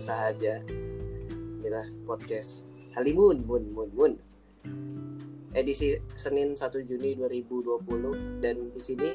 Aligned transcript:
bersahaja 0.00 0.64
inilah 1.60 1.84
podcast. 2.08 2.64
Halimun 2.96 3.44
Mun 3.44 3.68
Mun 3.76 3.90
Mun. 3.92 4.12
Edisi 5.52 5.92
Senin 6.16 6.56
1 6.56 6.88
Juni 6.88 7.20
2020 7.20 8.40
dan 8.40 8.72
di 8.72 8.80
sini 8.80 9.12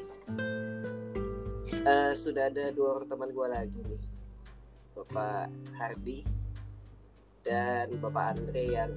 eh, 1.74 2.12
sudah 2.14 2.46
ada 2.46 2.70
dua 2.70 3.02
orang 3.02 3.10
teman 3.10 3.34
gue 3.34 3.46
lagi 3.50 3.80
nih. 3.82 4.02
Bapak 4.94 5.50
Hardi 5.74 6.22
dan 7.42 7.90
Bapak 7.98 8.38
Andre 8.38 8.64
yang 8.70 8.94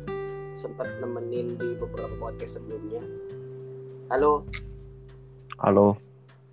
sempat 0.53 0.93
nemenin 1.01 1.57
di 1.57 1.73
beberapa 1.73 2.13
podcast 2.21 2.61
sebelumnya. 2.61 3.01
Halo. 4.13 4.45
Halo, 5.57 5.97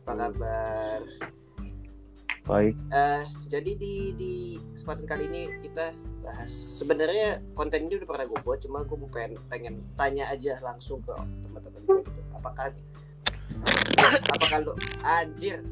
apa 0.09 0.33
kabar 0.33 1.05
baik. 2.47 2.75
Eh, 2.95 3.25
jadi 3.51 3.71
di 3.75 3.95
di 4.15 4.33
kesempatan 4.75 5.05
kali 5.05 5.27
ini 5.27 5.43
kita 5.67 5.91
bahas 6.27 6.51
sebenarnya 6.51 7.39
konten 7.55 7.87
ini 7.87 8.03
udah 8.03 8.09
pernah 8.11 8.27
gue 8.27 8.39
buat 8.43 8.59
cuma 8.59 8.83
gue 8.83 8.99
pengen 9.15 9.39
pengen 9.47 9.75
tanya 9.95 10.27
aja 10.27 10.59
langsung 10.59 10.99
ke 11.07 11.15
teman-teman 11.47 11.83
gue 11.87 11.99
gitu 12.03 12.21
apakah 12.35 12.75
apakah 14.35 14.59
lu 14.67 14.73
anjir 15.07 15.63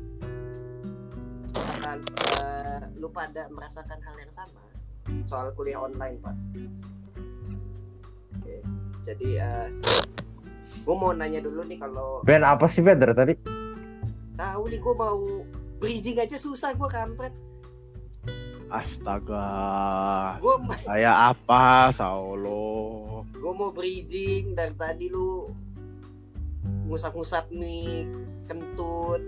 apakah 1.58 1.98
eh, 2.38 2.80
lu 2.94 3.10
pada 3.10 3.50
merasakan 3.50 3.98
hal 3.98 4.14
yang 4.22 4.30
sama 4.30 4.62
soal 5.26 5.50
kuliah 5.58 5.82
online 5.82 6.22
pak 6.22 6.36
Oke, 8.38 8.56
jadi 9.02 9.28
eh 9.42 9.66
gue 10.86 10.94
mau 10.94 11.10
nanya 11.10 11.42
dulu 11.42 11.66
nih 11.66 11.82
kalau 11.82 12.22
Ben 12.22 12.46
apa 12.46 12.70
sih 12.70 12.78
Ben 12.78 13.02
dari 13.02 13.14
tadi? 13.14 13.34
tahu 14.34 14.66
nih 14.66 14.78
gue 14.82 14.94
mau 14.98 15.18
bridging 15.84 16.16
aja 16.16 16.40
susah 16.40 16.72
gue 16.72 16.88
kampret. 16.88 17.34
Astaga, 18.72 20.40
gue 20.40 20.56
saya 20.80 21.30
apa, 21.30 21.92
Saulo? 21.92 23.22
gue 23.36 23.52
mau 23.52 23.68
bridging 23.68 24.56
dari 24.56 24.72
tadi 24.72 25.12
lu. 25.12 25.52
Ngusap-ngusap 26.88 27.52
nih 27.52 28.08
kentut. 28.48 29.20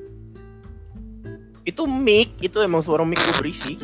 Itu 1.68 1.84
mic, 1.84 2.32
itu 2.40 2.56
emang 2.64 2.80
suara 2.80 3.04
mic 3.04 3.20
gue 3.20 3.36
berisik. 3.36 3.76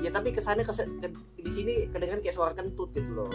ya 0.00 0.08
tapi 0.14 0.30
kesannya 0.30 0.62
kes 0.62 0.86
ke, 0.86 1.08
di 1.42 1.50
sini 1.50 1.72
kedengeran 1.90 2.22
kayak 2.24 2.36
suara 2.36 2.52
kentut 2.56 2.88
gitu 2.96 3.12
loh. 3.12 3.32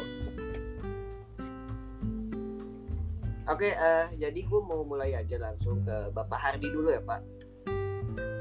Oke 3.45 3.69
eh, 3.69 4.05
jadi 4.17 4.39
gue 4.41 4.61
mau 4.65 4.81
mulai 4.81 5.13
aja 5.13 5.37
langsung 5.37 5.83
ke 5.85 6.09
bapak 6.15 6.39
Hardi 6.39 6.71
dulu 6.71 6.89
ya 6.89 7.03
pak 7.03 7.40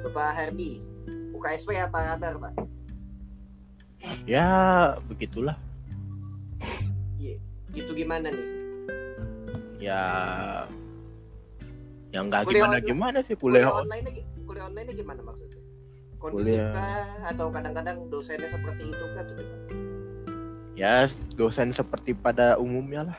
bapak 0.02 0.28
Hardi 0.32 0.80
UKSP 1.32 1.76
apa 1.76 1.98
kabar 2.14 2.34
pak 2.38 2.54
Ya, 4.24 4.48
begitulah. 5.04 5.60
gitu 7.70 7.94
gimana 7.94 8.28
nih 8.28 8.46
Ya, 9.78 10.02
yang 12.10 12.26
nggak 12.26 12.50
gimana 12.50 12.76
gimana 12.80 13.18
sih 13.22 13.32
kuliah 13.32 13.64
kuliah. 13.64 13.70
on- 13.70 13.86
online 13.86 14.04
kuliah 14.42 14.64
online 14.66 14.90
gimana 14.92 15.20
maksudnya 15.22 15.60
kondusif 16.18 16.58
Kuliah. 16.58 16.72
kah 16.74 17.04
atau 17.30 17.46
kadang-kadang 17.48 17.96
dosennya 18.10 18.50
seperti 18.50 18.82
itu 18.84 19.04
kan 19.14 19.24
gimana 19.30 19.56
Ya, 20.74 21.04
dosen 21.36 21.70
seperti 21.70 22.10
pada 22.12 22.56
umumnya 22.56 23.04
lah. 23.06 23.18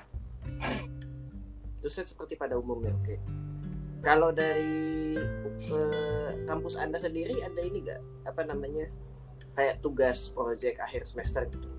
dosen 1.79 2.03
seperti 2.03 2.33
pada 2.35 2.57
umumnya 2.57 2.91
oke 2.91 3.15
kalau 4.01 4.33
dari 4.33 5.17
eh, 5.61 6.29
kampus 6.49 6.75
anda 6.77 6.97
sendiri 6.97 7.37
ada 7.45 7.61
ini 7.61 7.85
gak 7.85 8.01
apa 8.25 8.41
namanya? 8.49 8.89
Kayak 9.53 9.79
tugas 9.85 10.29
proyek 10.33 10.81
akhir 10.81 11.05
semester 11.05 11.45
gitu? 11.49 11.69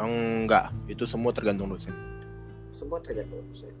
Enggak, 0.00 0.72
itu 0.88 1.04
semua 1.04 1.34
tergantung 1.34 1.68
dosen. 1.68 1.92
semua 2.70 3.02
tergantung 3.04 3.44
dosen. 3.52 3.74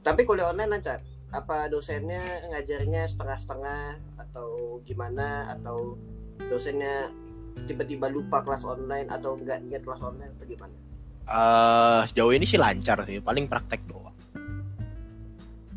Tapi 0.00 0.24
kuliah 0.24 0.48
online 0.48 0.78
lancar? 0.78 1.04
Apa 1.28 1.68
dosennya 1.68 2.48
ngajarnya 2.48 3.04
setengah-setengah 3.12 4.00
atau 4.16 4.80
gimana? 4.88 5.52
Atau 5.52 6.00
dosennya 6.48 7.12
tiba-tiba 7.68 8.08
lupa 8.08 8.40
kelas 8.40 8.64
online 8.64 9.10
atau 9.12 9.36
enggak 9.36 9.60
niat 9.68 9.84
kelas 9.84 10.00
online 10.00 10.32
atau 10.38 10.46
gimana? 10.48 10.76
Eh, 11.28 12.00
sejauh 12.08 12.32
ini 12.32 12.48
sih 12.48 12.56
lancar 12.56 13.04
sih, 13.04 13.20
paling 13.20 13.44
praktek 13.44 13.84
doang. 13.84 14.07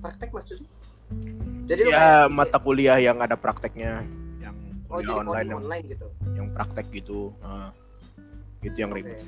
Praktek 0.01 0.29
maksudnya 0.33 0.67
jadi 1.67 1.81
Ya, 1.87 1.91
kayak- 2.25 2.31
mata 2.31 2.57
kuliah 2.57 2.97
yang 2.97 3.19
ada 3.19 3.35
prakteknya, 3.35 4.03
yang 4.39 4.55
oh 4.91 4.99
jadi 4.99 5.11
online 5.13 5.47
yang, 5.47 5.59
online 5.59 5.85
gitu 5.87 6.07
yang 6.35 6.47
praktek 6.55 6.87
gitu. 6.91 7.31
Nah, 7.39 7.71
itu 8.63 8.75
yang 8.75 8.91
Oke. 8.91 8.99
ribet. 9.03 9.19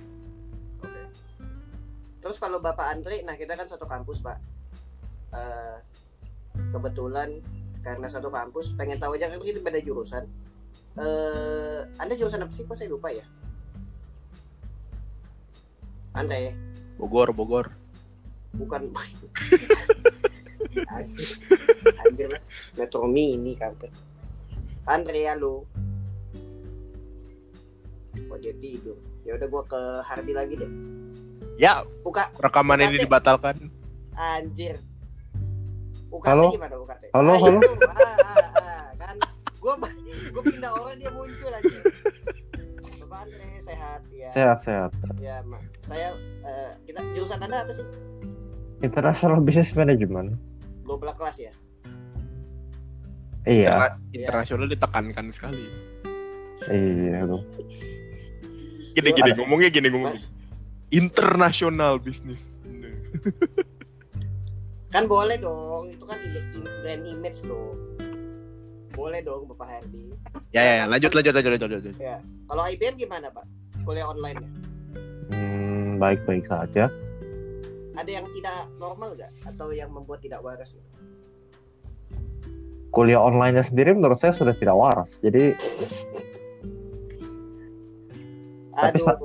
Oke. 0.79 1.01
Terus 2.19 2.37
kalau 2.39 2.59
Bapak 2.59 2.87
Andre, 2.87 3.19
nah 3.23 3.35
kita 3.35 3.55
kan 3.55 3.67
satu 3.67 3.83
kampus 3.83 4.23
Pak. 4.23 4.37
Eh, 5.35 5.77
kebetulan 6.71 7.39
karena 7.83 8.07
satu 8.07 8.31
kampus, 8.31 8.71
pengen 8.75 8.95
tahu 8.95 9.15
aja 9.19 9.27
kan 9.27 9.39
ini 9.43 9.59
beda 9.59 9.79
jurusan. 9.83 10.23
Eh, 10.95 11.79
anda 11.99 12.13
jurusan 12.15 12.43
apa 12.43 12.51
sih? 12.55 12.63
Kok 12.63 12.75
saya 12.79 12.87
lupa 12.87 13.11
ya? 13.11 13.23
Anda 16.13 16.37
ya, 16.47 16.53
Bogor, 16.95 17.33
Bogor. 17.33 17.73
bukan. 18.53 18.93
Anjir, 21.99 22.27
lah. 22.29 22.41
Metro 22.75 23.05
Mini 23.05 23.53
kampret. 23.53 23.91
Andre 24.83 25.21
halo. 25.25 25.63
Oh 28.29 28.37
dia 28.37 28.53
tidur. 28.57 28.97
Ya 29.23 29.33
udah 29.33 29.47
gua 29.47 29.63
ke 29.63 29.81
Hardi 30.03 30.31
lagi 30.31 30.53
deh. 30.55 30.71
Ya, 31.55 31.85
Buka 32.01 32.33
rekaman 32.37 32.81
ini 32.81 32.97
dibatalkan. 32.99 33.69
Anjir. 34.13 34.77
UKT 36.09 36.27
Halo? 36.27 36.47
gimana 36.51 36.75
UKT? 36.77 37.03
Halo, 37.09 37.31
Ah, 37.31 37.37
halo? 37.39 37.57
itu. 37.57 37.71
Ah, 37.83 37.97
ah, 37.97 38.49
ah. 38.53 38.83
Kan 38.95 39.15
gua 39.57 39.73
gua 40.29 40.43
pindah 40.43 40.71
orang 40.71 40.97
dia 40.97 41.09
muncul 41.09 41.49
aja. 41.49 41.77
Bapak 42.99 43.19
Andre 43.25 43.49
sehat 43.61 44.01
ya. 44.09 44.29
Sehat 44.33 44.59
sehat. 44.61 44.91
Ya, 45.17 45.41
Ma. 45.43 45.57
saya 45.83 46.13
eh, 46.43 46.71
kita 46.85 47.01
jurusan 47.13 47.39
Anda 47.39 47.65
apa 47.65 47.73
sih? 47.73 47.85
International 48.81 49.39
Business 49.39 49.71
Management. 49.71 50.37
Global 50.83 51.15
kelas 51.15 51.37
ya. 51.39 51.53
Iya, 53.43 53.67
Interna- 53.67 53.99
internasional 54.15 54.67
ditekankan 54.67 55.25
sekali. 55.31 55.67
iya 56.71 57.27
tuh. 57.27 57.43
Gini 58.95 59.09
gini 59.11 59.29
ada- 59.31 59.37
ngomongnya 59.39 59.67
gini 59.67 59.87
ngomong. 59.89 60.15
Internasional 60.93 61.99
bisnis. 61.99 62.47
Kan 64.87 65.09
boleh 65.09 65.41
dong, 65.41 65.89
itu 65.89 66.05
kan 66.05 66.15
brand 66.85 67.03
image 67.03 67.41
loh. 67.43 67.73
Boleh 68.93 69.25
dong 69.25 69.49
Bapak 69.49 69.81
Herdi. 69.81 70.13
Ya 70.53 70.61
ya, 70.61 70.73
ya, 70.77 70.85
lanjut 70.85 71.11
lanjut 71.11 71.33
lanjut 71.33 71.51
lanjut. 71.57 71.69
lanjut. 71.73 71.95
Ya. 71.97 72.21
Kalau 72.45 72.63
IBM 72.63 72.95
gimana, 72.95 73.27
Pak? 73.33 73.41
Kuliah 73.81 74.05
online 74.05 74.37
ya? 74.37 74.49
Hmm, 75.33 75.97
baik-baik 75.97 76.45
saja. 76.45 76.93
Ada 77.93 78.09
yang 78.11 78.25
tidak 78.31 78.57
normal 78.75 79.13
nggak? 79.13 79.31
Atau 79.45 79.69
yang 79.69 79.89
membuat 79.89 80.19
tidak 80.19 80.41
waras? 80.41 80.73
Kuliah 82.89 83.17
online 83.17 83.57
sendiri 83.59 83.91
menurut 83.91 84.17
saya 84.17 84.31
sudah 84.31 84.53
tidak 84.53 84.73
waras. 84.73 85.17
Jadi, 85.19 85.53
Tapi 88.73 88.97
Aduh, 88.97 89.05
sa- 89.05 89.21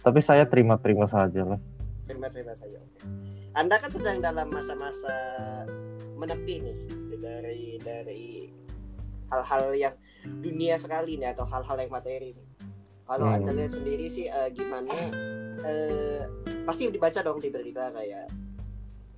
tapi 0.00 0.20
saya 0.20 0.44
terima-terima 0.44 1.04
saja 1.04 1.44
lah. 1.44 1.60
terima-terima 2.02 2.56
saja. 2.56 2.80
Oke. 2.80 3.04
Anda 3.52 3.76
kan 3.76 3.92
sedang 3.92 4.18
dalam 4.18 4.48
masa-masa 4.48 5.14
menepi 6.16 6.54
nih 6.58 6.76
dari 7.14 7.76
dari 7.78 8.24
hal-hal 9.28 9.64
yang 9.74 9.94
dunia 10.40 10.74
sekali 10.74 11.14
nih 11.14 11.30
atau 11.30 11.44
hal-hal 11.44 11.76
yang 11.76 11.92
materi 11.92 12.32
nih. 12.32 12.46
Kalau 13.04 13.26
Hmm. 13.26 13.36
Anda 13.36 13.50
lihat 13.54 13.72
sendiri 13.74 14.08
sih 14.08 14.26
eh, 14.26 14.48
gimana 14.50 14.90
eh, 15.64 16.22
pasti 16.64 16.88
dibaca 16.88 17.20
dong 17.22 17.38
di 17.42 17.48
berita 17.50 17.90
kayak 17.90 18.26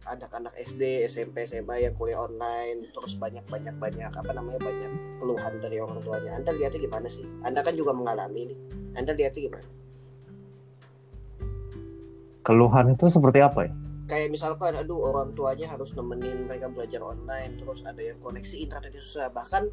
anak-anak 0.02 0.50
SD, 0.58 1.06
SMP, 1.06 1.46
SMA 1.46 1.87
yang 1.87 1.94
kuliah 1.94 2.26
online 2.26 2.90
terus 2.90 3.14
banyak-banyak 3.14 3.79
banyak 3.79 4.11
apa 4.11 4.31
namanya 4.34 4.58
banyak 4.58 4.90
keluhan 5.23 5.55
dari 5.62 5.79
orang 5.79 6.02
tuanya. 6.02 6.34
Anda 6.43 6.50
lihatnya 6.58 6.81
gimana 6.82 7.06
sih? 7.06 7.23
Anda 7.46 7.62
kan 7.62 7.79
juga 7.79 7.94
mengalami 7.94 8.50
nih. 8.50 8.58
Anda 8.99 9.14
lihatnya 9.14 9.40
gimana? 9.46 9.69
Keluhan 12.43 12.99
itu 12.99 13.06
seperti 13.06 13.38
apa 13.38 13.70
ya? 13.70 13.73
kayak 14.12 14.28
misalkan 14.28 14.76
aduh 14.76 15.08
orang 15.08 15.32
tuanya 15.32 15.73
harus 15.73 15.96
nemenin 15.96 16.44
mereka 16.44 16.69
belajar 16.69 17.00
online 17.00 17.56
terus 17.56 17.81
ada 17.87 17.96
yang 17.96 18.20
koneksi 18.20 18.61
internet 18.61 18.93
susah 18.99 19.32
bahkan 19.32 19.73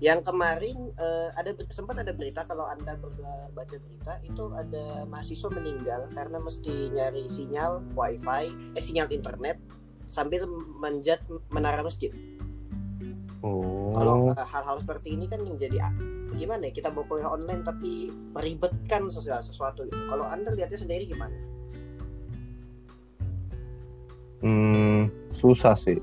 yang 0.00 0.24
kemarin 0.24 0.90
eh, 0.96 1.28
ada 1.36 1.52
sempat 1.68 2.00
ada 2.00 2.16
berita 2.16 2.40
kalau 2.48 2.64
anda 2.64 2.96
berdua 2.96 3.52
baca 3.52 3.76
berita 3.76 4.16
itu 4.24 4.48
ada 4.56 5.04
mahasiswa 5.04 5.48
meninggal 5.52 6.08
karena 6.16 6.40
mesti 6.40 6.88
nyari 6.96 7.28
sinyal 7.28 7.84
wifi 7.92 8.48
eh 8.72 8.82
sinyal 8.82 9.12
internet 9.12 9.60
sambil 10.08 10.48
menjat 10.80 11.20
menara 11.52 11.84
masjid 11.84 12.10
Kalau 13.40 14.28
Oh, 14.28 14.36
uh, 14.36 14.44
hal-hal 14.44 14.76
seperti 14.84 15.16
ini 15.16 15.24
kan 15.24 15.40
yang 15.40 15.56
jadi 15.56 15.80
ah, 15.80 15.92
gimana 16.36 16.68
ya 16.68 16.72
kita 16.76 16.92
mau 16.92 17.00
kuliah 17.08 17.32
online 17.32 17.64
tapi 17.64 18.12
meribetkan 18.36 19.08
segala 19.08 19.40
sesuatu 19.40 19.88
gitu. 19.88 19.96
Kalau 20.12 20.28
anda 20.28 20.52
lihatnya 20.52 20.76
sendiri 20.76 21.08
gimana? 21.08 21.32
hmm, 24.44 25.08
susah 25.36 25.76
sih. 25.76 26.00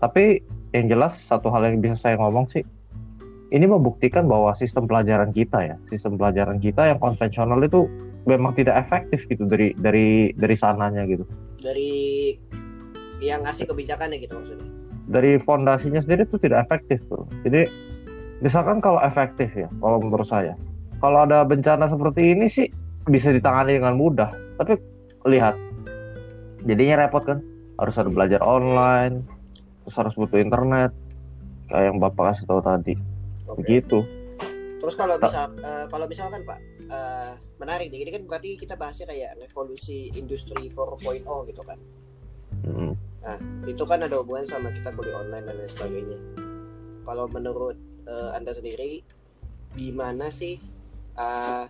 Tapi 0.00 0.40
yang 0.72 0.88
jelas 0.88 1.16
satu 1.28 1.52
hal 1.52 1.68
yang 1.68 1.84
bisa 1.84 2.00
saya 2.00 2.16
ngomong 2.16 2.48
sih, 2.52 2.64
ini 3.50 3.66
membuktikan 3.66 4.30
bahwa 4.30 4.54
sistem 4.54 4.86
pelajaran 4.86 5.34
kita 5.34 5.74
ya, 5.74 5.76
sistem 5.90 6.14
pelajaran 6.14 6.62
kita 6.62 6.86
yang 6.94 6.98
konvensional 7.02 7.58
itu 7.62 7.90
memang 8.24 8.54
tidak 8.54 8.78
efektif 8.86 9.26
gitu 9.26 9.42
dari 9.46 9.74
dari 9.74 10.30
dari 10.38 10.54
sananya 10.54 11.02
gitu. 11.10 11.26
Dari 11.58 11.92
yang 13.20 13.42
ngasih 13.44 13.66
kebijakannya 13.66 14.22
gitu 14.22 14.38
maksudnya. 14.38 14.68
Dari 15.10 15.42
fondasinya 15.42 15.98
sendiri 15.98 16.24
itu 16.24 16.38
tidak 16.38 16.70
efektif 16.70 17.02
tuh. 17.10 17.26
Jadi 17.42 17.66
misalkan 18.38 18.78
kalau 18.78 19.02
efektif 19.02 19.50
ya, 19.58 19.66
kalau 19.82 19.98
menurut 19.98 20.30
saya, 20.30 20.54
kalau 21.02 21.26
ada 21.26 21.42
bencana 21.42 21.90
seperti 21.90 22.38
ini 22.38 22.46
sih 22.46 22.70
bisa 23.10 23.34
ditangani 23.34 23.82
dengan 23.82 23.98
mudah. 23.98 24.30
Tapi 24.62 24.78
lihat, 25.26 25.58
jadinya 26.62 27.02
repot 27.02 27.26
kan, 27.26 27.42
harus 27.82 27.98
ada 27.98 28.06
belajar 28.12 28.38
online, 28.44 29.26
terus 29.82 29.96
harus 29.98 30.14
butuh 30.14 30.38
internet, 30.38 30.94
kayak 31.66 31.90
yang 31.90 31.98
bapak 31.98 32.36
kasih 32.36 32.46
tahu 32.46 32.62
tadi. 32.62 33.09
Begitu. 33.58 33.98
Terus 34.80 34.94
kalau 34.96 35.20
misal 35.20 35.52
eh, 35.60 35.86
kalau 35.92 36.06
misalkan 36.08 36.40
Pak 36.46 36.58
eh, 36.88 37.32
menarik 37.60 37.92
nih, 37.92 38.00
ini 38.06 38.10
kan 38.16 38.22
berarti 38.24 38.50
kita 38.56 38.74
bahasnya 38.80 39.10
kayak 39.12 39.36
revolusi 39.36 40.08
industri 40.16 40.72
4.0 40.72 41.50
gitu 41.50 41.62
kan. 41.64 41.78
Mm. 42.64 42.94
Itu 43.68 43.84
kan 43.84 44.00
ada 44.00 44.16
hubungan 44.24 44.48
sama 44.48 44.72
kita 44.72 44.88
kuliah 44.96 45.20
online 45.20 45.44
dan 45.44 45.54
lain 45.60 45.70
sebagainya. 45.70 46.18
Kalau 47.04 47.26
menurut 47.28 47.76
eh, 48.08 48.30
Anda 48.32 48.56
sendiri 48.56 49.04
gimana 49.76 50.32
sih 50.32 50.56
eh, 51.20 51.64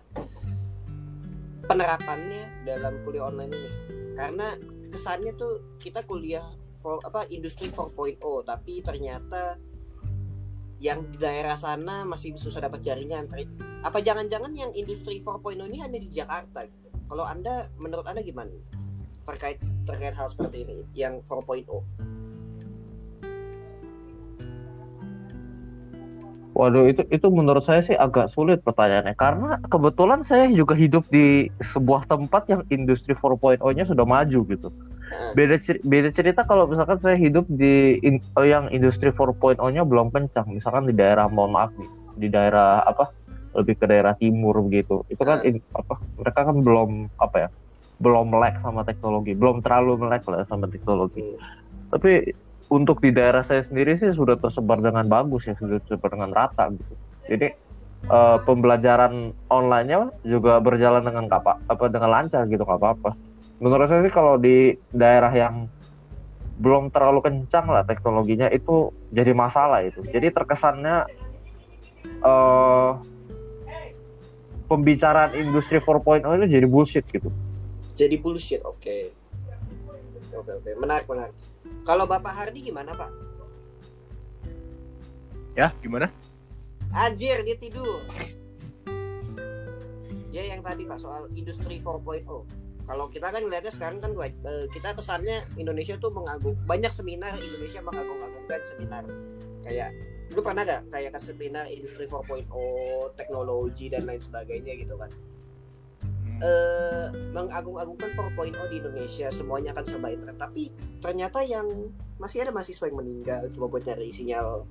penerapannya 1.67 2.63
dalam 2.63 3.03
kuliah 3.03 3.27
online 3.27 3.51
ini? 3.51 3.71
Karena 4.15 4.55
kesannya 4.91 5.35
tuh 5.35 5.77
kita 5.79 6.03
kuliah 6.07 6.43
for, 6.83 6.99
apa 7.05 7.29
industri 7.31 7.71
4.0 7.71 8.19
tapi 8.43 8.83
ternyata 8.83 9.55
yang 10.81 11.05
di 11.13 11.21
daerah 11.21 11.53
sana 11.53 12.01
masih 12.09 12.33
susah 12.33 12.65
dapat 12.65 12.81
jaringan. 12.81 13.29
Apa 13.85 14.01
jangan-jangan 14.01 14.49
yang 14.57 14.73
industri 14.73 15.21
4.0 15.21 15.69
ini 15.69 15.77
hanya 15.77 16.01
di 16.01 16.09
Jakarta? 16.09 16.65
Kalau 17.05 17.21
Anda 17.21 17.69
menurut 17.77 18.03
Anda 18.09 18.25
gimana 18.25 18.49
terkait 19.21 19.61
terkait 19.85 20.17
hal 20.17 20.25
seperti 20.33 20.65
ini 20.65 20.81
yang 20.97 21.21
4.0? 21.29 21.85
Waduh 26.51 26.89
itu 26.89 27.05
itu 27.13 27.27
menurut 27.29 27.63
saya 27.63 27.85
sih 27.85 27.95
agak 27.95 28.33
sulit 28.33 28.65
pertanyaannya 28.65 29.15
karena 29.15 29.61
kebetulan 29.69 30.25
saya 30.25 30.49
juga 30.49 30.73
hidup 30.73 31.05
di 31.13 31.47
sebuah 31.61 32.09
tempat 32.09 32.49
yang 32.49 32.61
industri 32.73 33.13
4.0-nya 33.13 33.85
sudah 33.85 34.03
maju 34.03 34.39
gitu. 34.49 34.69
Beda 35.35 35.55
cer- 35.59 35.83
beda 35.83 36.09
cerita 36.11 36.41
kalau 36.43 36.67
misalkan 36.67 36.99
saya 36.99 37.15
hidup 37.19 37.47
di 37.47 37.99
in- 38.03 38.23
oh, 38.35 38.45
yang 38.47 38.67
industri 38.71 39.11
4.0-nya 39.11 39.83
belum 39.83 40.11
kencang, 40.11 40.47
misalkan 40.51 40.87
di 40.87 40.95
daerah 40.95 41.27
mohon 41.27 41.55
maaf 41.55 41.71
nih, 41.75 41.89
di 42.19 42.27
daerah 42.27 42.83
apa 42.83 43.11
lebih 43.51 43.75
ke 43.79 43.85
daerah 43.87 44.15
timur 44.15 44.59
begitu. 44.63 45.03
Itu 45.11 45.23
kan 45.23 45.43
in- 45.43 45.63
apa 45.75 45.99
mereka 46.15 46.39
kan 46.47 46.57
belum 46.63 47.11
apa 47.19 47.37
ya? 47.47 47.49
belum 48.01 48.33
melek 48.33 48.57
sama 48.65 48.81
teknologi, 48.81 49.37
belum 49.37 49.61
terlalu 49.61 50.01
melek 50.01 50.25
lah 50.25 50.41
sama 50.49 50.65
teknologi. 50.65 51.21
Hmm. 51.21 51.37
Tapi 51.93 52.33
untuk 52.73 52.97
di 52.97 53.13
daerah 53.13 53.45
saya 53.45 53.61
sendiri 53.61 53.93
sih 53.93 54.09
sudah 54.09 54.41
tersebar 54.41 54.81
dengan 54.81 55.05
bagus 55.05 55.45
ya, 55.45 55.53
sudah 55.53 55.77
tersebar 55.85 56.09
dengan 56.17 56.33
rata 56.33 56.65
gitu. 56.73 56.93
Jadi 57.29 57.47
eh, 58.09 58.37
pembelajaran 58.41 59.37
online-nya 59.53 60.09
juga 60.25 60.57
berjalan 60.57 61.05
dengan 61.05 61.29
apa 61.29 61.61
apa 61.69 61.85
dengan 61.93 62.09
lancar 62.09 62.49
gitu 62.49 62.65
nggak 62.65 62.79
apa-apa. 62.81 63.13
Menurut 63.61 63.85
saya 63.85 64.01
sih 64.01 64.09
kalau 64.09 64.41
di 64.41 64.73
daerah 64.89 65.29
yang 65.29 65.69
belum 66.57 66.89
terlalu 66.89 67.21
kencang 67.21 67.69
lah 67.69 67.85
teknologinya 67.85 68.49
itu 68.49 68.89
jadi 69.13 69.37
masalah 69.37 69.85
itu. 69.85 70.01
Jadi 70.09 70.33
terkesannya 70.33 71.05
eh 72.25 72.91
pembicaraan 74.65 75.35
industri 75.37 75.77
4.0 75.77 76.25
ini 76.25 76.47
jadi 76.47 76.65
bullshit 76.65 77.05
gitu. 77.05 77.29
jadi 77.93 78.17
bullshit. 78.17 78.65
Oke. 78.65 79.13
Oke 80.31 80.51
oke, 80.57 80.71
menarik 80.79 81.05
menarik. 81.05 81.35
Kalau 81.83 82.07
Bapak 82.07 82.33
Hardi 82.33 82.65
gimana 82.65 82.95
Pak? 82.95 83.11
Ya, 85.59 85.75
gimana? 85.83 86.07
Anjir 86.95 87.43
dia 87.43 87.59
tidur. 87.59 87.99
Ya 90.31 90.47
yang 90.47 90.63
tadi 90.63 90.87
Pak 90.87 91.03
soal 91.03 91.27
industri 91.35 91.83
4.0. 91.83 92.23
Kalau 92.91 93.07
kita 93.07 93.31
kan 93.31 93.39
ngeliatnya 93.39 93.71
sekarang 93.71 94.03
kan 94.03 94.11
eh, 94.19 94.67
kita 94.67 94.91
kesannya 94.91 95.47
Indonesia 95.55 95.95
tuh 95.95 96.11
mengagung 96.11 96.59
banyak 96.67 96.91
seminar 96.91 97.39
Indonesia 97.39 97.79
mengagung-agungkan 97.79 98.59
seminar. 98.67 99.07
Kayak 99.63 99.95
lu 100.35 100.43
pernah 100.43 100.67
gak 100.67 100.91
kayak 100.91 101.15
ke 101.15 101.19
seminar 101.23 101.71
industri 101.71 102.03
4.0 102.03 102.51
teknologi 103.15 103.87
dan 103.87 104.03
lain 104.03 104.19
sebagainya 104.19 104.75
gitu 104.75 104.99
kan? 104.99 105.07
Eh 106.43 107.07
mengagung-agungkan 107.31 108.11
4.0 108.11 108.59
di 108.67 108.83
Indonesia 108.83 109.31
semuanya 109.31 109.71
akan 109.71 109.83
serba 109.87 110.11
internet. 110.11 110.35
Tapi 110.35 110.63
ternyata 110.99 111.47
yang 111.47 111.71
masih 112.19 112.43
ada 112.43 112.51
mahasiswa 112.51 112.91
yang 112.91 112.99
meninggal 112.99 113.47
cuma 113.55 113.71
buat 113.71 113.87
nyari 113.87 114.11
sinyal 114.11 114.67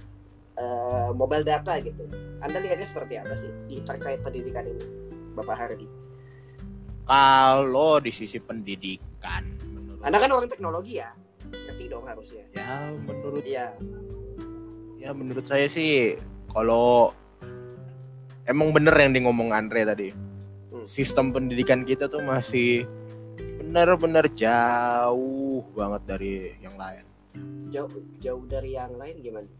eh, 0.60 1.10
mobile 1.16 1.48
data 1.48 1.72
gitu. 1.80 2.04
Anda 2.44 2.60
lihatnya 2.60 2.84
seperti 2.84 3.16
apa 3.16 3.32
sih 3.32 3.48
di 3.64 3.80
terkait 3.80 4.20
pendidikan 4.20 4.68
ini 4.68 4.84
Bapak 5.32 5.56
Hardi 5.56 6.09
Kalau 7.08 7.98
di 7.98 8.12
sisi 8.14 8.38
pendidikan, 8.38 9.42
menurut 9.66 10.00
Anda 10.04 10.18
kan 10.20 10.30
orang 10.30 10.50
teknologi 10.50 11.00
ya. 11.00 11.10
Ngerti 11.50 11.84
dong 11.90 12.06
harusnya. 12.06 12.44
Ya 12.54 12.94
menurut 12.94 13.44
iya. 13.44 13.74
Ya 15.00 15.10
menurut 15.16 15.48
saya 15.48 15.66
sih 15.66 16.14
kalau 16.52 17.10
emang 18.46 18.70
bener 18.76 18.94
yang 18.94 19.12
di 19.16 19.20
ngomong 19.24 19.50
Andre 19.50 19.82
tadi. 19.84 20.10
Hmm. 20.70 20.86
sistem 20.86 21.34
pendidikan 21.34 21.82
kita 21.82 22.06
tuh 22.06 22.22
masih 22.22 22.86
benar-benar 23.58 24.30
jauh 24.38 25.66
banget 25.74 26.02
dari 26.06 26.34
yang 26.62 26.78
lain. 26.78 27.04
Jauh 27.74 27.90
jauh 28.22 28.44
dari 28.46 28.78
yang 28.78 28.94
lain 28.94 29.18
gimana? 29.18 29.50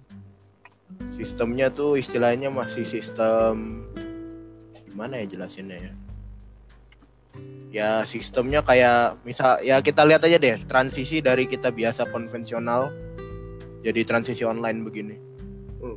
Sistemnya 1.11 1.67
tuh 1.71 1.99
istilahnya 1.99 2.51
masih 2.51 2.87
sistem 2.87 3.83
gimana 4.87 5.23
ya 5.23 5.27
jelasinnya 5.39 5.79
ya 5.79 5.93
ya 7.71 8.03
sistemnya 8.03 8.67
kayak 8.67 9.23
misal 9.23 9.63
ya 9.63 9.79
kita 9.79 10.03
lihat 10.03 10.27
aja 10.27 10.37
deh 10.43 10.59
transisi 10.67 11.23
dari 11.23 11.47
kita 11.47 11.71
biasa 11.71 12.11
konvensional 12.11 12.91
jadi 13.81 14.05
transisi 14.05 14.45
online 14.45 14.85
begini. 14.85 15.17
Hmm. 15.81 15.97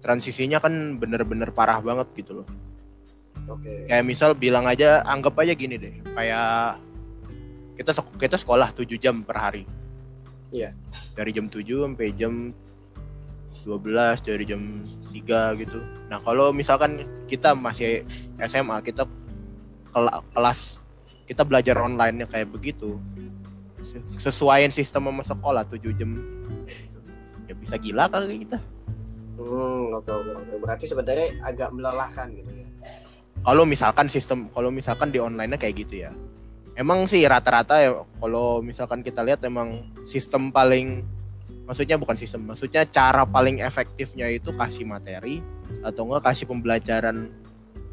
transisinya 0.00 0.62
kan 0.62 0.96
bener-bener 0.96 1.50
parah 1.50 1.82
banget 1.82 2.08
gitu 2.16 2.40
loh. 2.40 2.48
Oke. 3.50 3.90
Kayak 3.90 4.06
misal 4.06 4.32
bilang 4.32 4.64
aja 4.64 5.02
anggap 5.02 5.34
aja 5.42 5.52
gini 5.52 5.76
deh 5.76 5.94
kayak 6.14 6.80
kita 7.76 7.90
sek- 7.92 8.16
kita 8.16 8.40
sekolah 8.40 8.72
7 8.72 8.96
jam 8.96 9.20
per 9.26 9.36
hari. 9.36 9.64
Iya. 10.54 10.72
dari 11.18 11.34
jam 11.34 11.50
7 11.50 11.84
sampai 11.84 12.14
jam 12.14 12.54
12 13.66 14.22
dari 14.22 14.44
jam 14.46 14.80
3 15.10 15.58
gitu. 15.58 15.82
Nah 16.06 16.22
kalau 16.22 16.54
misalkan 16.54 17.02
kita 17.26 17.52
masih 17.58 18.06
SMA 18.38 18.78
kita 18.86 19.10
kelas 20.32 20.78
kita 21.26 21.42
belajar 21.42 21.76
online 21.80 22.22
nya 22.22 22.26
kayak 22.28 22.52
begitu. 22.52 23.00
Se- 23.86 24.30
sesuaiin 24.30 24.70
sistem 24.70 25.10
sama 25.10 25.22
sekolah 25.26 25.62
7 25.66 25.90
jam. 25.96 26.10
Ya 27.50 27.54
bisa 27.58 27.74
gila 27.78 28.06
kali 28.10 28.46
kita. 28.46 28.58
Hmm 29.36 29.92
oke 29.92 30.10
oke 30.10 30.32
oke 30.32 30.54
berarti 30.64 30.84
sebenarnya 30.88 31.36
agak 31.44 31.68
melelahkan 31.74 32.32
gitu 32.32 32.52
ya? 32.52 32.66
Kalau 33.44 33.64
misalkan 33.68 34.06
sistem 34.08 34.48
kalau 34.50 34.72
misalkan 34.72 35.12
di 35.12 35.20
online 35.20 35.58
kayak 35.58 35.86
gitu 35.86 36.08
ya. 36.08 36.12
Emang 36.76 37.08
sih 37.08 37.24
rata-rata 37.24 37.80
ya 37.80 37.90
kalau 38.20 38.60
misalkan 38.60 39.00
kita 39.00 39.24
lihat 39.24 39.40
emang 39.44 39.88
sistem 40.04 40.52
paling 40.52 41.04
maksudnya 41.64 41.96
bukan 41.98 42.14
sistem 42.14 42.46
maksudnya 42.46 42.84
cara 42.86 43.26
paling 43.26 43.64
efektifnya 43.64 44.28
itu 44.30 44.52
kasih 44.54 44.86
materi 44.86 45.42
atau 45.82 46.06
enggak 46.06 46.30
kasih 46.30 46.46
pembelajaran 46.46 47.32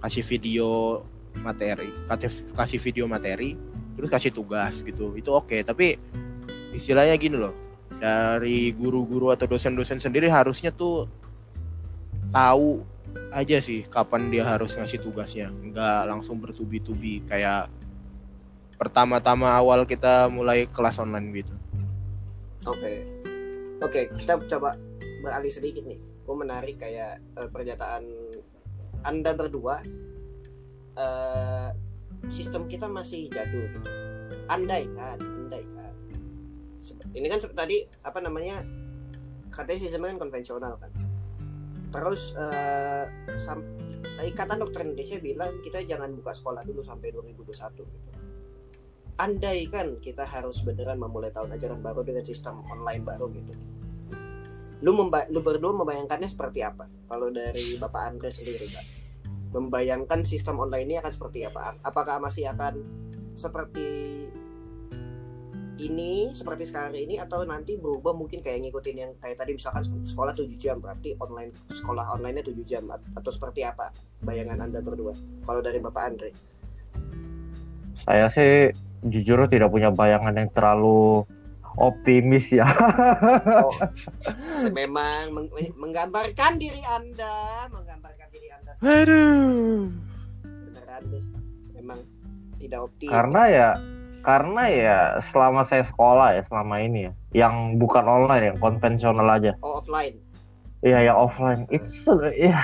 kasih 0.04 0.22
video 0.22 1.02
materi 1.42 1.90
kasih 2.06 2.32
kasih 2.54 2.80
video 2.80 3.06
materi 3.10 3.58
terus 3.98 4.10
kasih 4.10 4.32
tugas 4.34 4.82
gitu. 4.82 5.14
Itu 5.18 5.34
oke 5.34 5.62
tapi 5.66 5.98
istilahnya 6.74 7.16
gini 7.18 7.38
loh 7.38 7.54
dari 7.98 8.74
guru-guru 8.74 9.32
atau 9.32 9.48
dosen-dosen 9.48 10.02
sendiri 10.02 10.28
harusnya 10.28 10.74
tuh 10.74 11.08
tahu 12.34 12.82
aja 13.30 13.62
sih 13.62 13.86
kapan 13.86 14.34
dia 14.34 14.44
harus 14.44 14.74
ngasih 14.74 15.02
tugasnya. 15.02 15.50
Nggak 15.50 16.00
langsung 16.10 16.42
bertubi-tubi 16.42 17.24
kayak 17.30 17.70
pertama-tama 18.78 19.54
awal 19.54 19.86
kita 19.86 20.28
mulai 20.28 20.66
kelas 20.68 21.00
online 21.00 21.30
gitu. 21.32 21.54
Oke. 22.68 22.94
Oke, 23.84 24.08
kita 24.16 24.40
coba 24.58 24.80
beralih 25.24 25.52
sedikit 25.52 25.84
nih. 25.84 26.00
Gue 26.24 26.36
menarik 26.40 26.80
kayak 26.80 27.20
eh, 27.20 27.50
pernyataan 27.52 28.04
anda 29.04 29.36
berdua 29.36 29.84
eh, 30.98 31.70
sistem 32.32 32.70
kita 32.70 32.88
masih 32.88 33.28
jadul. 33.28 33.68
Andai 34.48 34.88
kan 34.96 35.20
andai 35.20 35.64
kan. 35.76 35.94
Ini 37.14 37.28
kan 37.28 37.40
tadi 37.54 37.84
apa 38.04 38.20
namanya 38.24 38.64
katanya 39.52 39.80
sistemnya 39.84 40.16
kan 40.16 40.30
konvensional 40.30 40.80
kan. 40.80 40.92
Terus 41.94 42.34
sam- 43.38 43.70
ikatan 44.24 44.58
dokter 44.62 44.82
Indonesia 44.88 45.18
bilang 45.22 45.62
kita 45.62 45.86
jangan 45.86 46.14
buka 46.16 46.34
sekolah 46.34 46.66
dulu 46.66 46.82
sampai 46.82 47.14
2021 47.14 47.86
gitu. 47.86 48.10
Andai 49.14 49.70
kan 49.70 50.02
kita 50.02 50.26
harus 50.26 50.66
beneran 50.66 50.98
memulai 50.98 51.30
tahun 51.30 51.54
ajaran 51.54 51.86
baru 51.86 52.02
dengan 52.02 52.26
sistem 52.26 52.66
online 52.66 53.06
baru 53.06 53.30
gitu. 53.30 53.54
Lu 54.84 54.92
memba 54.98 55.30
lu 55.30 55.40
berdua 55.40 55.72
membayangkannya 55.72 56.28
seperti 56.28 56.66
apa? 56.66 56.90
Kalau 57.08 57.30
dari 57.30 57.78
bapak 57.78 58.02
Andre 58.10 58.34
sendiri 58.34 58.68
pak 58.74 59.03
membayangkan 59.54 60.26
sistem 60.26 60.60
online 60.60 60.90
ini 60.90 60.96
akan 61.00 61.14
seperti 61.14 61.46
apa? 61.46 61.78
Apakah 61.86 62.18
masih 62.18 62.50
akan 62.50 62.82
seperti 63.38 63.90
ini 65.82 66.30
seperti 66.38 66.70
sekarang 66.70 66.94
ini 66.94 67.18
atau 67.18 67.42
nanti 67.50 67.82
berubah 67.82 68.14
mungkin 68.14 68.46
kayak 68.46 68.62
ngikutin 68.70 68.96
yang 68.98 69.12
kayak 69.18 69.42
tadi 69.42 69.58
misalkan 69.58 69.82
sek- 69.82 70.14
sekolah 70.14 70.34
7 70.38 70.46
jam 70.62 70.78
berarti 70.78 71.18
online 71.18 71.50
sekolah 71.74 72.14
online-nya 72.14 72.46
7 72.46 72.62
jam 72.62 72.84
at- 72.94 73.10
atau 73.18 73.32
seperti 73.34 73.66
apa 73.66 73.90
bayangan 74.22 74.70
anda 74.70 74.80
berdua? 74.86 75.18
Kalau 75.44 75.62
dari 75.66 75.82
bapak 75.82 76.04
Andre. 76.06 76.30
Saya 78.06 78.30
sih 78.30 78.70
jujur 79.02 79.50
tidak 79.50 79.74
punya 79.74 79.90
bayangan 79.90 80.38
yang 80.38 80.50
terlalu 80.54 81.26
optimis 81.74 82.54
ya. 82.54 82.70
oh 83.66 83.74
memang 84.70 85.34
meng- 85.34 85.74
menggambarkan 85.74 86.62
diri 86.62 86.82
anda 86.86 87.66
menggambarkan 87.74 88.30
Aduh. 88.84 89.88
beneran 90.44 91.02
deh. 91.08 91.24
Memang 91.80 92.00
tidak 92.60 92.80
optimis 92.92 93.12
karena 93.16 93.42
ya 93.48 93.70
karena 94.24 94.64
ya 94.72 94.98
selama 95.32 95.64
saya 95.64 95.88
sekolah 95.88 96.36
ya 96.36 96.44
selama 96.48 96.84
ini 96.84 97.08
ya 97.08 97.12
yang 97.48 97.80
bukan 97.80 98.04
online 98.04 98.52
yang 98.52 98.58
konvensional 98.60 99.24
aja. 99.28 99.56
Oh, 99.64 99.80
offline. 99.80 100.20
Iya 100.84 101.12
yang 101.12 101.18
offline. 101.18 101.64
Itu 101.72 101.88
sudah 101.88 102.32
ya 102.36 102.60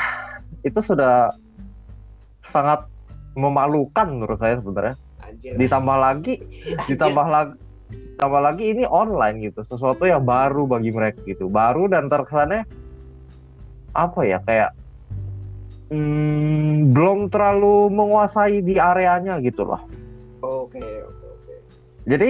itu 0.67 0.79
sudah 0.83 1.31
sangat 2.43 2.83
memalukan 3.39 4.07
menurut 4.11 4.43
saya 4.43 4.59
sebenarnya. 4.59 4.95
Anjir. 5.23 5.55
Ditambah 5.55 5.97
lagi 5.99 6.43
ditambah 6.91 7.27
lagi 7.31 7.55
ditambah 7.89 8.41
lagi 8.43 8.63
ini 8.75 8.83
online 8.83 9.39
gitu 9.39 9.63
sesuatu 9.63 10.03
yang 10.03 10.27
baru 10.27 10.67
bagi 10.67 10.91
mereka 10.91 11.23
gitu. 11.23 11.47
Baru 11.47 11.87
dan 11.87 12.11
terkesannya 12.11 12.67
apa 13.95 14.19
ya 14.27 14.43
kayak 14.43 14.78
hmm, 15.89 16.93
belum 16.93 17.29
terlalu 17.33 17.89
menguasai 17.93 18.61
di 18.61 18.77
areanya 18.77 19.41
gitu 19.41 19.65
loh. 19.65 19.81
Oke 20.41 20.79
oke 20.79 21.25
oke. 21.25 21.53
Jadi 22.07 22.29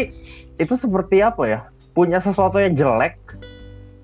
itu 0.57 0.73
seperti 0.75 1.21
apa 1.21 1.43
ya? 1.45 1.59
Punya 1.93 2.23
sesuatu 2.23 2.57
yang 2.57 2.73
jelek 2.75 3.19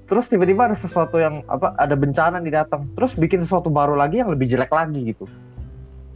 terus 0.06 0.30
tiba-tiba 0.30 0.70
ada 0.70 0.78
sesuatu 0.78 1.18
yang 1.18 1.42
apa 1.50 1.74
ada 1.82 1.98
bencana 1.98 2.38
di 2.38 2.54
datang 2.54 2.86
terus 2.94 3.18
bikin 3.18 3.42
sesuatu 3.42 3.74
baru 3.74 3.98
lagi 3.98 4.22
yang 4.22 4.30
lebih 4.30 4.46
jelek 4.46 4.70
lagi 4.70 5.02
gitu. 5.02 5.26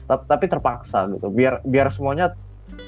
Ta- 0.06 0.22
tapi 0.26 0.46
terpaksa 0.46 1.10
gitu 1.10 1.34
biar 1.34 1.66
biar 1.66 1.90
semuanya 1.90 2.38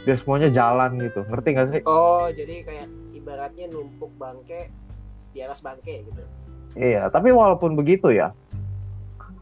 biar 0.06 0.18
semuanya 0.22 0.54
jalan 0.54 1.02
gitu. 1.02 1.26
Ngerti 1.26 1.48
gak 1.58 1.68
sih? 1.74 1.82
Oh 1.90 2.30
jadi 2.30 2.62
kayak 2.62 2.88
ibaratnya 3.18 3.66
numpuk 3.74 4.14
bangke 4.22 4.70
di 5.34 5.42
atas 5.42 5.66
bangke 5.66 6.06
gitu. 6.06 6.22
Iya 6.78 7.10
tapi 7.10 7.34
walaupun 7.34 7.74
begitu 7.74 8.14
ya 8.14 8.30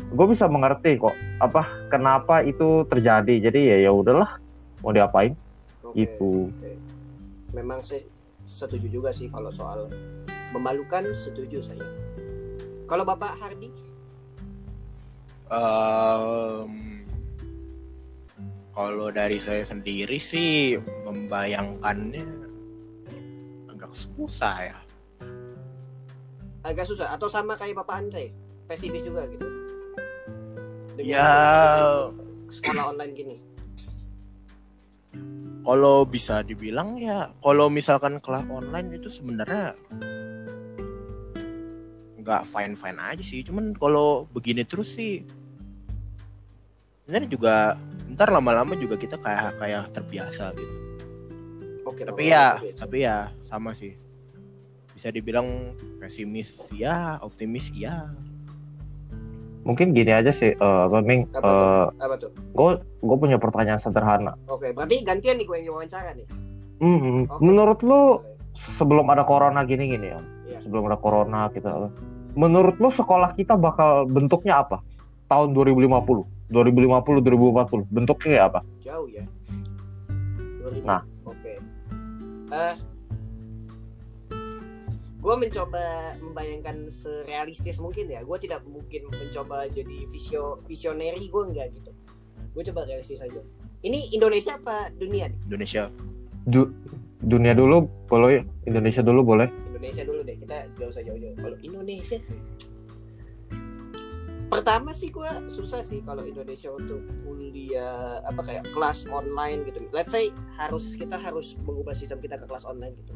gue 0.09 0.25
bisa 0.25 0.49
mengerti 0.49 0.97
kok 0.97 1.13
apa 1.37 1.65
kenapa 1.93 2.41
itu 2.41 2.85
terjadi. 2.89 3.49
Jadi 3.49 3.59
ya 3.69 3.77
ya 3.89 3.91
udahlah 3.93 4.41
mau 4.81 4.89
diapain? 4.89 5.37
Oke, 5.85 6.05
itu 6.05 6.49
oke. 6.49 6.71
memang 7.53 7.81
saya 7.85 8.01
setuju 8.49 8.89
juga 8.89 9.09
sih 9.13 9.29
kalau 9.29 9.53
soal 9.53 9.89
memalukan 10.49 11.13
setuju 11.13 11.61
saya. 11.61 11.85
Kalau 12.89 13.05
bapak 13.05 13.37
Hardi? 13.37 13.69
Em, 15.49 17.05
kalau 18.73 19.09
dari 19.13 19.37
saya 19.37 19.61
sendiri 19.61 20.17
sih 20.17 20.77
membayangkannya 21.05 22.25
agak 23.69 23.93
susah 23.93 24.73
ya. 24.73 24.79
agak 26.59 26.85
susah 26.85 27.15
atau 27.15 27.31
sama 27.31 27.55
kayak 27.55 27.81
bapak 27.81 28.03
Andre? 28.03 28.25
Pesimis 28.67 29.01
juga 29.01 29.25
gitu 29.31 29.58
Dengan 30.99 31.15
Ya. 31.15 31.31
sekolah 32.51 32.83
online 32.91 33.13
gini 33.15 33.37
Kalau 35.59 36.01
bisa 36.03 36.41
dibilang 36.41 36.97
ya, 36.97 37.29
kalau 37.45 37.69
misalkan 37.69 38.17
kelas 38.19 38.41
online 38.49 38.89
itu 38.99 39.07
sebenarnya 39.07 39.77
nggak 42.17 42.41
fine 42.43 42.73
fine 42.73 42.97
aja 42.97 43.21
sih. 43.21 43.45
Cuman 43.45 43.77
kalau 43.77 44.25
begini 44.33 44.65
terus 44.65 44.97
sih, 44.97 45.21
sebenarnya 47.05 47.29
juga 47.29 47.55
ntar 48.13 48.29
lama-lama 48.29 48.73
juga 48.77 48.93
kita 48.97 49.17
kayak 49.17 49.57
kayak 49.57 49.83
terbiasa 49.93 50.53
gitu. 50.53 50.75
oke 51.85 52.01
tapi 52.05 52.29
ya 52.29 52.61
tapi 52.77 53.01
ya 53.01 53.33
sama 53.49 53.73
sih 53.73 53.97
bisa 54.93 55.09
dibilang 55.09 55.73
pesimis 55.97 56.53
ya 56.69 57.17
optimis 57.25 57.73
ya 57.73 58.05
mungkin 59.67 59.91
gini 59.91 60.11
aja 60.11 60.31
sih 60.31 60.55
eh, 60.55 60.81
apa 60.87 61.03
Ming 61.03 61.27
Apa 61.35 61.91
apa 61.99 62.15
tuh? 62.15 62.31
gue 62.31 62.71
gue 62.79 63.17
punya 63.19 63.37
pertanyaan 63.37 63.79
sederhana. 63.79 64.33
Oke 64.47 64.71
berarti 64.71 65.03
gantian 65.03 65.35
nih 65.39 65.45
gue 65.45 65.57
yang 65.59 65.75
wawancara 65.75 66.15
nih. 66.15 66.27
Hmm, 66.79 67.27
Oke. 67.27 67.43
menurut 67.43 67.79
lu 67.83 68.23
sebelum 68.79 69.07
ada 69.11 69.27
corona 69.27 69.67
gini 69.67 69.91
gini 69.91 70.07
ya? 70.15 70.19
Iya. 70.49 70.59
sebelum 70.65 70.89
ada 70.89 70.97
corona 70.97 71.51
kita 71.53 71.91
menurut 72.33 72.75
lu 72.79 72.89
sekolah 72.89 73.35
kita 73.35 73.59
bakal 73.59 74.07
bentuknya 74.07 74.63
apa? 74.63 74.79
Tahun 75.29 75.53
2050 75.53 76.49
2050 76.49 77.21
2040 77.21 77.85
bentuknya 77.93 78.25
kayak 78.25 78.45
apa? 78.49 78.59
Jauh 78.81 79.07
ya. 79.11 79.23
2000. 80.65 80.81
Nah. 80.87 81.01
oke. 81.27 81.53
Eh 82.49 82.73
gue 85.19 85.35
mencoba 85.35 86.15
membayangkan 86.23 86.87
serealistis 86.87 87.75
mungkin 87.83 88.07
ya. 88.07 88.23
Gue 88.23 88.39
tidak 88.39 88.63
mungkin 88.63 89.11
mencoba 89.11 89.67
jadi 89.67 90.07
visio 90.07 90.63
visionary 90.63 91.27
gue 91.27 91.43
enggak 91.43 91.75
gitu. 91.75 91.91
Gue 92.55 92.63
coba 92.71 92.87
realistis 92.87 93.19
aja. 93.19 93.43
Ini 93.83 94.15
Indonesia 94.15 94.55
apa 94.55 94.91
dunia 94.95 95.27
nih? 95.27 95.39
Indonesia. 95.51 95.91
Du- 96.47 96.71
dunia 97.19 97.51
dulu 97.51 97.83
boleh 98.07 98.47
Indonesia 98.63 99.03
dulu 99.03 99.35
boleh. 99.35 99.51
Indonesia 99.75 100.07
dulu 100.07 100.23
deh 100.23 100.39
kita 100.39 100.71
gak 100.79 100.87
usah 100.87 101.03
jauh-jauh. 101.03 101.35
Kalau 101.35 101.57
Indonesia 101.59 102.19
pertama 104.49 104.89
sih 104.97 105.13
gue 105.13 105.29
susah 105.45 105.85
sih 105.85 106.01
kalau 106.01 106.25
Indonesia 106.25 106.73
untuk 106.73 107.05
kuliah 107.21 108.17
apa 108.23 108.41
kayak 108.41 108.71
kelas 108.71 109.03
online 109.11 109.67
gitu. 109.67 109.83
Let's 109.91 110.15
say 110.15 110.31
harus 110.55 110.95
kita 110.95 111.19
harus 111.19 111.59
mengubah 111.67 111.91
sistem 111.91 112.23
kita 112.23 112.39
ke 112.39 112.47
kelas 112.47 112.63
online 112.63 112.95
gitu 113.03 113.13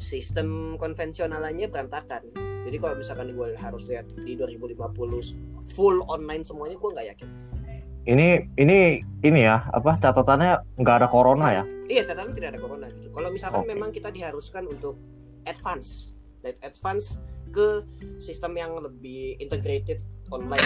sistem 0.00 0.80
konvensionalannya 0.80 1.68
berantakan 1.68 2.32
jadi 2.64 2.76
kalau 2.80 2.96
misalkan 2.96 3.36
gue 3.36 3.54
harus 3.54 3.84
lihat 3.86 4.08
di 4.24 4.34
2050 4.34 5.76
full 5.76 5.96
online 6.08 6.42
semuanya 6.42 6.80
gue 6.80 6.90
nggak 6.90 7.08
yakin 7.14 7.28
ini 8.08 8.48
ini 8.56 9.04
ini 9.20 9.40
ya 9.44 9.68
apa 9.70 10.00
catatannya 10.00 10.80
nggak 10.80 10.96
ada 11.04 11.08
corona 11.12 11.48
ya 11.52 11.64
Iya, 11.90 12.06
catatan 12.06 12.30
tidak 12.30 12.54
ada 12.54 12.60
corona 12.62 12.86
gitu. 12.86 13.10
Kalau 13.10 13.28
misalkan 13.34 13.66
Oke. 13.66 13.70
memang 13.74 13.90
kita 13.90 14.14
diharuskan 14.14 14.62
untuk 14.70 14.94
advance, 15.50 16.14
like 16.46 16.54
advance 16.62 17.18
ke 17.50 17.82
sistem 18.22 18.54
yang 18.54 18.78
lebih 18.78 19.34
integrated 19.42 19.98
online, 20.30 20.62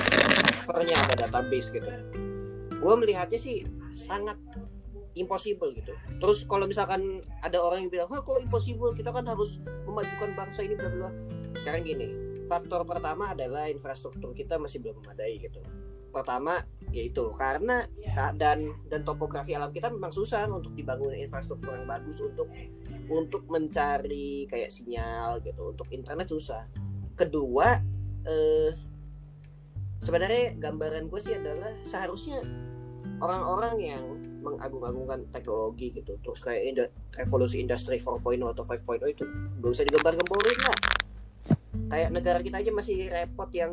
servernya 0.69 1.01
ada 1.09 1.25
database 1.25 1.73
gitu. 1.73 1.89
Gue 2.77 2.95
melihatnya 3.01 3.41
sih 3.41 3.65
sangat 3.97 4.37
impossible 5.15 5.71
gitu. 5.75 5.95
Terus 6.19 6.43
kalau 6.47 6.67
misalkan 6.67 7.23
ada 7.41 7.59
orang 7.59 7.87
yang 7.87 7.91
bilang, 7.91 8.09
"Hah, 8.11 8.21
kok 8.21 8.43
impossible? 8.43 8.93
Kita 8.95 9.15
kan 9.15 9.27
harus 9.27 9.63
memajukan 9.87 10.35
bangsa 10.35 10.67
ini 10.67 10.75
bla 10.75 10.91
bla." 10.91 11.11
Sekarang 11.55 11.87
gini, 11.87 12.09
faktor 12.51 12.83
pertama 12.83 13.33
adalah 13.33 13.71
infrastruktur 13.71 14.35
kita 14.35 14.59
masih 14.59 14.83
belum 14.83 15.03
memadai 15.03 15.39
gitu. 15.39 15.63
Pertama 16.11 16.63
yaitu 16.95 17.27
karena 17.35 17.91
keadaan 17.99 18.71
dan 18.87 19.03
topografi 19.03 19.51
alam 19.59 19.75
kita 19.75 19.91
memang 19.91 20.15
susah 20.15 20.47
untuk 20.47 20.71
dibangun 20.79 21.11
infrastruktur 21.19 21.75
yang 21.75 21.91
bagus 21.91 22.23
untuk 22.23 22.47
untuk 23.11 23.43
mencari 23.51 24.47
kayak 24.47 24.71
sinyal 24.71 25.43
gitu 25.43 25.75
untuk 25.75 25.91
internet 25.91 26.31
susah 26.31 26.63
kedua 27.19 27.83
eh, 28.31 28.71
sebenarnya 30.07 30.55
gambaran 30.61 31.11
gue 31.11 31.19
sih 31.19 31.35
adalah 31.35 31.75
seharusnya 31.83 32.47
orang-orang 33.19 33.75
yang 33.83 34.05
mengagung-agungkan 34.45 35.33
teknologi 35.33 35.97
gitu. 35.97 36.21
Terus 36.21 36.41
kayak 36.45 36.63
inda- 36.63 36.93
revolusi 37.17 37.65
industri 37.65 37.97
4.0 37.97 38.53
atau 38.53 38.63
5.0 38.63 39.09
itu 39.09 39.25
gak 39.59 39.71
usah 39.73 39.85
digambar-gemborin 39.89 40.61
lah 40.61 40.79
kayak 41.91 42.11
negara 42.11 42.39
kita 42.41 42.57
aja 42.63 42.71
masih 42.71 43.11
repot 43.11 43.51
yang 43.51 43.73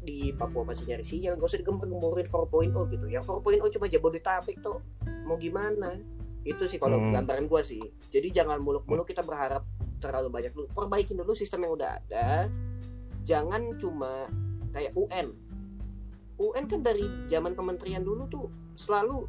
di 0.00 0.32
Papua 0.32 0.64
masih 0.64 0.88
nyari 0.88 1.04
sinyal 1.04 1.36
gak 1.36 1.48
usah 1.50 1.60
digembur-gemburin 1.60 2.26
4.0 2.28 2.92
gitu. 2.94 3.06
Yang 3.08 3.24
4.0 3.28 3.74
cuma 3.76 3.86
Jabodetabek 3.88 4.56
tuh 4.60 4.78
mau 5.28 5.36
gimana? 5.36 5.96
Itu 6.40 6.64
sih 6.64 6.80
kalau 6.80 6.96
Hmm. 6.96 7.12
gambaran 7.12 7.44
gua 7.48 7.60
sih. 7.60 7.80
Jadi 8.08 8.32
jangan 8.32 8.60
muluk-muluk 8.64 9.04
kita 9.04 9.20
berharap 9.20 9.60
terlalu 10.00 10.32
banyak 10.32 10.52
dulu 10.56 10.66
perbaikin 10.72 11.20
dulu 11.20 11.36
sistem 11.36 11.68
yang 11.68 11.72
udah 11.76 11.90
ada. 12.00 12.48
Jangan 13.28 13.76
cuma 13.76 14.24
kayak 14.72 14.96
UN 14.96 15.36
UN 16.40 16.64
kan 16.64 16.80
dari 16.80 17.04
zaman 17.28 17.52
kementerian 17.52 18.00
dulu 18.00 18.24
tuh 18.32 18.48
selalu 18.72 19.28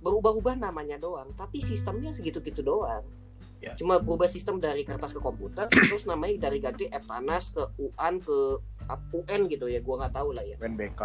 berubah-ubah 0.00 0.56
namanya 0.56 0.96
doang 0.96 1.28
tapi 1.36 1.60
sistemnya 1.60 2.12
segitu-gitu 2.12 2.64
doang. 2.64 3.04
Ya. 3.60 3.76
cuma 3.76 4.00
berubah 4.00 4.24
sistem 4.24 4.56
dari 4.56 4.88
kertas 4.88 5.12
ke 5.12 5.20
komputer 5.20 5.68
terus 5.92 6.08
namanya 6.08 6.48
dari 6.48 6.64
ganti 6.64 6.88
Eptanas 6.88 7.52
ke 7.52 7.60
UAN 7.76 8.16
ke 8.16 8.56
UN 9.12 9.40
gitu 9.52 9.68
ya 9.68 9.84
gua 9.84 10.04
nggak 10.04 10.16
tahu 10.16 10.32
lah 10.32 10.44
ya. 10.48 10.56
UNBK 10.64 11.02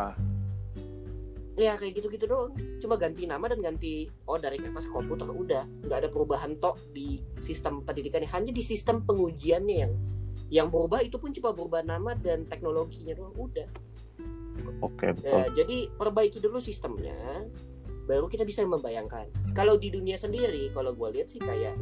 ya 1.56 1.80
kayak 1.80 2.04
gitu-gitu 2.04 2.28
doang. 2.28 2.52
Cuma 2.84 3.00
ganti 3.00 3.24
nama 3.24 3.48
dan 3.48 3.64
ganti 3.64 4.12
oh 4.28 4.36
dari 4.36 4.60
kertas 4.60 4.88
ke 4.88 4.92
komputer 4.92 5.28
udah. 5.32 5.64
Nggak 5.88 5.98
ada 6.04 6.10
perubahan 6.12 6.60
tok 6.60 6.92
di 6.92 7.24
sistem 7.40 7.82
pendidikannya 7.82 8.28
hanya 8.32 8.52
di 8.52 8.64
sistem 8.64 9.08
pengujiannya 9.08 9.76
yang 9.76 9.94
yang 10.52 10.68
berubah 10.70 11.02
itu 11.02 11.18
pun 11.18 11.34
cuma 11.34 11.56
berubah 11.56 11.82
nama 11.82 12.14
dan 12.14 12.46
teknologinya 12.46 13.16
doang 13.18 13.36
udah. 13.40 13.68
Oke 14.84 15.16
betul. 15.16 15.32
Ya, 15.32 15.44
jadi 15.64 15.78
perbaiki 15.96 16.40
dulu 16.44 16.60
sistemnya, 16.60 17.48
baru 18.06 18.30
kita 18.30 18.46
bisa 18.46 18.62
membayangkan. 18.66 19.30
Kalau 19.58 19.76
di 19.76 19.90
dunia 19.90 20.16
sendiri, 20.16 20.70
kalau 20.72 20.94
gue 20.94 21.20
lihat 21.20 21.28
sih 21.30 21.42
kayak 21.42 21.76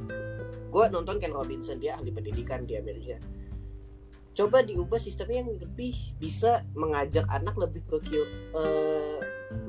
gue 0.73 0.85
nonton 0.89 1.19
Ken 1.19 1.35
Robinson 1.35 1.77
dia 1.77 1.99
ahli 1.99 2.09
pendidikan 2.09 2.63
di 2.63 2.79
Amerika. 2.79 3.19
Coba 4.33 4.65
diubah 4.65 4.97
sistemnya 4.97 5.45
yang 5.45 5.53
lebih 5.61 5.93
bisa 6.17 6.65
mengajak 6.73 7.29
anak 7.29 7.53
lebih 7.53 7.85
ke 7.85 8.01
eh, 8.57 9.19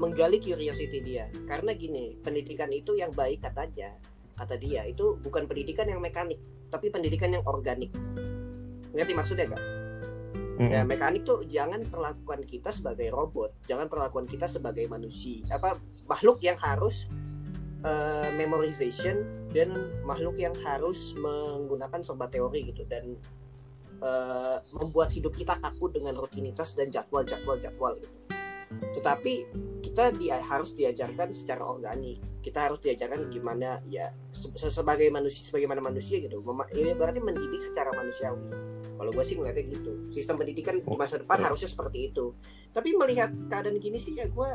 menggali 0.00 0.40
curiosity 0.40 1.04
dia. 1.04 1.28
Karena 1.44 1.76
gini, 1.76 2.16
pendidikan 2.24 2.72
itu 2.72 2.96
yang 2.96 3.12
baik 3.12 3.44
katanya, 3.44 3.92
kata 4.40 4.56
dia 4.56 4.88
itu 4.88 5.20
bukan 5.20 5.44
pendidikan 5.44 5.84
yang 5.84 6.00
mekanik, 6.00 6.40
tapi 6.72 6.88
pendidikan 6.88 7.36
yang 7.36 7.44
organik. 7.44 7.92
Ngerti 8.96 9.12
maksudnya 9.12 9.52
gak? 9.52 9.64
Ya, 10.54 10.86
mekanik 10.86 11.26
tuh 11.26 11.42
jangan 11.50 11.82
perlakukan 11.82 12.46
kita 12.46 12.70
sebagai 12.70 13.10
robot, 13.10 13.58
jangan 13.66 13.90
perlakuan 13.90 14.22
kita 14.22 14.46
sebagai 14.46 14.86
manusia, 14.86 15.42
apa 15.50 15.74
makhluk 16.08 16.40
yang 16.40 16.56
harus 16.58 17.08
eh, 17.84 18.28
memorization 18.34 19.22
dan 19.52 19.70
makhluk 20.02 20.34
yang 20.40 20.52
harus 20.66 21.14
menggunakan 21.14 22.00
serba 22.02 22.26
teori 22.26 22.72
gitu 22.72 22.82
dan 22.88 23.16
eh, 24.02 24.56
membuat 24.72 25.12
hidup 25.12 25.32
kita 25.32 25.56
kaku 25.60 25.92
dengan 25.92 26.16
rutinitas 26.18 26.74
dan 26.74 26.90
jadwal-jadwal-jadwal 26.90 28.00
gitu. 28.00 28.16
Tetapi 28.74 29.32
kita 29.84 30.10
dia 30.16 30.40
harus 30.42 30.74
diajarkan 30.74 31.30
secara 31.30 31.62
organik. 31.62 32.18
Kita 32.42 32.66
harus 32.68 32.82
diajarkan 32.82 33.30
gimana 33.30 33.78
ya 33.86 34.10
se- 34.34 34.50
se- 34.58 34.72
sebagai 34.72 35.06
manusia 35.08 35.46
sebagaimana 35.46 35.78
manusia 35.78 36.18
gitu. 36.18 36.42
Mema- 36.42 36.66
Ini 36.72 36.96
berarti 36.98 37.22
mendidik 37.22 37.62
secara 37.62 37.94
manusiawi. 37.94 38.50
Kalau 38.94 39.10
gue 39.14 39.24
sih 39.24 39.36
ngeliatnya 39.38 39.64
gitu. 39.70 39.92
Sistem 40.10 40.40
pendidikan 40.42 40.80
di 40.80 40.82
masa 40.96 41.20
depan 41.22 41.38
Oke. 41.38 41.44
harusnya 41.46 41.70
seperti 41.70 42.10
itu. 42.10 42.34
Tapi 42.74 42.88
melihat 42.98 43.30
keadaan 43.46 43.78
gini 43.78 43.96
sih 44.00 44.18
ya 44.18 44.26
gue 44.26 44.50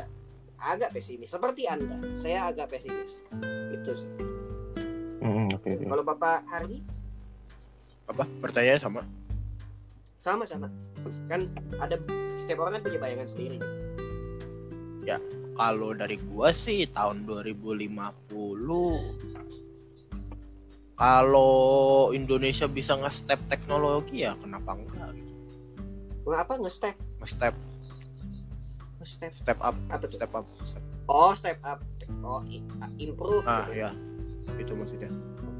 agak 0.60 0.92
pesimis. 0.92 1.32
Seperti 1.32 1.64
anda, 1.66 1.96
saya 2.20 2.52
agak 2.52 2.76
pesimis. 2.76 3.18
Itu 3.72 3.92
sih. 3.96 4.10
Mm-mm, 5.20 5.52
Oke. 5.56 5.76
oke. 5.76 5.84
Kalau 5.84 6.04
Bapak 6.04 6.44
Hardi 6.48 6.80
apa 8.10 8.26
pertanyaannya 8.42 8.82
sama 8.82 9.02
sama 10.20 10.44
sama. 10.44 10.68
Kan 11.30 11.48
ada 11.80 11.96
setiap 12.36 12.66
orang 12.66 12.80
kan 12.80 12.82
punya 12.90 12.98
bayangan 13.00 13.28
sendiri. 13.28 13.58
kalau 15.58 15.90
dari 15.92 16.16
gua 16.30 16.54
sih 16.54 16.86
tahun 16.88 17.26
2050 17.28 17.90
kalau 20.94 22.12
Indonesia 22.14 22.70
bisa 22.70 22.94
nge-step 22.94 23.40
teknologi 23.50 24.22
ya 24.24 24.38
kenapa 24.38 24.76
enggak 24.78 25.10
gitu. 25.18 25.32
Ngapa 26.30 26.62
nge-step? 26.62 26.96
Nge-step 27.20 27.54
Nge-step. 29.00 29.32
step 29.32 29.58
up 29.64 29.72
Apa 29.88 30.04
tuh? 30.04 30.10
step 30.12 30.32
up 30.36 30.44
step. 30.68 30.84
Oh, 31.08 31.32
step 31.32 31.58
up. 31.64 31.80
Oh, 32.20 32.44
improve 33.00 33.42
ah 33.48 33.64
gitu. 33.72 33.82
ya 33.86 33.90
itu 34.60 34.72
maksudnya 34.76 35.10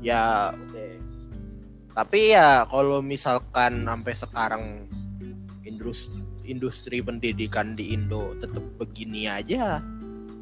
ya 0.04 0.52
Oke. 0.52 0.98
tapi 1.96 2.36
ya 2.36 2.68
kalau 2.68 3.00
misalkan 3.00 3.86
sampai 3.86 4.12
sekarang 4.12 4.64
industri 5.64 6.20
industri 6.44 6.98
pendidikan 7.00 7.78
di 7.78 7.94
Indo 7.94 8.34
tetap 8.42 8.60
begini 8.76 9.30
aja 9.30 9.78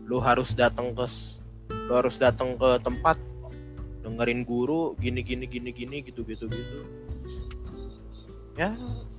lu 0.08 0.18
harus 0.18 0.56
datang 0.56 0.96
ke 0.96 1.04
lu 1.70 1.92
harus 1.92 2.16
datang 2.16 2.56
ke 2.56 2.80
tempat 2.80 3.20
dengerin 4.02 4.42
guru 4.48 4.96
gini 4.96 5.20
gini 5.20 5.44
gini 5.44 5.70
gini 5.70 5.96
gitu 6.00 6.24
gitu 6.24 6.48
gitu 6.48 6.78
ya 8.56 8.72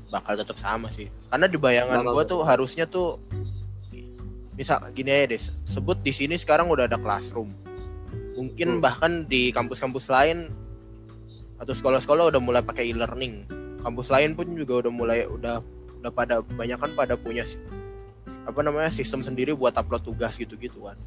bakal 0.10 0.34
tetap 0.36 0.58
sama 0.58 0.90
sih 0.90 1.08
karena 1.30 1.46
di 1.46 1.56
bayangan 1.62 2.02
tetap 2.02 2.26
tuh 2.26 2.42
harusnya 2.42 2.90
tuh 2.90 3.22
misal 4.60 4.84
gini 4.92 5.08
aja 5.08 5.32
deh 5.32 5.42
sebut 5.64 5.96
di 6.04 6.12
sini 6.12 6.36
sekarang 6.36 6.68
udah 6.68 6.92
ada 6.92 7.00
classroom 7.00 7.56
mungkin 8.36 8.78
Hmm. 8.78 8.84
bahkan 8.84 9.12
di 9.24 9.56
kampus-kampus 9.56 10.12
lain 10.12 10.52
atau 11.60 11.72
sekolah-sekolah 11.72 12.36
udah 12.36 12.42
mulai 12.44 12.60
pakai 12.60 12.92
e-learning 12.92 13.48
kampus 13.80 14.12
lain 14.12 14.36
pun 14.36 14.52
juga 14.52 14.84
udah 14.84 14.92
mulai 14.92 15.24
udah 15.24 15.64
udah 16.04 16.12
pada 16.12 16.44
banyak 16.44 16.76
kan 16.76 16.92
pada 16.96 17.16
punya 17.16 17.48
apa 18.44 18.60
namanya 18.60 18.92
sistem 18.92 19.24
sendiri 19.24 19.56
buat 19.56 19.76
upload 19.76 20.04
tugas 20.04 20.36
gitu-gitu 20.36 20.84
kan 20.84 21.00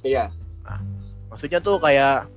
Iya. 0.00 0.32
maksudnya 1.28 1.60
tuh 1.60 1.76
kayak 1.76 2.28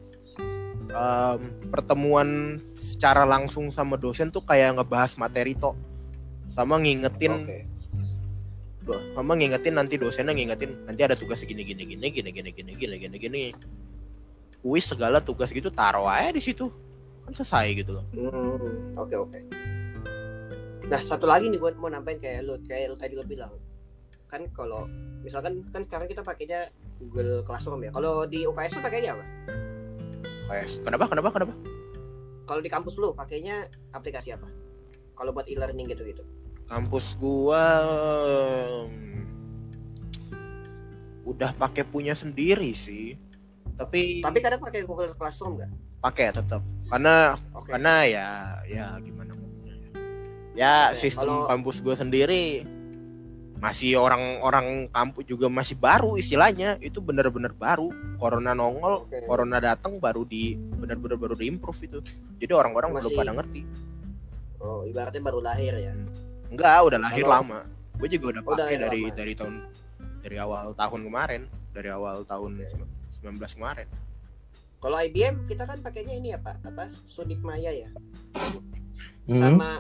em, 0.92 1.40
pertemuan 1.72 2.60
secara 2.76 3.24
langsung 3.24 3.72
sama 3.72 3.96
dosen 3.96 4.28
tuh 4.28 4.44
kayak 4.44 4.76
ngebahas 4.80 5.16
materi 5.16 5.56
tok 5.56 5.76
sama 6.52 6.76
ngingetin 6.80 7.34
Oke. 7.40 7.58
Sama 9.16 9.34
ngingetin 9.40 9.74
nanti 9.80 9.96
dosennya 9.96 10.36
ngingetin 10.36 10.72
nanti 10.84 11.02
ada 11.08 11.16
tugas 11.16 11.40
gini 11.44 11.64
gini 11.64 11.88
gini 11.88 12.08
gini 12.12 12.30
gini 12.30 12.50
gini 12.52 12.72
gini 12.76 12.96
gini 13.00 13.16
gini 13.18 13.44
kuis 14.60 14.88
segala 14.88 15.24
tugas 15.24 15.52
gitu 15.52 15.72
taruh 15.72 16.08
aja 16.08 16.36
di 16.36 16.44
situ 16.44 16.68
kan 17.24 17.32
selesai 17.32 17.66
gitu 17.80 17.92
loh 17.96 18.06
Hmm, 18.12 19.00
oke 19.00 19.16
oke. 19.16 19.40
Nah 20.92 21.00
satu 21.00 21.24
lagi 21.24 21.48
nih 21.48 21.56
gue 21.60 21.72
mau 21.80 21.88
nambahin 21.88 22.20
kayak 22.20 22.44
lu 22.44 22.60
kayak 22.68 22.92
lu 22.92 22.96
tadi 23.00 23.16
lu 23.16 23.24
bilang 23.24 23.56
kan 24.28 24.44
kalau 24.52 24.90
misalkan 25.24 25.64
kan 25.72 25.86
sekarang 25.88 26.08
kita 26.10 26.26
pakainya 26.26 26.68
Google 27.00 27.46
Classroom 27.48 27.80
ya. 27.88 27.92
Kalau 27.96 28.28
di 28.28 28.44
UKS 28.44 28.80
tuh 28.80 28.84
pakainya 28.84 29.16
apa? 29.16 29.26
kayak 30.44 30.68
kenapa 30.84 31.06
kenapa 31.08 31.30
kenapa 31.32 31.54
Kalau 32.44 32.60
di 32.60 32.68
kampus 32.68 33.00
lu 33.00 33.16
pakainya 33.16 33.72
aplikasi 33.96 34.36
apa? 34.36 34.52
Kalau 35.16 35.32
buat 35.32 35.48
e-learning 35.48 35.96
gitu-gitu. 35.96 36.28
Kampus 36.66 37.16
gua 37.16 37.64
em, 38.24 38.92
udah 41.24 41.52
pakai 41.54 41.84
punya 41.84 42.14
sendiri 42.14 42.74
sih 42.74 43.16
tapi, 43.74 44.22
Tapi 44.22 44.38
kadang 44.38 44.62
pakai 44.62 44.86
Google 44.86 45.10
Classroom 45.12 45.58
nggak? 45.58 45.72
pakai 46.00 46.26
tetap 46.30 46.62
karena 46.88 47.40
Oke. 47.56 47.72
karena 47.72 47.94
ya 48.04 48.28
ya 48.66 48.86
gimana 49.00 49.32
ngomongnya 49.32 49.74
ya 49.74 49.90
ya 50.54 50.76
Oke, 50.90 51.00
sistem 51.00 51.32
kalau- 51.32 51.48
kampus 51.48 51.80
gua 51.80 51.96
sendiri 51.96 52.68
masih 53.58 53.96
orang-orang 53.96 54.92
kampus 54.92 55.24
juga 55.24 55.48
masih 55.48 55.80
baru 55.80 56.20
istilahnya 56.20 56.76
itu 56.84 57.00
bener-bener 57.00 57.56
baru 57.56 57.88
corona 58.20 58.52
nongol 58.52 59.08
Oke. 59.08 59.24
corona 59.24 59.58
datang 59.58 59.96
baru 59.98 60.28
di 60.28 60.60
bener-bener 60.76 61.16
baru 61.16 61.32
di 61.34 61.48
improve 61.48 61.80
itu 61.82 62.00
jadi 62.38 62.52
orang-orang 62.54 62.92
belum 62.94 63.08
Masih- 63.08 63.20
pada 63.20 63.32
ngerti 63.32 63.62
Oh 64.60 64.84
ibaratnya 64.84 65.20
baru 65.20 65.44
lahir 65.44 65.76
ya. 65.76 65.92
Enggak 66.54 66.78
udah 66.86 67.00
lahir 67.02 67.24
Kalau- 67.24 67.36
lama 67.42 67.60
gue 67.94 68.10
juga 68.10 68.26
udah 68.32 68.44
pakai 68.44 68.76
dari 68.76 69.02
lama. 69.04 69.16
dari 69.16 69.34
tahun 69.34 69.56
dari 70.22 70.38
awal 70.38 70.66
tahun 70.74 71.02
kemarin 71.04 71.42
dari 71.72 71.90
awal 71.90 72.22
tahun 72.24 72.52
Oke. 72.56 72.86
19 73.22 73.58
kemarin 73.58 73.88
Kalau 74.78 75.00
IBM 75.00 75.48
kita 75.48 75.64
kan 75.64 75.80
pakainya 75.80 76.12
ini 76.14 76.36
apa? 76.36 76.60
Apa? 76.60 76.92
Sudip 77.08 77.40
Maya 77.40 77.72
ya. 77.72 77.88
Hmm. 79.24 79.40
Sama 79.40 79.80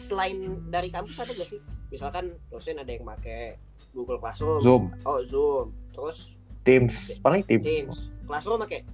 selain 0.00 0.40
dari 0.66 0.88
kampus 0.88 1.20
ada 1.20 1.36
gak 1.36 1.44
sih? 1.46 1.60
Misalkan 1.92 2.32
dosen 2.48 2.80
ada 2.80 2.88
yang 2.88 3.04
pakai 3.04 3.60
Google 3.92 4.16
Classroom. 4.16 4.64
Zoom, 4.64 4.82
Oh 5.04 5.20
Zoom. 5.20 5.76
Terus 5.92 6.32
Teams, 6.64 6.96
paling 7.20 7.44
Teams. 7.44 7.60
Teams. 7.60 7.96
Classroom 8.24 8.64
pakai? 8.64 8.88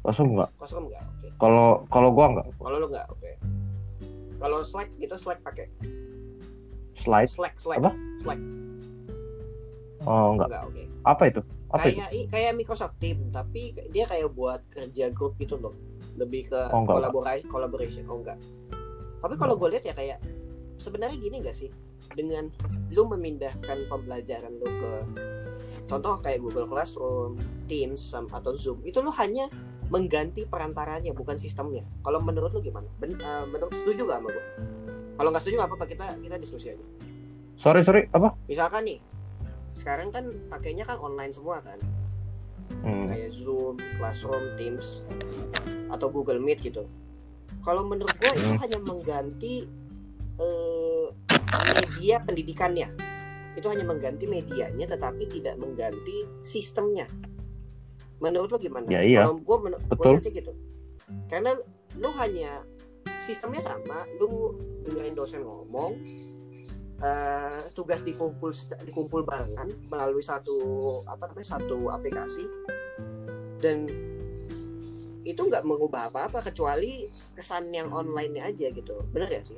Langsung 0.00 0.26
nggak? 0.32 0.50
Classroom 0.54 0.84
nggak? 0.86 1.02
Oke. 1.10 1.28
Kalau 1.36 1.68
kalau 1.90 2.08
gua 2.10 2.26
nggak. 2.30 2.46
Kalau 2.56 2.76
lu 2.78 2.86
nggak? 2.88 3.06
Oke. 3.10 3.30
Kalau 4.40 4.58
Slack 4.60 4.88
gitu 4.96 5.14
Slack 5.14 5.40
pakai? 5.40 5.68
Slide. 6.96 7.28
Slack 7.28 7.54
Slack. 7.54 7.78
Apa? 7.78 7.92
Slack 8.18 8.40
Oh 10.02 10.32
nggak. 10.34 10.48
nggak? 10.48 10.62
Oke. 10.66 10.82
Apa 11.02 11.22
itu? 11.26 11.40
Apa 11.70 11.84
itu? 11.86 11.94
Kayak 11.94 12.10
i- 12.10 12.26
kayak 12.26 12.52
Microsoft 12.54 12.96
Team 12.98 13.28
tapi 13.28 13.62
dia 13.86 14.04
kayak 14.04 14.32
buat 14.32 14.64
kerja 14.66 15.08
grup 15.10 15.36
gitu 15.36 15.54
loh. 15.54 15.76
Lebih 16.16 16.48
ke 16.48 16.60
Oh, 16.68 16.82
nggak, 16.82 16.96
collaboration, 16.98 17.46
collaboration. 17.46 18.04
Oh 18.06 18.18
enggak. 18.18 18.40
tapi 19.20 19.36
kalau 19.36 19.52
gue 19.52 19.68
lihat 19.68 19.84
ya 19.84 19.92
kayak 19.92 20.16
sebenarnya 20.76 21.12
gini 21.14 21.44
gak 21.44 21.52
sih 21.52 21.68
dengan 22.10 22.48
lu 22.88 23.04
memindahkan 23.06 23.60
pembelajaran 23.84 24.56
lu 24.56 24.64
ke 24.64 24.92
contoh 25.84 26.16
kayak 26.18 26.40
Google 26.40 26.64
Classroom, 26.64 27.36
Teams 27.66 28.00
atau 28.10 28.56
Zoom 28.56 28.80
itu 28.80 28.96
lu 28.98 29.12
hanya 29.12 29.44
mengganti 29.90 30.46
perantaranya 30.46 31.10
bukan 31.10 31.36
sistemnya. 31.36 31.82
Kalau 32.06 32.22
menurut 32.22 32.54
lu 32.54 32.62
gimana? 32.62 32.86
Ben, 33.02 33.10
eh, 33.12 33.44
menurut 33.50 33.74
setuju 33.74 34.06
gak 34.06 34.22
sama 34.22 34.28
gue? 34.30 34.44
Kalau 35.20 35.28
nggak 35.28 35.42
setuju 35.44 35.56
nggak 35.60 35.70
apa-apa 35.74 35.86
kita 35.90 36.06
kita 36.16 36.36
diskusi 36.40 36.66
aja. 36.72 36.86
Sorry 37.60 37.84
sorry 37.84 38.08
apa? 38.14 38.32
Misalkan 38.48 38.88
nih 38.88 38.98
sekarang 39.76 40.08
kan 40.08 40.24
pakainya 40.48 40.88
kan 40.88 40.96
online 40.96 41.34
semua 41.34 41.60
kan 41.60 41.76
Hmm. 42.80 43.10
kayak 43.10 43.34
Zoom, 43.34 43.76
Classroom, 43.98 44.54
Teams 44.54 45.02
atau 45.90 46.06
Google 46.08 46.38
Meet 46.38 46.62
gitu. 46.64 46.86
Kalau 47.60 47.84
menurut 47.84 48.14
gue 48.16 48.30
itu 48.32 48.46
Hmm. 48.46 48.62
hanya 48.62 48.78
mengganti 48.80 49.68
eh, 50.40 51.06
media 51.76 52.16
pendidikannya. 52.24 52.88
Itu 53.52 53.68
hanya 53.68 53.84
mengganti 53.84 54.24
medianya, 54.24 54.88
tetapi 54.88 55.28
tidak 55.28 55.60
mengganti 55.60 56.24
sistemnya. 56.40 57.04
Menurut 58.20 58.48
lo 58.48 58.58
gimana? 58.58 58.86
Ya, 58.86 59.00
iya. 59.00 59.24
Kalau 59.24 59.36
gue 59.36 59.56
men- 59.60 59.80
gua 59.80 59.88
Betul. 59.90 60.12
lihatnya 60.14 60.32
gitu. 60.34 60.52
Karena 61.26 61.50
lu 61.96 62.10
hanya 62.14 62.62
sistemnya 63.18 63.60
sama, 63.60 64.04
lu 64.14 64.54
dengerin 64.82 65.12
dosen 65.12 65.42
ngomong, 65.42 65.96
eh, 66.98 67.60
tugas 67.72 68.00
dikumpul 68.00 68.52
dikumpul 68.84 69.24
barengan 69.24 69.68
melalui 69.88 70.20
satu 70.20 70.56
apa 71.04 71.26
namanya 71.26 71.48
satu 71.50 71.88
aplikasi 71.88 72.44
dan 73.56 73.88
itu 75.22 75.36
nggak 75.38 75.64
mengubah 75.64 76.08
apa-apa 76.08 76.40
kecuali 76.42 77.08
kesan 77.32 77.68
yang 77.70 77.88
online-nya 77.88 78.44
aja 78.46 78.68
gitu 78.68 79.04
bener 79.12 79.28
ya 79.30 79.42
sih 79.42 79.56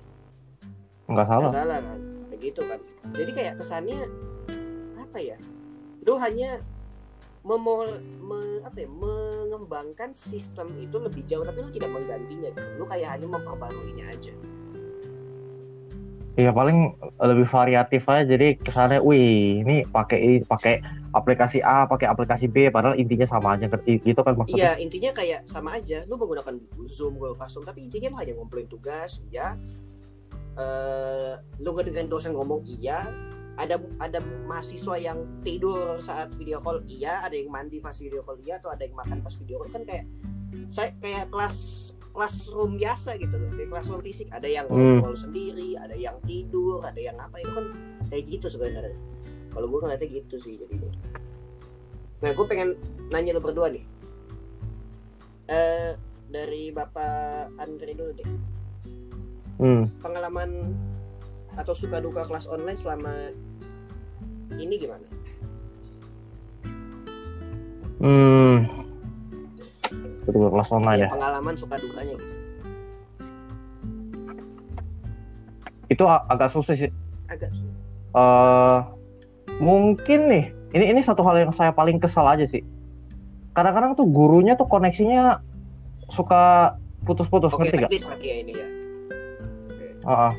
Nggak 1.06 1.26
salah. 1.26 1.40
nggak 1.40 1.54
salah 1.56 1.78
kan 1.80 1.98
kayak 2.28 2.40
gitu 2.40 2.60
kan 2.62 2.80
jadi 3.10 3.30
kayak 3.32 3.54
kesannya 3.58 3.98
apa 4.96 5.18
ya 5.18 5.38
lu 6.02 6.14
hanya 6.16 6.62
memol 7.42 7.98
me- 8.22 8.62
apa 8.62 8.86
ya, 8.86 8.88
mengembangkan 8.88 10.14
sistem 10.14 10.70
itu 10.78 10.94
lebih 10.98 11.26
jauh 11.26 11.42
tapi 11.42 11.58
lu 11.62 11.70
tidak 11.74 11.90
menggantinya 11.90 12.48
gitu. 12.54 12.62
lu 12.78 12.84
kayak 12.86 13.18
hanya 13.18 13.26
memperbaruinya 13.26 14.06
aja. 14.10 14.32
Iya 16.32 16.48
paling 16.48 16.96
lebih 17.20 17.44
variatif 17.44 18.08
aja. 18.08 18.24
Jadi 18.24 18.56
kesannya, 18.56 19.04
wih 19.04 19.60
ini 19.60 19.84
pakai 19.84 20.40
pakai 20.48 20.80
aplikasi 21.12 21.60
A, 21.60 21.84
pakai 21.84 22.08
aplikasi 22.08 22.48
B, 22.48 22.72
padahal 22.72 22.96
intinya 22.96 23.28
sama 23.28 23.52
aja. 23.52 23.68
Gitu 23.84 24.16
kan 24.16 24.32
maksudnya. 24.40 24.56
Iya 24.56 24.72
intinya 24.80 25.12
kayak 25.12 25.44
sama 25.44 25.76
aja. 25.76 26.08
Lu 26.08 26.16
menggunakan 26.16 26.56
Zoom 26.88 27.20
Google 27.20 27.36
Classroom 27.36 27.68
tapi 27.68 27.84
intinya 27.84 28.16
lu 28.16 28.18
hanya 28.24 28.32
ngumpulin 28.32 28.64
tugas 28.64 29.20
ya 29.28 29.60
eh 30.52 31.32
lu 31.64 31.72
ngedengerin 31.72 32.12
dosen 32.12 32.36
ngomong 32.36 32.60
iya 32.68 33.08
ada 33.60 33.76
ada 34.00 34.18
mahasiswa 34.48 34.96
yang 34.96 35.28
tidur 35.44 36.00
saat 36.00 36.32
video 36.34 36.58
call 36.64 36.80
iya 36.88 37.20
ada 37.20 37.36
yang 37.36 37.52
mandi 37.52 37.84
pas 37.84 37.92
video 37.92 38.24
call 38.24 38.40
iya 38.40 38.56
atau 38.56 38.72
ada 38.72 38.82
yang 38.88 38.96
makan 38.96 39.20
pas 39.20 39.34
video 39.36 39.60
call. 39.60 39.68
Kan 39.68 39.84
kayak 39.84 40.08
saya 40.72 40.96
kayak 41.00 41.28
kelas 41.28 41.56
classroom 42.12 42.76
biasa 42.76 43.16
gitu 43.16 43.32
loh 43.36 43.52
kayak 43.52 43.68
classroom 43.72 44.00
fisik. 44.00 44.28
Ada 44.32 44.48
yang 44.48 44.66
Hmm. 44.68 45.00
ngobrol 45.00 45.16
sendiri 45.16 45.76
ada 45.76 45.96
yang 45.96 46.16
tidur 46.24 46.80
ada 46.84 47.00
yang 47.00 47.16
apa 47.20 47.40
itu 47.40 47.52
kan 47.52 47.66
kayak 48.08 48.24
gitu 48.28 48.46
sebenarnya. 48.48 48.96
Kalau 49.52 49.66
gue 49.68 49.78
ngeliatnya 49.84 50.08
gitu 50.08 50.36
sih 50.40 50.56
jadinya. 50.56 50.92
Nah 52.24 52.30
gue 52.32 52.46
pengen 52.48 52.76
nanya 53.12 53.36
lo 53.36 53.40
berdua 53.44 53.68
nih. 53.68 53.84
Eh 55.48 55.92
dari 56.32 56.72
bapak 56.72 57.52
Andre 57.60 57.92
dulu 57.92 58.12
deh. 58.16 58.30
Hmm. 59.62 59.86
pengalaman 60.02 60.74
atau 61.54 61.74
suka 61.74 61.98
duka 61.98 62.24
kelas 62.24 62.46
online 62.46 62.76
selama 62.76 63.12
ini 64.54 64.76
gimana 64.76 65.06
Hmm. 68.02 68.66
Kedua 70.22 70.50
kelas 70.50 70.70
online 70.70 70.98
ya. 70.98 71.06
Ya, 71.06 71.14
pengalaman 71.14 71.54
suka 71.54 71.78
dukanya 71.78 72.18
gitu 72.18 72.34
Itu 75.86 76.04
agak 76.08 76.50
susah 76.50 76.74
sih. 76.74 76.90
agak 77.28 77.52
sulit. 77.52 77.70
eh 78.12 78.78
mungkin 79.56 80.20
nih, 80.26 80.44
ini 80.72 80.84
ini 80.90 81.00
satu 81.00 81.22
hal 81.22 81.38
yang 81.38 81.52
saya 81.52 81.70
paling 81.70 81.96
kesal 81.96 82.26
aja 82.26 82.42
sih. 82.44 82.60
Kadang-kadang 83.52 83.94
tuh 83.94 84.04
gurunya 84.04 84.52
tuh 84.52 84.66
koneksinya 84.66 85.38
suka 86.08 86.74
putus-putus 87.04 87.54
ngerti 87.54 87.76
gak? 87.78 87.90
ya 88.18 88.34
ini 88.36 88.52
ya 88.52 88.66
Heeh. 90.02 90.32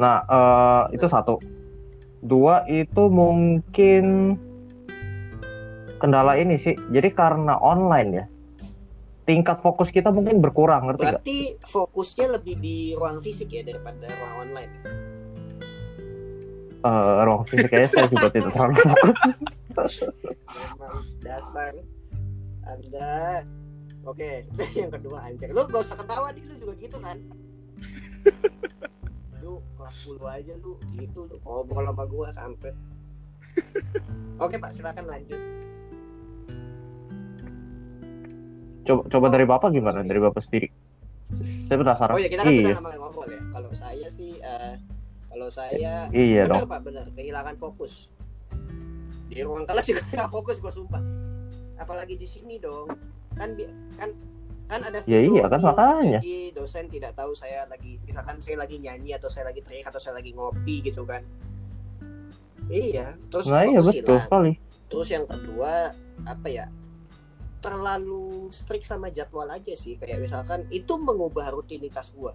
Nah, 0.00 0.24
eh, 0.24 0.96
itu 0.96 1.06
satu. 1.06 1.36
Dua 2.24 2.64
itu 2.68 3.02
mungkin 3.12 4.36
kendala 6.00 6.40
ini 6.40 6.56
sih. 6.56 6.72
Jadi 6.88 7.12
karena 7.12 7.60
online 7.60 8.10
ya, 8.12 8.24
tingkat 9.28 9.60
fokus 9.60 9.92
kita 9.92 10.08
mungkin 10.08 10.40
berkurang, 10.40 10.88
ngerti 10.88 11.04
gak? 11.04 11.12
berarti 11.20 11.38
fokusnya 11.62 12.26
lebih 12.40 12.56
di 12.58 12.96
ruang 12.96 13.20
fisik 13.20 13.52
ya 13.52 13.62
daripada 13.62 14.08
ruang 14.08 14.50
online 14.50 14.72
Eh, 16.80 17.16
ruang 17.28 17.44
fisik 17.44 17.68
kayaknya 17.68 17.92
saya 17.92 18.06
juga 18.08 18.28
tidak 18.32 18.50
terlalu 18.56 18.74
fokus. 18.80 19.94
memang 20.48 20.96
dasar 21.28 21.72
anda 22.64 23.44
oke 24.08 24.48
yang 24.80 24.88
kedua 24.88 25.28
anjir 25.28 25.52
lu 25.52 25.60
gak 25.68 25.84
usah 25.84 26.00
ketawa 26.00 26.32
di 26.32 26.40
lu 26.40 26.56
juga 26.56 26.72
gitu 26.80 26.96
kan 26.96 27.20
kelas 29.80 29.96
10 30.04 30.20
aja 30.28 30.52
lu. 30.60 30.76
Gitu 30.92 31.20
lu. 31.24 31.36
Ngobrol 31.40 31.88
sama 31.88 32.04
gua 32.04 32.28
kampret 32.36 32.76
oke 34.44 34.54
pak 34.56 34.70
silakan 34.74 35.06
lanjut. 35.08 35.40
Coba, 38.86 39.02
coba 39.06 39.26
dari 39.30 39.44
bapak 39.46 39.68
gimana? 39.70 40.00
Dari 40.02 40.20
bapak 40.20 40.42
sendiri? 40.44 40.68
Saya 41.70 41.78
penasaran. 41.78 42.14
oh 42.16 42.20
ya 42.20 42.28
kita 42.28 42.42
kan 42.42 42.52
iya, 42.52 42.74
sudah 42.74 42.98
ngobrol 42.98 43.28
ya. 43.30 43.42
Kalau 43.54 43.70
saya 43.70 44.06
sih 44.10 44.40
eh, 44.42 44.74
kalau 45.30 45.46
saya 45.46 46.10
iya 46.10 46.42
benar 46.46 46.66
dong. 46.66 46.70
pak 46.70 46.80
benar. 46.82 47.06
Kehilangan 47.14 47.54
fokus. 47.60 48.10
Di 49.30 49.46
ruang 49.46 49.62
kelas 49.62 49.86
juga 49.86 50.02
nggak 50.02 50.30
fokus 50.30 50.56
gua 50.58 50.72
sumpah. 50.74 51.02
Apalagi 51.78 52.18
di 52.18 52.26
sini 52.26 52.58
dong. 52.58 52.90
Kan 53.38 53.54
bi- 53.54 53.70
kan 53.94 54.10
kan 54.70 54.80
ada 54.80 55.02
Ya 55.02 55.18
fitur 55.18 55.34
iya, 55.34 55.44
kan 55.44 55.60
makanya. 55.60 56.20
jadi 56.22 56.54
dosen 56.54 56.86
tidak 56.86 57.12
tahu 57.12 57.34
saya 57.34 57.66
lagi 57.66 57.98
misalkan 58.00 58.38
saya 58.38 58.56
lagi 58.56 58.78
nyanyi 58.78 59.10
atau 59.12 59.26
saya 59.26 59.50
lagi 59.50 59.60
teriak 59.60 59.90
atau 59.90 59.98
saya 59.98 60.14
lagi 60.16 60.30
ngopi 60.30 60.78
gitu 60.80 61.02
kan. 61.02 61.26
Iya 62.66 63.18
terus 63.28 63.50
Nah 63.50 63.66
iya 63.66 63.82
betul 63.82 64.14
hilang. 64.14 64.24
sekali. 64.24 64.52
terus 64.86 65.08
yang 65.08 65.22
kedua 65.24 65.90
apa 66.22 66.46
ya 66.46 66.66
terlalu 67.58 68.48
strict 68.50 68.86
sama 68.86 69.10
jadwal 69.10 69.46
aja 69.46 69.74
sih. 69.74 69.98
Kayak 69.98 70.22
misalkan 70.22 70.64
itu 70.70 70.94
mengubah 70.96 71.50
rutinitas 71.50 72.14
gua. 72.14 72.32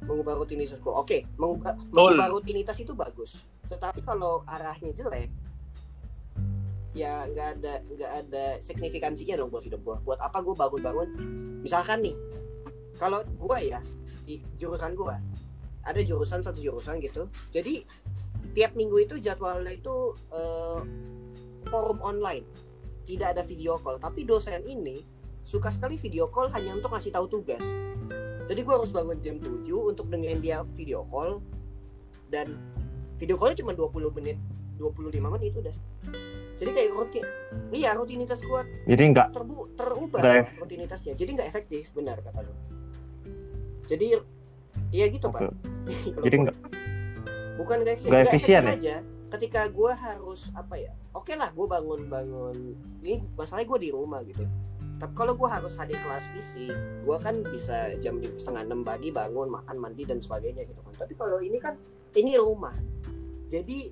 Mengubah 0.00 0.38
rutinitas 0.38 0.78
gua. 0.78 1.02
Oke 1.02 1.26
mengubah, 1.34 1.74
mengubah 1.90 2.30
rutinitas 2.30 2.78
itu 2.78 2.94
bagus. 2.94 3.42
Tetapi 3.66 4.00
kalau 4.00 4.46
arahnya 4.46 4.94
jelek 4.94 5.28
ya 6.94 7.26
nggak 7.26 7.48
ada 7.58 7.74
nggak 7.90 8.12
ada 8.24 8.44
signifikansinya 8.62 9.34
dong 9.36 9.50
buat 9.50 9.66
hidup 9.66 9.82
gua. 9.82 9.98
Buat 10.06 10.22
apa 10.22 10.40
gua 10.40 10.54
bangun-bangun? 10.54 11.08
Misalkan 11.60 12.06
nih 12.06 12.16
kalau 12.96 13.20
gua 13.36 13.58
ya 13.58 13.82
di 14.24 14.40
jurusan 14.56 14.94
gua 14.94 15.18
ada 15.84 16.00
jurusan 16.00 16.40
satu 16.40 16.58
jurusan 16.62 16.96
gitu. 17.02 17.28
Jadi 17.52 17.84
tiap 18.56 18.72
minggu 18.78 19.04
itu 19.04 19.20
jadwalnya 19.20 19.74
itu 19.74 20.16
eh, 20.32 20.80
forum 21.68 22.00
online. 22.00 22.46
Tidak 23.04 23.36
ada 23.36 23.44
video 23.44 23.76
call. 23.76 24.00
Tapi 24.00 24.24
dosen 24.24 24.64
ini 24.64 25.04
suka 25.44 25.68
sekali 25.68 26.00
video 26.00 26.32
call 26.32 26.48
hanya 26.56 26.72
untuk 26.72 26.96
ngasih 26.96 27.12
tahu 27.12 27.28
tugas. 27.28 27.60
Jadi 28.44 28.60
gue 28.60 28.74
harus 28.76 28.92
bangun 28.92 29.20
jam 29.24 29.40
7 29.40 29.64
untuk 29.72 30.08
dengerin 30.08 30.40
dia 30.40 30.64
video 30.72 31.04
call. 31.08 31.44
Dan 32.32 32.56
video 33.20 33.36
callnya 33.36 33.60
cuma 33.60 33.76
20 33.76 34.16
menit 34.16 34.40
25 34.80 35.20
menit 35.36 35.52
udah 35.54 35.76
jadi 36.54 36.70
kayak 36.70 36.90
rutin 36.94 37.24
iya 37.74 37.90
rutinitas 37.98 38.38
gue 38.38 38.60
Jadi 38.86 39.02
nggak 39.10 39.28
terbu 39.34 39.74
terubah 39.74 40.22
ef- 40.22 40.54
rutinitasnya. 40.58 41.12
Jadi 41.18 41.30
nggak 41.34 41.48
efektif 41.50 41.90
benar 41.90 42.22
kata 42.22 42.46
lu. 42.46 42.54
Jadi 43.90 44.06
iya 44.94 45.06
gitu 45.10 45.28
Oke. 45.30 45.50
pak 46.14 46.22
jadi 46.24 46.36
nggak 46.46 46.56
bukan 47.54 47.76
nggak 47.84 47.94
efisien, 47.98 48.10
nggak 48.10 48.22
efisien 48.30 48.62
efektif 48.62 48.74
aja. 48.78 48.96
Ketika 49.34 49.60
gue 49.66 49.92
harus 49.98 50.40
apa 50.54 50.74
ya 50.78 50.94
oke 51.10 51.34
lah 51.34 51.50
gue 51.50 51.66
bangun 51.66 52.00
bangun 52.06 52.56
ini 53.02 53.18
masalahnya 53.34 53.66
gue 53.66 53.80
di 53.82 53.90
rumah 53.90 54.22
gitu. 54.22 54.46
Tapi 54.94 55.10
kalau 55.18 55.34
gue 55.34 55.48
harus 55.50 55.74
hadir 55.74 55.98
kelas 55.98 56.30
fisik 56.30 56.70
gue 57.02 57.16
kan 57.18 57.42
bisa 57.50 57.98
jam 57.98 58.22
setengah 58.38 58.62
enam 58.62 58.86
pagi 58.86 59.10
bangun 59.10 59.50
makan 59.50 59.76
mandi 59.82 60.06
dan 60.06 60.22
sebagainya 60.22 60.62
gitu 60.70 60.78
kan. 60.86 60.94
Tapi 61.02 61.12
kalau 61.18 61.42
ini 61.42 61.58
kan 61.58 61.74
ini 62.14 62.38
rumah. 62.38 62.78
Jadi 63.50 63.90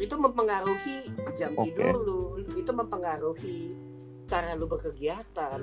itu 0.00 0.14
mempengaruhi 0.16 1.12
jam 1.36 1.52
Oke. 1.54 1.76
tidur 1.76 1.94
lu. 2.00 2.20
Itu 2.56 2.72
mempengaruhi 2.72 3.76
cara 4.24 4.56
lu 4.56 4.64
berkegiatan. 4.64 5.60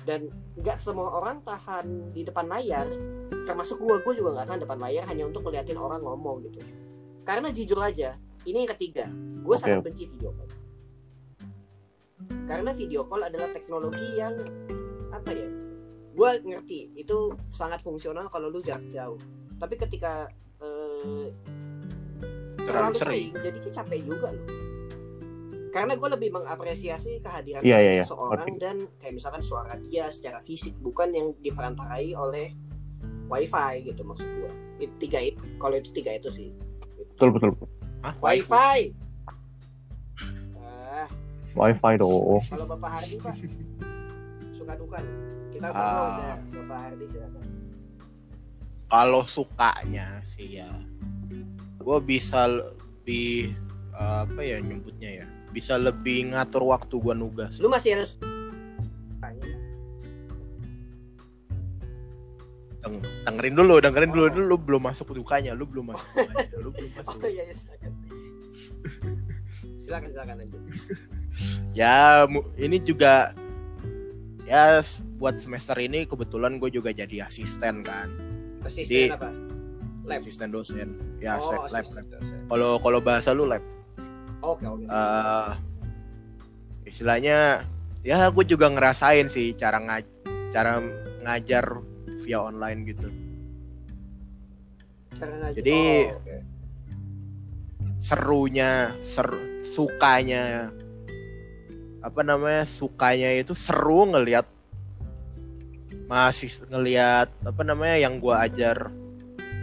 Dan 0.00 0.32
nggak 0.56 0.80
semua 0.80 1.12
orang 1.20 1.44
tahan 1.44 2.16
di 2.16 2.24
depan 2.24 2.48
layar. 2.48 2.88
Termasuk 3.44 3.76
gue 3.76 4.00
gue 4.00 4.14
juga 4.16 4.40
nggak 4.40 4.46
tahan 4.48 4.60
depan 4.64 4.78
layar 4.80 5.04
hanya 5.12 5.28
untuk 5.28 5.44
ngeliatin 5.44 5.76
orang 5.76 6.00
ngomong 6.00 6.40
gitu. 6.48 6.64
Karena 7.20 7.52
jujur 7.52 7.76
aja 7.84 8.16
ini 8.48 8.64
yang 8.64 8.72
ketiga. 8.72 9.04
Gue 9.44 9.60
Oke. 9.60 9.68
sangat 9.68 9.84
benci 9.84 10.08
video 10.08 10.32
call. 10.32 10.50
Karena 12.48 12.70
video 12.72 13.04
call 13.04 13.28
adalah 13.28 13.52
teknologi 13.52 14.08
yang 14.16 14.40
apa 15.12 15.30
ya 15.36 15.48
gue 16.16 16.30
ngerti. 16.48 16.96
Itu 16.96 17.36
sangat 17.52 17.84
fungsional 17.84 18.32
kalau 18.32 18.48
lu 18.48 18.64
jarak 18.64 18.88
jauh. 18.88 19.20
Tapi 19.60 19.76
ketika 19.76 20.32
eh, 20.64 21.28
terlalu 22.70 22.96
sering. 22.98 23.28
jadinya 23.38 23.70
capek 23.82 24.00
juga 24.06 24.28
loh. 24.34 24.46
Karena 25.70 25.94
gue 25.94 26.08
lebih 26.18 26.30
mengapresiasi 26.34 27.22
kehadiran 27.22 27.62
fisik 27.62 27.70
iya, 27.70 27.78
iya. 27.78 28.02
seseorang 28.02 28.42
Ngerti. 28.42 28.58
dan 28.58 28.76
kayak 28.98 29.14
misalkan 29.14 29.42
suara 29.46 29.78
dia 29.78 30.10
secara 30.10 30.42
fisik 30.42 30.74
bukan 30.82 31.14
yang 31.14 31.30
diperantarai 31.38 32.10
oleh 32.10 32.50
wifi 33.30 33.86
gitu 33.86 34.02
maksud 34.02 34.26
gue 34.26 34.50
It- 34.82 34.98
tiga 34.98 35.22
itu 35.22 35.38
kalau 35.62 35.78
itu 35.78 35.94
tiga 35.94 36.18
itu 36.18 36.26
sih. 36.34 36.50
Betul 37.14 37.30
betul 37.38 37.54
betul. 37.54 37.68
Hah, 38.02 38.14
wifi! 38.18 38.96
Ah. 40.58 41.06
Wifi 41.54 41.92
dong 42.00 42.42
kalau 42.50 42.66
bapak 42.66 42.90
Hardi 42.90 43.16
pak? 43.22 43.34
Suka 44.56 44.72
duka 44.74 44.98
kita 45.54 45.66
ngobrol 45.70 46.06
udah 46.18 46.36
bapak 46.50 46.78
Hardi 46.82 47.04
silakan. 47.14 47.44
Kalau 48.90 49.22
sukanya 49.30 50.18
sih 50.26 50.58
ya 50.58 50.66
gue 51.80 51.98
bisa 52.00 52.46
lebih 52.46 53.56
apa 53.96 54.40
ya 54.40 54.60
nyebutnya 54.60 55.24
ya? 55.24 55.26
Bisa 55.50 55.74
lebih 55.76 56.30
ngatur 56.30 56.62
waktu 56.68 56.94
gue 56.94 57.14
nugas. 57.16 57.58
Lu 57.58 57.66
masih 57.66 57.98
harus 57.98 58.14
Deng- 62.80 63.04
dengerin 63.28 63.54
dulu 63.54 63.74
dengerin 63.76 64.08
dulu. 64.08 64.26
Dulu 64.32 64.44
lu 64.46 64.56
belum 64.56 64.82
masuk 64.88 65.12
dukanya 65.12 65.52
lu 65.52 65.68
belum 65.68 65.92
masuk 65.92 66.06
dukanya 66.16 66.56
lu 66.64 66.70
belum 66.72 66.90
masuk. 66.96 67.18
Oh 67.20 67.28
iya 67.28 67.42
iya 67.44 67.54
silakan. 67.54 67.92
Silakan 69.80 70.08
silakan 70.08 70.34
lanjut. 70.40 70.62
Ya 71.76 72.24
ini 72.56 72.80
juga 72.80 73.36
ya 74.48 74.80
buat 75.20 75.36
semester 75.36 75.76
ini 75.76 76.08
kebetulan 76.08 76.56
gue 76.56 76.72
juga 76.72 76.88
jadi 76.90 77.28
asisten 77.28 77.84
kan. 77.84 78.08
Asisten 78.64 78.88
Di- 78.88 79.12
apa 79.12 79.28
lab. 80.06 80.20
Asisten 80.20 80.48
dosen. 80.50 80.88
Ya 81.20 81.36
oh, 81.36 81.44
se- 81.44 81.72
lab. 81.74 81.84
kalau 82.48 82.80
kalau 82.80 82.98
bahasa 83.00 83.30
lu 83.32 83.44
lab. 83.46 83.62
Oke 84.40 84.64
oke. 84.64 84.84
Eh 84.88 85.50
istilahnya 86.88 87.62
ya 88.02 88.32
gue 88.32 88.44
juga 88.48 88.66
ngerasain 88.72 89.28
sih 89.28 89.52
cara 89.54 89.78
ngaj 89.78 90.04
cara 90.50 90.80
ngajar 91.22 91.64
via 92.24 92.40
online 92.40 92.80
gitu. 92.88 93.08
Cara 95.14 95.32
ngajar. 95.44 95.60
jadi- 95.60 96.08
Oh, 96.10 96.18
oke. 96.24 96.36
serunya 98.00 98.96
ser 99.04 99.28
sukanya 99.60 100.72
apa 102.00 102.24
namanya 102.24 102.64
sukanya 102.64 103.28
itu 103.36 103.52
seru 103.52 104.08
ngelihat 104.08 104.48
masih 106.08 106.48
ngelihat 106.72 107.28
apa 107.44 107.60
namanya 107.60 108.00
yang 108.00 108.16
gua 108.16 108.48
ajar 108.48 108.88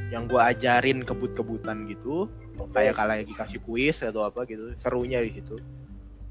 yang 0.07 0.23
gua 0.27 0.55
ajarin 0.55 1.03
kebut-kebutan 1.03 1.83
gitu 1.91 2.31
kayak 2.71 2.95
kalau 2.95 3.13
lagi 3.13 3.33
kasih 3.35 3.59
kuis 3.61 4.01
atau 4.01 4.23
apa 4.23 4.47
gitu 4.47 4.71
serunya 4.79 5.19
di 5.19 5.35
situ. 5.35 5.59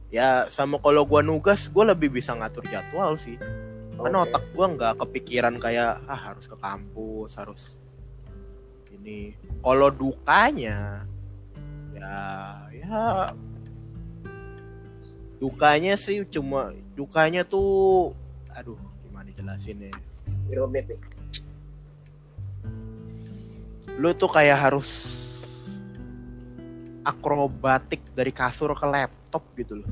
Ya 0.08 0.48
sama 0.48 0.80
kalau 0.80 1.04
gua 1.04 1.20
nugas 1.20 1.68
gua 1.68 1.92
lebih 1.92 2.08
bisa 2.08 2.32
ngatur 2.32 2.64
jadwal 2.66 3.14
sih. 3.20 3.36
Karena 3.96 4.24
Oke. 4.24 4.32
otak 4.32 4.44
gua 4.56 4.66
nggak 4.72 4.94
kepikiran 5.04 5.54
kayak 5.60 6.00
ah 6.08 6.20
harus 6.32 6.48
ke 6.48 6.56
kampus 6.56 7.36
harus 7.36 7.62
ini. 8.96 9.36
Kalau 9.60 9.88
dukanya 9.92 11.04
ya 11.92 12.16
ya. 12.72 13.32
Dukanya 15.36 16.00
sih 16.00 16.24
cuma 16.32 16.72
dukanya 16.96 17.44
tuh 17.44 18.16
aduh 18.56 18.80
gimana 19.04 19.28
jelasin 19.36 19.92
ya? 19.92 19.92
Rumit 20.48 20.88
nih. 20.88 21.15
Lu 23.96 24.12
tuh 24.12 24.28
kayak 24.28 24.58
harus 24.60 24.90
akrobatik 27.06 28.02
dari 28.12 28.34
kasur 28.34 28.74
ke 28.76 28.86
laptop 28.86 29.44
gitu 29.56 29.80
loh 29.80 29.90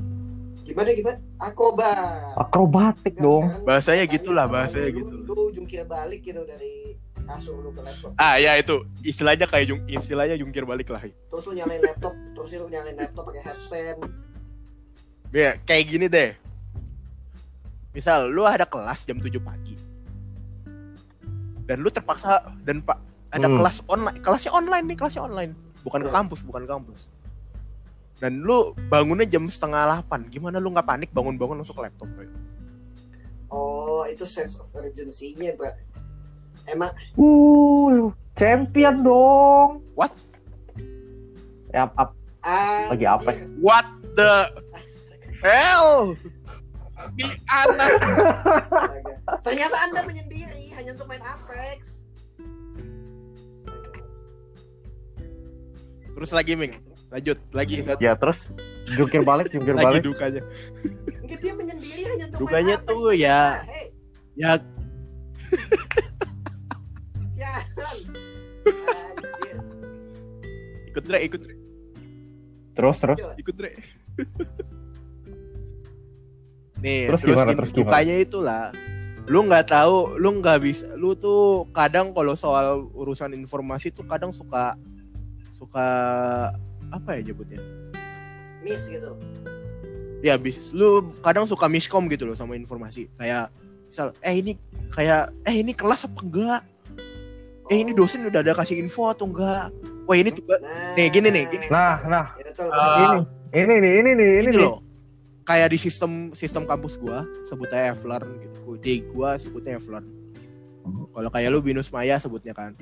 Gimana 0.65 0.97
gimana? 0.97 1.21
Akoba. 1.37 1.93
akrobatik 2.33 3.13
Nggak, 3.13 3.21
dong 3.21 3.45
Bahasanya 3.69 4.09
gitulah, 4.09 4.49
bahasanya 4.49 4.89
lu, 4.89 4.97
gitu. 4.97 5.13
Lu 5.21 5.37
jungkir 5.53 5.85
balik 5.85 6.25
gitu 6.25 6.41
dari 6.41 6.97
kasur 7.21 7.61
lu 7.61 7.69
ke 7.69 7.85
laptop. 7.85 8.11
ah 8.17 8.37
ya 8.41 8.57
itu 8.57 8.85
istilahnya 9.05 9.45
kayak 9.45 9.65
jung, 9.69 9.81
istilahnya 9.85 10.37
jungkir 10.41 10.65
balik 10.65 10.89
lah 10.89 11.01
Terus 11.05 11.45
lu 11.49 11.53
nyalain 11.57 11.81
laptop, 11.81 12.13
terus 12.33 12.49
lu 12.57 12.69
nyalain 12.69 12.97
laptop 12.97 13.23
pakai 13.29 13.41
headstand. 13.45 14.01
ya 15.33 15.57
kayak 15.65 15.85
gini 15.89 16.05
deh 16.05 16.31
misal 17.95 18.27
lu 18.27 18.43
ada 18.45 18.67
kelas 18.67 19.07
jam 19.07 19.17
7 19.17 19.35
pagi 19.39 19.75
dan 21.65 21.81
lu 21.81 21.89
terpaksa 21.89 22.43
dan 22.61 22.83
pak 22.83 22.99
ada 23.35 23.47
Hmm. 23.47 23.57
kelas 23.59 23.77
online 23.85 24.17
kelasnya 24.23 24.51
online 24.55 24.85
nih 24.87 24.97
kelasnya 24.97 25.23
online 25.23 25.51
bukan 25.83 25.99
ke 26.01 26.09
Hmm. 26.09 26.17
kampus 26.23 26.39
bukan 26.41 26.61
ke 26.63 26.69
kampus 26.71 26.99
dan 28.15 28.39
lu 28.39 28.71
bangunnya 28.87 29.27
jam 29.27 29.43
setengah 29.45 29.99
8 30.07 30.31
gimana 30.31 30.55
lu 30.57 30.71
nggak 30.71 30.87
panik 30.87 31.11
bangun-bangun 31.11 31.59
langsung 31.59 31.75
ke 31.75 31.83
laptop 31.83 32.07
Boy? 32.15 32.31
Oh, 33.51 34.03
itu 34.09 34.25
sense 34.25 34.57
of 34.57 34.67
urgency-nya, 34.73 35.53
Pak. 35.55 35.77
Emang 36.65 36.89
uh 37.15 38.09
champion 38.33 39.05
dong 39.05 39.85
What? 39.93 40.11
ya 41.69 41.85
ap, 41.93 42.15
ah 42.41 42.89
Lagi 42.89 43.05
apa? 43.05 43.31
what 43.61 43.85
the 44.17 44.49
hell 45.39 46.15
si 47.13 47.27
anak. 47.45 47.91
Ternyata 49.43 49.75
Anda 49.77 50.01
menyendiri 50.03 50.73
hanya 50.73 50.95
untuk 50.97 51.05
main 51.05 51.21
Apex. 51.21 51.94
Terus 56.15 56.31
lagi 56.31 56.55
Ming. 56.55 56.79
Lanjut. 57.11 57.37
Lagi 57.51 57.83
satu 57.83 58.01
ya 58.01 58.15
terus? 58.15 58.39
Jungkir 58.95 59.21
balik 59.21 59.51
jungkir 59.51 59.75
lagi 59.75 59.99
balik. 59.99 60.03
dukanya. 60.07 60.41
Enggak 61.21 61.39
dia 61.43 61.53
menyendiri 61.53 62.01
hanya 62.07 62.25
untuk 62.31 62.39
Dukanya 62.47 62.75
main 62.79 62.87
tuh 62.87 63.11
ya. 63.13 63.41
Hei, 63.67 63.85
ya. 64.39 64.51
Sialan. 67.35 67.97
Anjir. 68.65 69.57
ikut 70.89 71.03
Dre 71.03 71.19
ikut 71.27 71.39
Dre 71.43 71.53
terus 72.75 72.97
terus? 72.99 73.17
Ikut 73.35 73.55
Dre 73.55 73.71
nih 76.83 77.07
Terus 77.11 77.21
terus, 77.23 77.35
gimana, 77.35 77.51
terus 77.55 77.71
gimana? 77.71 77.79
dukanya 77.87 78.15
itulah. 78.19 78.63
Lu 79.25 79.41
nggak 79.47 79.73
tahu 79.73 80.19
lu 80.21 80.29
nggak 80.39 80.59
bisa 80.61 80.85
lu 80.95 81.17
tuh 81.17 81.65
kadang 81.73 82.13
kalau 82.13 82.37
soal 82.37 82.85
urusan 82.93 83.33
informasi 83.33 83.89
tuh 83.89 84.05
kadang 84.05 84.29
suka 84.29 84.77
suka 85.57 85.87
apa 86.91 87.09
ya 87.17 87.31
nyebutnya? 87.31 87.59
Miss 88.61 88.89
gitu. 88.89 89.13
ya 90.25 90.41
bis 90.41 90.73
lu 90.73 91.13
kadang 91.21 91.45
suka 91.45 91.69
miskom 91.69 92.09
gitu 92.09 92.25
loh 92.25 92.33
sama 92.33 92.57
informasi. 92.57 93.05
Kayak 93.13 93.53
misal 93.89 94.09
eh 94.25 94.41
ini 94.41 94.57
kayak 94.89 95.29
eh 95.45 95.55
ini 95.61 95.69
kelas 95.71 96.09
apa 96.09 96.19
enggak? 96.25 96.61
Eh 97.69 97.77
ini 97.81 97.93
Oh. 97.93 98.01
dosen 98.01 98.25
udah 98.25 98.41
ada 98.41 98.57
kasih 98.57 98.81
info 98.81 99.05
atau 99.09 99.29
enggak? 99.29 99.69
Wah 100.05 100.15
ini 100.17 100.33
tuh 100.33 100.41
Nah, 100.45 100.93
nih 100.97 101.07
gini 101.13 101.29
nih 101.29 101.43
gini. 101.49 101.65
Nah 101.69 102.01
nah. 102.09 102.25
Ya, 102.37 102.49
betul, 102.49 102.69
Ah, 102.69 102.81
betul. 102.97 103.21
ini 103.53 103.73
nih 103.77 103.93
ini 104.01 104.11
nih 104.11 104.13
ini 104.17 104.25
ini 104.41 104.49
nih. 104.49 104.65
loh. 104.65 104.81
Kayak 105.45 105.69
di 105.73 105.77
sistem 105.77 106.33
sistem 106.33 106.65
kampus 106.65 106.97
gua 106.97 107.21
sebutnya 107.45 107.93
Evlearn 107.93 108.29
gitu. 108.41 108.81
Di 108.81 109.05
gua 109.13 109.37
sebutnya 109.37 109.77
Evlearn 109.77 110.09
kalau 110.85 111.29
kayak 111.33 111.49
lu 111.49 111.61
binus 111.61 111.89
maya 111.89 112.17
sebutnya 112.17 112.53
kan 112.53 112.77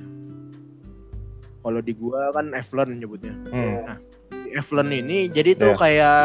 kalau 1.64 1.80
di 1.80 1.94
gua 1.94 2.30
kan 2.30 2.52
Evlearn 2.52 2.94
nyebutnya 2.94 3.34
Hmm. 3.48 3.64
Ya. 3.80 3.96
di 4.30 4.50
Evlearn 4.54 4.92
ini 4.92 5.18
jadi 5.28 5.56
tuh 5.56 5.72
Iya. 5.72 5.80
kayak 5.80 6.22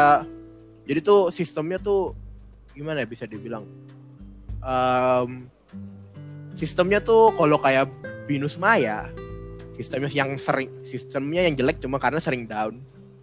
jadi 0.83 0.99
tuh 0.99 1.21
sistemnya 1.29 1.77
tuh 1.77 2.13
gimana 2.71 3.01
ya 3.01 3.07
bisa 3.07 3.23
dibilang 3.23 3.63
Em, 4.59 5.47
sistemnya 6.51 6.99
tuh 6.99 7.31
kalau 7.33 7.55
kayak 7.57 7.87
binus 8.25 8.55
maya 8.55 9.07
sistemnya 9.73 10.11
yang 10.11 10.35
sering 10.35 10.67
sistemnya 10.83 11.41
yang 11.41 11.55
jelek 11.55 11.79
cuma 11.79 11.95
karena 11.95 12.19
sering 12.19 12.43
down 12.43 12.75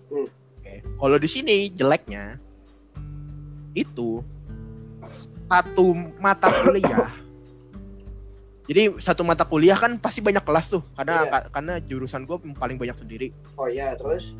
Hmm. 0.08 0.24
Oke. 0.56 0.80
kalau 0.80 1.16
di 1.16 1.26
sini 1.26 1.68
jeleknya 1.68 2.40
itu 3.72 4.24
satu 5.44 5.92
mata 6.16 6.48
kuliah 6.56 7.12
jadi 8.66 8.98
satu 8.98 9.22
mata 9.22 9.46
kuliah 9.46 9.78
kan 9.78 9.94
pasti 9.96 10.18
banyak 10.18 10.42
kelas 10.42 10.66
tuh 10.68 10.82
karena 10.92 11.22
Iya. 11.22 11.30
ka- 11.30 11.48
karena 11.54 11.74
jurusan 11.78 12.26
gue 12.26 12.36
paling 12.52 12.76
banyak 12.76 12.98
sendiri. 12.98 13.28
Oh 13.54 13.66
iya, 13.66 13.94
terus? 13.94 14.34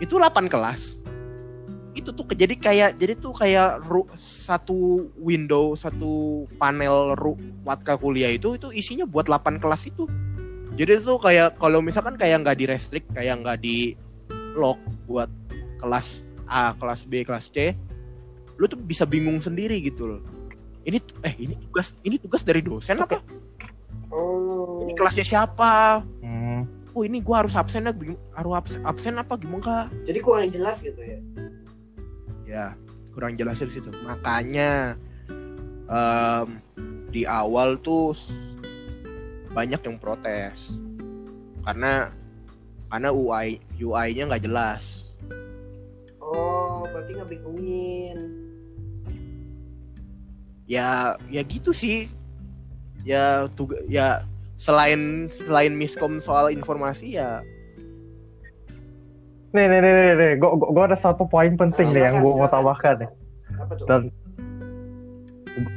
Itu 0.00 0.16
8 0.16 0.48
kelas. 0.48 0.96
Itu 1.92 2.12
tuh 2.12 2.24
jadi 2.30 2.54
kayak 2.54 2.96
jadi 2.96 3.12
tuh 3.14 3.34
kayak 3.34 3.84
ru- 3.84 4.08
satu 4.16 5.10
window 5.14 5.74
satu 5.74 6.46
panel 6.56 7.12
ru, 7.14 7.36
mata 7.60 7.94
kuliah 7.94 8.30
itu 8.30 8.54
itu 8.54 8.72
isinya 8.72 9.04
buat 9.04 9.28
8 9.28 9.60
kelas 9.60 9.86
itu. 9.86 10.08
Jadi 10.72 11.02
tuh 11.02 11.18
kayak 11.18 11.58
kalau 11.58 11.82
misalkan 11.82 12.14
kayak 12.14 12.40
nggak 12.40 12.56
di 12.56 12.64
restrict 12.64 13.12
kayak 13.12 13.42
nggak 13.42 13.58
di 13.58 13.98
lock 14.54 14.78
buat 15.04 15.28
kelas 15.78 16.22
A 16.46 16.72
kelas 16.74 17.04
B 17.04 17.22
kelas 17.22 17.46
C 17.46 17.76
lu 18.56 18.66
tuh 18.66 18.74
bisa 18.74 19.06
bingung 19.06 19.38
sendiri 19.38 19.78
gitu 19.78 20.06
loh 20.06 20.20
ini 20.84 20.98
eh 21.22 21.34
ini 21.36 21.54
tugas 21.58 21.94
ini 22.02 22.16
tugas 22.18 22.42
dari 22.42 22.60
dosen 22.60 22.98
apa 22.98 23.18
Oh. 24.08 24.80
ini 24.88 24.96
kelasnya 24.96 25.20
siapa 25.22 26.00
Hmm. 26.24 26.64
oh 26.90 27.04
ini 27.04 27.20
gua 27.20 27.44
harus 27.44 27.52
absen 27.52 27.84
ya 27.84 27.92
harus 28.32 28.52
absen, 28.56 28.80
absen 28.82 29.14
apa 29.14 29.36
gimana 29.36 29.60
kak 29.60 29.86
Jadi 30.08 30.18
kurang 30.18 30.48
jelas 30.48 30.80
gitu 30.80 30.96
ya. 30.96 31.18
ya 32.48 32.66
kurang 33.12 33.36
jelas 33.36 33.60
di 33.60 33.68
situ 33.68 33.92
makanya 34.00 34.96
em, 35.84 36.48
di 37.12 37.28
awal 37.28 37.76
tuh 37.78 38.16
banyak 39.52 39.80
yang 39.82 40.00
protes 40.00 40.72
karena 41.62 42.08
karena 42.88 43.08
UI 43.12 43.60
UI-nya 43.76 44.24
nggak 44.24 44.44
jelas 44.44 45.04
Oh, 46.20 46.84
berarti 46.92 47.16
ngebingungin. 47.16 48.16
Ya 50.68 51.16
ya 51.32 51.42
gitu 51.48 51.72
sih 51.72 52.12
ya 53.02 53.48
tuga, 53.56 53.80
ya 53.88 54.22
selain 54.60 55.32
selain 55.32 55.72
miskom 55.72 56.20
soal 56.20 56.52
informasi 56.52 57.16
ya 57.16 57.40
Nih, 59.48 59.64
nih, 59.64 59.80
nih, 59.80 59.92
nih, 59.96 60.14
nih. 60.20 60.32
Gue, 60.36 60.50
gue 60.60 60.84
ada 60.84 60.98
satu 60.98 61.24
poin 61.24 61.56
penting 61.56 61.88
nih 61.96 62.12
yang 62.12 62.20
gue 62.20 62.32
mau 62.36 62.52
tambahkan 62.52 63.00
nih. 63.00 63.10
Dan 63.88 64.12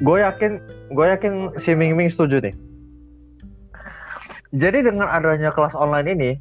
gue 0.04 0.17
yakin, 0.19 0.60
gue 0.91 1.06
yakin 1.08 1.34
si 1.63 1.71
Ming 1.71 1.95
Ming 1.95 2.12
setuju 2.12 2.43
nih. 2.43 2.56
Jadi 4.51 4.91
dengan 4.91 5.08
adanya 5.08 5.56
kelas 5.56 5.71
online 5.71 6.12
ini, 6.12 6.32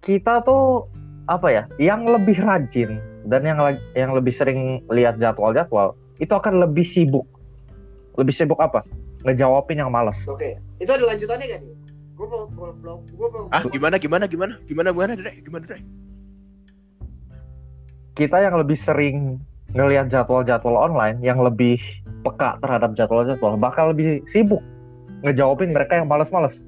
kita 0.00 0.40
tuh 0.48 0.88
apa 1.28 1.52
ya, 1.52 1.62
yang 1.76 2.08
lebih 2.08 2.40
rajin 2.40 2.96
dan 3.28 3.44
yang 3.44 3.60
yang 3.92 4.16
lebih 4.16 4.32
sering 4.32 4.80
lihat 4.88 5.20
jadwal-jadwal 5.20 5.92
itu 6.16 6.32
akan 6.32 6.64
lebih 6.64 6.88
sibuk. 6.88 7.28
Lebih 8.18 8.34
sibuk 8.34 8.58
apa? 8.58 8.82
Ngejawabin 9.22 9.78
yang 9.78 9.90
malas. 9.94 10.18
Oke. 10.26 10.58
Itu 10.76 10.90
ada 10.90 11.06
lanjutannya 11.06 11.46
kan 11.48 11.60
nih? 11.62 11.76
Gue 12.18 12.26
mau 12.26 12.50
belum 12.50 12.74
belum 12.82 12.98
gue 13.14 13.28
belum. 13.30 13.46
ah 13.54 13.62
gimana 13.62 13.94
gimana 13.94 14.24
gimana 14.26 14.58
gimana 14.66 14.90
gimana 14.90 15.12
Dre? 15.14 15.32
gimana 15.38 15.62
Dre? 15.64 15.78
Kita 18.18 18.42
yang 18.42 18.58
lebih 18.58 18.74
sering 18.74 19.38
ngelihat 19.70 20.10
jadwal-jadwal 20.10 20.74
online, 20.74 21.22
yang 21.22 21.38
lebih 21.38 21.78
peka 22.26 22.58
terhadap 22.58 22.98
jadwal-jadwal, 22.98 23.54
bakal 23.54 23.94
lebih 23.94 24.18
sibuk 24.26 24.58
ngejawabin 25.22 25.70
mereka 25.70 26.02
yang 26.02 26.10
malas-malas. 26.10 26.58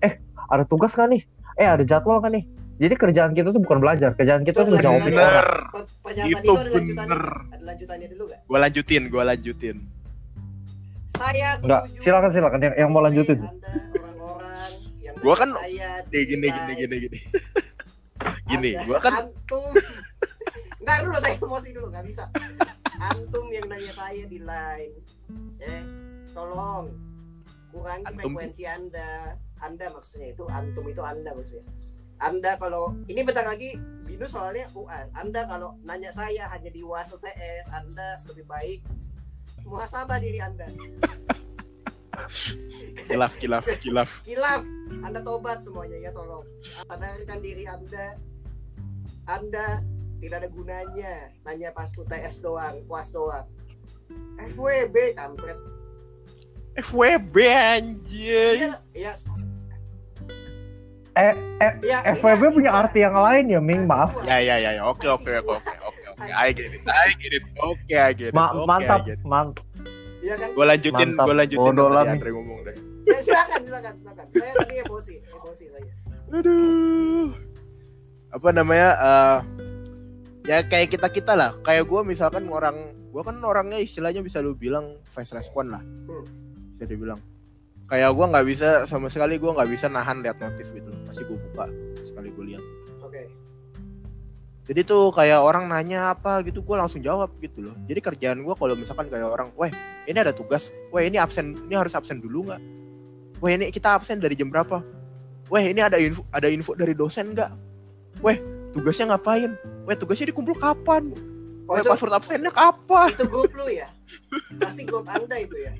Eh, 0.00 0.16
ada 0.48 0.64
tugas 0.64 0.96
kan 0.96 1.12
nih? 1.12 1.20
Eh, 1.60 1.68
ada 1.68 1.84
jadwal 1.84 2.24
kan 2.24 2.32
nih? 2.32 2.48
Jadi 2.76 2.94
kerjaan 2.96 3.32
kita 3.32 3.52
tuh 3.52 3.60
bukan 3.60 3.80
belajar, 3.80 4.16
kerjaan 4.16 4.44
kita 4.44 4.64
tuh 4.64 4.72
ngejawabin 4.72 5.12
Bener. 5.12 5.28
orang. 5.28 5.84
Pernyataan 6.00 6.28
Itu 6.32 6.40
itu 6.40 6.52
ada 6.52 6.70
lanjutannya. 6.72 6.96
bener. 7.04 7.22
Ada 7.52 7.64
lanjutannya 7.64 8.06
dulu 8.08 8.24
gak? 8.28 8.40
gue 8.46 8.58
lanjutin 8.60 9.02
gue 9.08 9.22
lanjutin 9.24 9.76
Saya 11.14 11.48
Enggak, 11.58 11.82
setuju. 11.86 12.02
silakan 12.02 12.30
silakan. 12.30 12.58
Yang, 12.60 12.74
yang 12.76 12.90
mau 12.90 13.00
lanjutin. 13.00 13.38
Anda 13.38 13.70
orang-orang 13.94 14.70
yang 14.98 15.14
Gua 15.16 15.34
kan- 15.34 15.54
saya 15.54 15.90
gini 16.12 16.26
gini 16.26 16.46
gini 16.48 16.72
gini 16.74 16.96
gini 16.98 17.18
gini 18.46 18.70
gue 18.80 18.98
kan 18.98 19.12
antum. 19.24 19.70
Nggak 20.82 20.96
dulu 21.02 21.16
saya 21.16 21.34
emosi 21.36 21.68
dulu 21.72 21.86
nggak 21.88 22.04
bisa. 22.04 22.24
Antum 22.96 23.46
yang 23.48 23.66
nanya 23.66 23.92
saya 23.92 24.22
di 24.24 24.38
line. 24.38 24.94
Eh 25.58 25.82
tolong 26.30 26.94
kurangi 27.70 28.06
Antum. 28.06 28.32
frekuensi 28.32 28.62
anda. 28.64 29.34
Anda 29.56 29.88
maksudnya 29.88 30.30
itu 30.30 30.44
antum 30.46 30.84
itu 30.84 31.00
anda 31.00 31.32
maksudnya. 31.32 31.64
Anda 32.16 32.54
kalau 32.54 32.94
ini 33.06 33.20
bentar 33.20 33.42
lagi 33.42 33.74
binus 34.04 34.30
soalnya 34.30 34.70
UAS 34.70 35.10
anda 35.12 35.42
kalau 35.44 35.74
nanya 35.82 36.08
saya 36.08 36.46
hanya 36.46 36.70
di 36.70 36.80
UAS 36.80 37.10
UTS 37.10 37.66
anda 37.68 38.14
lebih 38.26 38.46
baik 38.46 38.80
muhasabah 39.66 40.18
diri 40.22 40.38
anda 40.38 40.66
kilaf 43.06 43.34
kilaf 43.38 43.64
kilaf 43.82 44.10
Kilaf, 44.26 44.62
Anda 45.06 45.20
tobat 45.22 45.62
semuanya 45.62 45.98
ya 46.00 46.10
tolong. 46.10 46.42
Sadarkan 46.62 47.38
diri 47.38 47.64
Anda. 47.68 48.18
Anda 49.30 49.82
tidak 50.18 50.36
ada 50.42 50.48
gunanya 50.50 51.12
nanya 51.46 51.70
pas 51.70 51.90
UTS 51.94 52.42
doang, 52.42 52.82
puas 52.90 53.10
doang. 53.14 53.46
FWB 54.38 55.14
kampret. 55.14 55.58
FWB 56.76 57.36
anjir 57.50 58.58
Iya, 58.58 58.74
iya. 58.94 59.12
Eh, 61.16 61.34
eh, 61.64 61.72
iya, 61.80 61.98
FWB 62.20 62.42
iya, 62.42 62.52
punya 62.52 62.70
iya. 62.74 62.80
arti 62.84 62.98
yang 63.00 63.16
lain 63.16 63.44
ya, 63.48 63.60
Ming, 63.62 63.88
maaf. 63.88 64.12
ya 64.26 64.36
ya 64.36 64.60
ya 64.60 64.70
ya 64.76 64.82
oke 64.84 65.08
oke 65.08 65.30
oke 65.40 65.56
oke 65.56 65.72
oke 66.16 66.32
I 66.32 66.48
get 66.50 66.66
it 66.66 66.82
I 66.86 67.08
get 67.14 67.32
it 67.32 67.44
oke 67.56 67.80
I 67.88 68.10
get 68.10 68.28
it 68.28 68.32
Ma- 68.32 68.50
Oke, 68.50 68.58
I 68.58 68.66
mantap, 68.66 69.00
get 69.02 69.14
it. 69.14 69.20
mantap. 69.22 69.64
Iya 70.18 70.34
kan? 70.34 70.48
gue 70.50 70.64
lanjutin 70.66 71.08
Mantap. 71.10 71.24
gue 71.24 71.34
lanjutin 71.36 71.60
tadi 71.68 71.80
Mi. 71.82 72.08
Andre 72.10 72.30
ngomong 72.30 72.58
deh 72.62 72.76
Ya, 73.06 73.18
silakan, 73.22 73.60
silakan, 73.62 73.94
silakan. 73.96 74.26
Saya 74.32 74.52
tadi 74.56 74.74
emosi, 74.80 75.14
emosi 75.22 75.64
saya. 75.68 75.92
aduh 76.28 77.28
apa 78.28 78.48
namanya 78.50 78.88
eh 78.98 79.38
ya 80.44 80.58
kayak 80.62 80.90
kita 80.90 81.08
kita 81.08 81.32
lah 81.32 81.54
kayak 81.60 81.84
gue 81.84 82.00
misalkan 82.02 82.46
orang 82.46 82.74
gue 83.06 83.22
kan 83.22 83.38
orangnya 83.40 83.78
istilahnya 83.78 84.20
bisa 84.20 84.38
lu 84.38 84.52
bilang 84.52 84.98
fast 85.04 85.32
respon 85.32 85.70
lah 85.70 85.80
Hmm. 85.80 86.26
bisa 86.70 86.84
dibilang 86.84 87.20
kayak 87.86 88.10
gue 88.10 88.26
nggak 88.26 88.44
bisa 88.44 88.68
sama 88.84 89.06
sekali 89.06 89.36
gue 89.36 89.48
nggak 89.48 89.70
bisa 89.70 89.86
nahan 89.86 90.20
lihat 90.20 90.36
notif 90.36 90.66
gitu 90.68 90.90
pasti 91.02 91.22
gue 91.22 91.38
buka 91.40 91.70
sekali 92.02 92.28
gue 92.28 92.44
lihat. 92.48 92.64
Jadi 94.66 94.82
tuh 94.82 95.14
kayak 95.14 95.38
orang 95.38 95.70
nanya 95.70 96.10
apa 96.10 96.42
gitu 96.42 96.58
gue 96.58 96.74
langsung 96.74 96.98
jawab 96.98 97.30
gitu 97.38 97.70
loh. 97.70 97.74
Jadi 97.86 98.02
kerjaan 98.02 98.42
gue 98.42 98.54
kalau 98.58 98.74
misalkan 98.74 99.06
kayak 99.06 99.30
orang 99.30 99.48
weh 99.54 99.70
ini 100.10 100.18
ada 100.18 100.34
tugas. 100.34 100.74
Weh 100.90 101.06
ini 101.06 101.22
absen 101.22 101.54
ini 101.70 101.78
harus 101.78 101.94
absen 101.94 102.18
dulu 102.18 102.50
nggak? 102.50 102.62
Weh 103.38 103.54
ini 103.54 103.70
kita 103.70 103.94
absen 103.94 104.18
dari 104.18 104.34
jam 104.34 104.50
berapa? 104.50 104.82
Weh 105.54 105.70
ini 105.70 105.78
ada 105.78 106.02
info 106.02 106.26
ada 106.34 106.50
info 106.50 106.74
dari 106.74 106.98
dosen 106.98 107.30
nggak? 107.30 107.50
Weh 108.26 108.42
tugasnya 108.74 109.14
ngapain? 109.14 109.54
Weh 109.86 109.94
tugasnya 109.94 110.34
dikumpul 110.34 110.58
kapan? 110.58 111.14
Oh, 111.70 111.78
weh 111.78 111.86
itu, 111.86 111.90
password 111.90 112.18
absennya 112.18 112.50
kapan? 112.50 113.14
itu 113.14 113.26
grup 113.30 113.54
lu 113.54 113.70
ya? 113.70 113.86
Pasti 114.58 114.82
grup 114.82 115.06
Anda 115.06 115.46
itu 115.46 115.62
ya? 115.62 115.74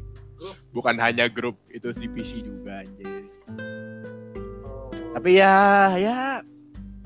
bukan 0.70 1.00
hanya 1.00 1.26
grup 1.32 1.56
itu 1.72 1.88
di 1.96 2.06
PC 2.12 2.44
juga 2.44 2.84
anjir. 2.84 3.24
Oh. 4.66 4.92
tapi 5.16 5.40
ya 5.40 5.96
ya 5.96 6.44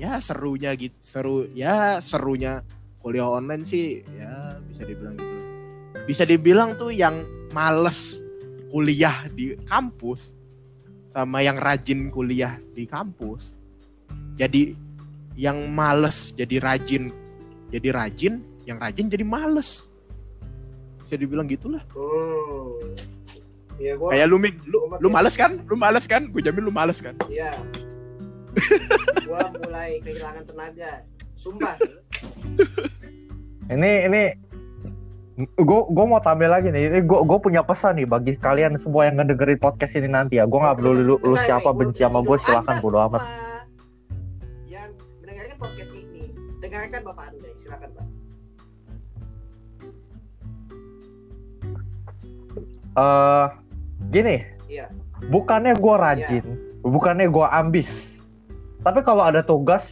ya 0.00 0.16
serunya 0.24 0.72
gitu 0.80 0.96
seru 1.04 1.44
ya 1.52 2.00
serunya 2.00 2.64
kuliah 3.04 3.28
online 3.28 3.68
sih 3.68 4.00
ya 4.16 4.56
bisa 4.72 4.88
dibilang 4.88 5.14
gitu. 5.20 5.36
Bisa 6.08 6.22
dibilang 6.24 6.70
tuh 6.80 6.88
yang 6.90 7.20
males 7.52 8.18
kuliah 8.72 9.28
di 9.36 9.60
kampus 9.68 10.32
sama 11.12 11.44
yang 11.44 11.60
rajin 11.60 12.08
kuliah 12.08 12.56
di 12.72 12.88
kampus 12.88 13.54
jadi 14.40 14.72
yang 15.36 15.68
males 15.68 16.32
jadi 16.32 16.56
rajin 16.64 17.12
jadi 17.68 17.88
rajin 17.92 18.42
yang 18.66 18.78
rajin 18.78 19.06
jadi 19.10 19.24
males. 19.26 19.90
Bisa 21.02 21.18
dibilang 21.18 21.46
gitulah. 21.50 21.82
Hmm. 21.94 22.94
Iya, 23.80 23.96
gua 23.96 24.12
kayak 24.12 24.26
lu 24.28 24.36
lu, 24.68 24.78
gua 24.86 24.96
lu 25.00 25.08
males 25.08 25.34
kan? 25.34 25.58
lu 25.64 25.74
males 25.74 26.04
kan? 26.04 26.28
Gue 26.28 26.44
jamin 26.44 26.68
lu 26.68 26.72
males 26.74 27.00
kan? 27.00 27.16
Iya. 27.26 27.50
gua 29.28 29.50
mulai 29.62 30.00
kehilangan 30.02 30.44
tenaga. 30.46 30.92
Sumpah. 31.38 31.76
Ini 33.70 33.90
ini 34.10 34.22
gue 35.40 35.80
gue 35.88 36.04
mau 36.04 36.20
tampil 36.20 36.50
lagi 36.52 36.68
nih. 36.68 36.90
Ini 36.90 36.98
gue 37.06 37.20
gue 37.24 37.38
punya 37.40 37.64
pesan 37.64 37.96
nih 37.96 38.08
bagi 38.08 38.36
kalian 38.36 38.76
semua 38.76 39.08
yang 39.08 39.22
ngedengerin 39.22 39.56
podcast 39.56 39.96
ini 39.96 40.08
nanti 40.10 40.36
ya. 40.36 40.44
Gue 40.44 40.60
nggak 40.60 40.76
peduli 40.82 41.00
lu, 41.06 41.16
lu 41.22 41.36
siapa 41.40 41.72
benci 41.72 42.04
sama 42.04 42.20
gue 42.20 42.36
silahkan 42.42 42.76
bodo 42.82 42.98
amat. 43.08 43.22
Yang 44.68 44.90
mendengarkan 45.22 45.56
podcast 45.56 45.92
ini, 45.96 46.34
dengarkan 46.60 47.00
Bapak 47.06 47.24
Anda, 47.32 47.50
silakan 47.56 47.90
Pak. 47.94 48.06
Eh 53.00 53.46
gini. 54.10 54.36
Iya. 54.66 54.86
Bukannya 55.30 55.76
gue 55.76 55.94
rajin, 55.94 56.44
bukannya 56.82 57.26
gue 57.28 57.46
ambis. 57.48 58.09
Tapi 58.80 59.00
kalau 59.04 59.22
ada 59.28 59.44
tugas, 59.44 59.84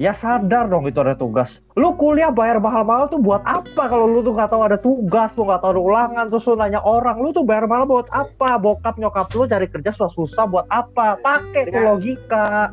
ya 0.00 0.16
sadar 0.16 0.64
dong 0.66 0.88
itu 0.88 0.96
ada 0.96 1.12
tugas. 1.12 1.60
Lu 1.76 1.92
kuliah 1.92 2.32
bayar 2.32 2.56
mahal-mahal 2.56 3.12
tuh 3.12 3.20
buat 3.20 3.44
apa 3.44 3.86
kalau 3.86 4.08
lu 4.08 4.24
tuh 4.24 4.32
nggak 4.32 4.48
tahu 4.48 4.62
ada 4.64 4.80
tugas, 4.80 5.36
lu 5.36 5.44
nggak 5.44 5.60
tahu 5.60 5.70
ada 5.76 5.82
ulangan, 5.84 6.24
terus 6.32 6.48
lu 6.48 6.56
nanya 6.56 6.80
orang, 6.80 7.20
lu 7.20 7.30
tuh 7.30 7.44
bayar 7.44 7.68
mahal 7.68 7.84
buat 7.84 8.08
apa? 8.10 8.56
Bokap 8.56 8.96
nyokap 8.96 9.28
lu 9.36 9.44
cari 9.44 9.68
kerja 9.68 9.92
susah-susah 9.92 10.44
buat 10.48 10.66
apa? 10.72 11.20
Pakai 11.20 11.68
tuh 11.68 11.82
logika. 11.84 12.72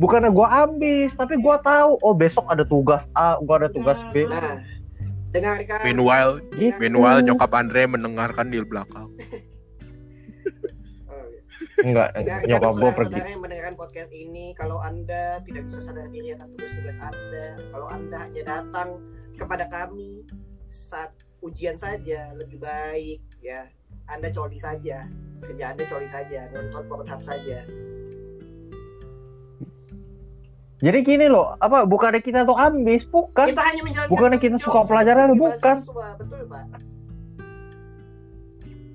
bukannya 0.00 0.32
gua 0.32 0.64
ambis, 0.64 1.12
tapi 1.12 1.36
gua 1.36 1.60
tahu 1.60 2.00
oh 2.00 2.16
besok 2.16 2.48
ada 2.48 2.64
tugas 2.64 3.04
A, 3.12 3.36
gua 3.44 3.60
ada 3.60 3.68
tugas 3.68 4.00
B. 4.16 4.24
Nah, 4.24 4.56
dengarkan. 5.36 5.84
Meanwhile, 5.84 6.40
Gitu. 6.56 6.72
meanwhile 6.80 7.20
nyokap 7.20 7.52
Andre 7.52 7.84
mendengarkan 7.84 8.48
di 8.48 8.64
belakang. 8.64 9.12
Enggak, 11.80 12.08
Dengarkan 12.14 12.48
nyokap 12.48 12.72
gua 12.72 12.90
pergi. 12.92 12.92
saudara-saudara 12.92 13.28
yang 13.30 13.42
mendengarkan 13.42 13.76
podcast 13.76 14.10
ini, 14.12 14.44
kalau 14.52 14.78
anda 14.80 15.24
tidak 15.46 15.62
bisa 15.68 15.78
sadar 15.80 16.06
diri 16.12 16.28
akan 16.36 16.48
tugas-tugas 16.54 16.98
anda, 17.00 17.46
kalau 17.72 17.86
anda 17.88 18.16
hanya 18.20 18.42
datang 18.44 18.88
kepada 19.36 19.64
kami 19.72 20.24
saat 20.68 21.10
ujian 21.40 21.76
saja 21.80 22.36
lebih 22.36 22.60
baik 22.60 23.20
ya. 23.40 23.64
Anda 24.10 24.28
coli 24.34 24.58
saja, 24.58 25.06
kerja 25.40 25.64
anda 25.72 25.84
coli 25.86 26.08
saja, 26.10 26.50
nonton 26.50 26.82
Pornhub 26.90 27.22
saja. 27.22 27.62
Jadi 30.80 30.98
gini 31.04 31.28
loh, 31.28 31.54
apa 31.60 31.84
bukannya 31.84 32.24
kita 32.24 32.48
tuh 32.48 32.56
ambis, 32.56 33.04
bukan? 33.04 33.52
Kita 33.52 33.62
hanya 33.68 33.82
Bukannya 34.08 34.40
kita 34.40 34.56
suka 34.56 34.88
pelajaran, 34.88 35.36
bukan. 35.36 35.76
betul 36.16 36.42
pak. 36.48 36.89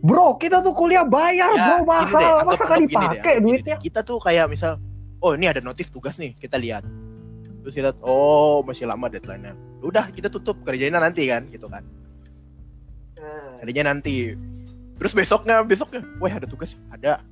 Bro, 0.06 0.38
kita 0.38 0.62
tuh 0.62 0.70
kuliah 0.72 1.02
bayar, 1.02 1.50
bro, 1.50 1.58
Ya, 1.58 1.66
deh, 1.68 1.82
mahal. 1.84 2.06
anggap- 2.06 2.46
Masa 2.46 2.54
anggap 2.56 2.70
kan 2.70 2.78
deh, 2.78 2.86
dipakai 2.86 3.34
duitnya? 3.42 3.76
deh. 3.76 3.82
Kita 3.82 4.00
tuh 4.06 4.18
kayak 4.22 4.46
misal, 4.46 4.78
oh 5.18 5.34
ini 5.34 5.50
ada 5.50 5.60
notif 5.60 5.90
tugas 5.90 6.22
nih, 6.22 6.38
kita 6.38 6.62
lihat. 6.62 6.86
Terus 7.64 7.74
kita, 7.74 7.90
oh 8.06 8.62
masih 8.62 8.86
lama 8.86 9.10
deadline-nya. 9.10 9.58
Udah, 9.82 10.14
kita 10.14 10.30
tutup 10.30 10.62
kerjainnya 10.62 11.02
nanti 11.02 11.26
kan, 11.26 11.50
gitu 11.50 11.66
kan. 11.66 11.82
Nah, 13.18 13.58
Kerjanya 13.58 13.90
nanti. 13.90 14.38
Terus 14.96 15.12
besoknya, 15.12 15.66
besoknya, 15.66 16.06
wah 16.22 16.30
ada 16.30 16.46
tugas, 16.46 16.78
ada. 16.88 17.26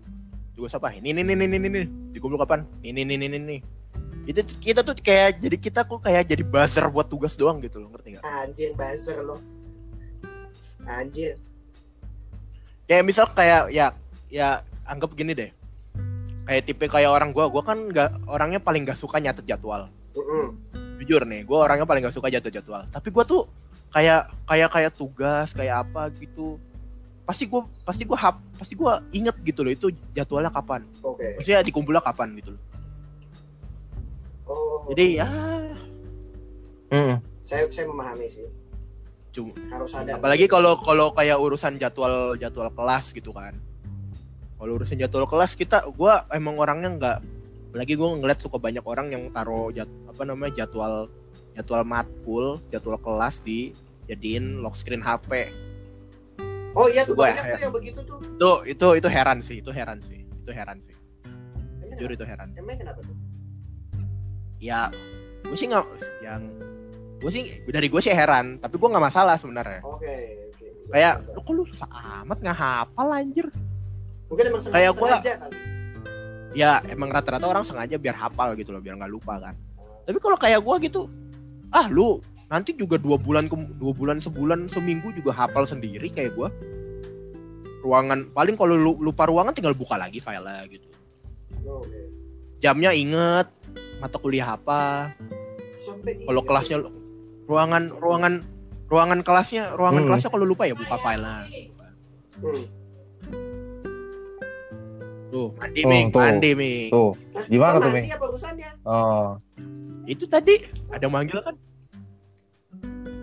Tugas 0.53 0.73
apa? 0.73 0.89
Ini, 0.91 1.13
ini, 1.13 1.21
ini, 1.23 1.33
ini, 1.37 1.55
ini, 1.55 1.67
ini. 1.67 1.81
Dikumpul 2.11 2.41
kapan? 2.41 2.65
Ini, 2.81 3.05
ini, 3.05 3.13
ini, 3.15 3.25
ini, 3.27 3.37
ini. 3.39 3.57
Itu 4.23 4.41
kita 4.41 4.81
tuh 4.81 4.95
kayak 4.95 5.37
jadi 5.37 5.57
kita 5.59 5.79
kok 5.83 6.01
kayak 6.01 6.25
jadi 6.25 6.41
buzzer 6.41 6.87
buat 6.87 7.05
tugas 7.05 7.35
doang 7.35 7.59
gitu 7.59 7.77
loh, 7.77 7.91
ngerti 7.91 8.17
nggak? 8.17 8.23
anjir 8.23 8.71
buzzer 8.73 9.19
lo. 9.19 9.37
Anjir. 10.83 11.35
Kayak 12.85 13.03
misal 13.03 13.25
kayak 13.31 13.71
ya 13.71 13.95
ya 14.27 14.61
anggap 14.83 15.15
gini 15.15 15.31
deh 15.31 15.49
kayak 16.43 16.63
tipe 16.67 16.85
kayak 16.91 17.07
orang 17.07 17.31
gua 17.31 17.47
gua 17.47 17.63
kan 17.63 17.79
nggak 17.87 18.27
orangnya 18.27 18.59
paling 18.59 18.83
gak 18.83 18.99
suka 18.99 19.19
nyatet 19.23 19.47
jadwal 19.47 19.87
Mm-mm. 20.13 20.51
jujur 20.99 21.23
nih 21.23 21.47
gua 21.47 21.65
orangnya 21.67 21.87
paling 21.87 22.03
gak 22.03 22.15
suka 22.15 22.27
jatuh 22.27 22.51
jadwal 22.51 22.83
tapi 22.91 23.07
gua 23.09 23.23
tuh 23.23 23.47
kayak 23.95 24.27
kayak 24.43 24.69
kayak 24.69 24.91
tugas 24.91 25.55
kayak 25.55 25.87
apa 25.87 26.11
gitu 26.19 26.59
pasti 27.23 27.47
gua 27.47 27.63
pasti 27.87 28.03
gua 28.03 28.19
hap 28.19 28.35
pasti 28.59 28.73
gua 28.75 28.99
inget 29.15 29.35
gitu 29.47 29.63
loh 29.63 29.71
itu 29.71 29.87
jadwalnya 30.11 30.51
kapan 30.51 30.83
Oke. 30.99 31.39
maksudnya 31.39 31.63
dikumpulnya 31.63 32.03
kapan 32.03 32.35
gitu 32.39 32.51
loh 32.55 32.63
Oh. 34.43 34.83
jadi 34.91 35.23
ya 35.23 35.27
Mm. 36.93 37.15
saya 37.41 37.65
saya 37.73 37.89
memahami 37.89 38.29
sih. 38.29 38.45
Cuma 39.33 39.51
Harus 39.67 39.91
ada. 39.91 40.15
apalagi 40.15 40.45
kalau 40.45 40.77
kalau 40.77 41.09
kayak 41.09 41.35
urusan 41.35 41.75
jadwal 41.75 42.33
jadwal 42.35 42.69
kelas 42.69 43.09
gitu 43.09 43.29
kan 43.29 43.57
kalau 44.55 44.77
urusan 44.77 44.95
jadwal 44.95 45.25
kelas 45.25 45.53
kita 45.53 45.81
gua 45.91 46.29
emang 46.29 46.55
orangnya 46.55 46.89
nggak 46.91 47.17
lagi 47.73 47.93
gua 47.93 48.13
ngeliat 48.13 48.37
suka 48.37 48.55
banyak 48.55 48.81
orang 48.81 49.09
yang 49.09 49.23
taruh 49.29 49.67
jad, 49.69 49.89
apa 50.05 50.21
namanya 50.23 50.53
jadwal 50.59 51.09
jadwal 51.51 51.81
matkul 51.83 52.45
jadwal 52.67 52.95
kelas 52.95 53.41
di 53.41 53.73
jadiin 54.05 54.61
lock 54.61 54.73
screen 54.73 54.99
HP 54.99 55.49
Oh 56.73 56.85
iya 56.87 57.01
tuh 57.03 57.13
Gua- 57.13 57.29
banyak 57.29 57.43
tuh 57.47 57.59
yang 57.59 57.73
begitu 57.73 57.99
tuh. 58.01 58.17
itu 58.23 58.49
itu 58.67 58.87
itu 58.97 59.07
heran 59.07 59.37
sih 59.39 59.57
itu 59.59 59.69
heran 59.69 59.97
sih 59.99 60.21
itu 60.21 60.51
heran 60.51 60.77
sih 60.79 60.93
jujur 61.91 62.09
itu 62.11 62.21
heran 62.23 62.49
Emang 62.53 62.73
kenapa 62.75 62.99
tuh? 62.99 63.13
ya 64.57 64.89
gue 65.43 65.53
sih 65.53 65.67
nggak 65.67 65.85
yang 66.21 66.41
gue 67.23 67.31
sih 67.31 67.43
dari 67.71 67.87
gue 67.87 68.01
sih 68.03 68.11
heran 68.11 68.59
tapi 68.59 68.75
gue 68.75 68.89
nggak 68.91 69.05
masalah 69.07 69.39
sebenarnya 69.39 69.79
Oke. 69.87 70.11
oke. 70.51 70.67
kayak 70.91 71.23
lu 71.31 71.39
kok 71.39 71.53
lu 71.55 71.63
susah 71.71 71.89
amat 72.19 72.37
nggak 72.43 72.57
hafal 72.59 73.07
anjir 73.15 73.47
mungkin 74.27 74.43
emang 74.51 74.61
sengaja, 74.61 74.75
kayak 74.75 74.91
sengaja 74.99 75.33
kali. 75.39 75.57
ya 76.51 76.71
emang 76.91 77.09
rata-rata 77.15 77.45
orang 77.47 77.63
sengaja 77.63 77.95
biar 77.95 78.19
hafal 78.19 78.59
gitu 78.59 78.75
loh 78.75 78.83
biar 78.83 78.99
nggak 78.99 79.11
lupa 79.11 79.39
kan 79.39 79.55
tapi 80.03 80.19
kalau 80.19 80.35
kayak 80.35 80.59
gua 80.59 80.75
gitu 80.83 81.07
ah 81.71 81.87
lu 81.87 82.19
nanti 82.51 82.75
juga 82.75 82.99
dua 82.99 83.15
bulan 83.15 83.47
ke 83.47 83.55
dua 83.79 83.95
bulan 83.95 84.19
sebulan 84.19 84.67
seminggu 84.67 85.15
juga 85.15 85.31
hafal 85.31 85.63
sendiri 85.63 86.11
kayak 86.11 86.35
gua 86.35 86.51
ruangan 87.87 88.27
paling 88.35 88.59
kalau 88.59 88.75
lu 88.75 88.99
lupa 88.99 89.31
ruangan 89.31 89.55
tinggal 89.55 89.71
buka 89.71 89.95
lagi 89.95 90.19
filenya 90.19 90.67
gitu 90.67 90.87
Oke. 91.71 91.99
jamnya 92.59 92.91
inget 92.91 93.47
mata 94.03 94.19
kuliah 94.19 94.59
apa 94.59 95.15
kalau 96.27 96.41
kelasnya 96.43 96.83
ruangan 97.45 97.83
ruangan 97.93 98.33
ruangan 98.85 99.19
kelasnya 99.21 99.73
ruangan 99.73 100.01
Hmm. 100.01 100.09
kelasnya 100.09 100.29
kalau 100.29 100.45
lupa 100.45 100.63
ya 100.63 100.73
buka 100.73 100.95
filenya 100.95 101.47
Hmm. 102.35 102.65
tuh 105.29 105.47
mandi 105.55 105.79
Tuh, 105.79 105.89
ming 105.89 106.05
tuh. 106.07 106.19
mandi 106.19 106.51
ming 106.53 106.89
Tuh, 106.89 107.11
Gimana 107.45 107.75
tuh, 107.75 107.89
mati 107.89 107.99
Mi? 107.99 108.11
apa 108.11 108.25
urusannya? 108.27 108.69
oh. 108.83 109.27
itu 110.05 110.23
tadi 110.25 110.61
ada 110.89 111.07
manggil 111.07 111.39
kan 111.39 111.55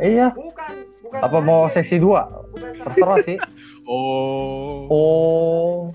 Iya, 0.01 0.33
Bukan, 0.33 0.75
bukan. 1.05 1.21
apa 1.21 1.39
mau 1.39 1.69
sesi 1.69 2.01
2? 2.01 2.09
Bukan 2.49 2.73
saya. 2.73 2.85
Terserah 2.89 3.17
sih. 3.21 3.37
oh 3.85 4.89
Oh. 4.89 5.93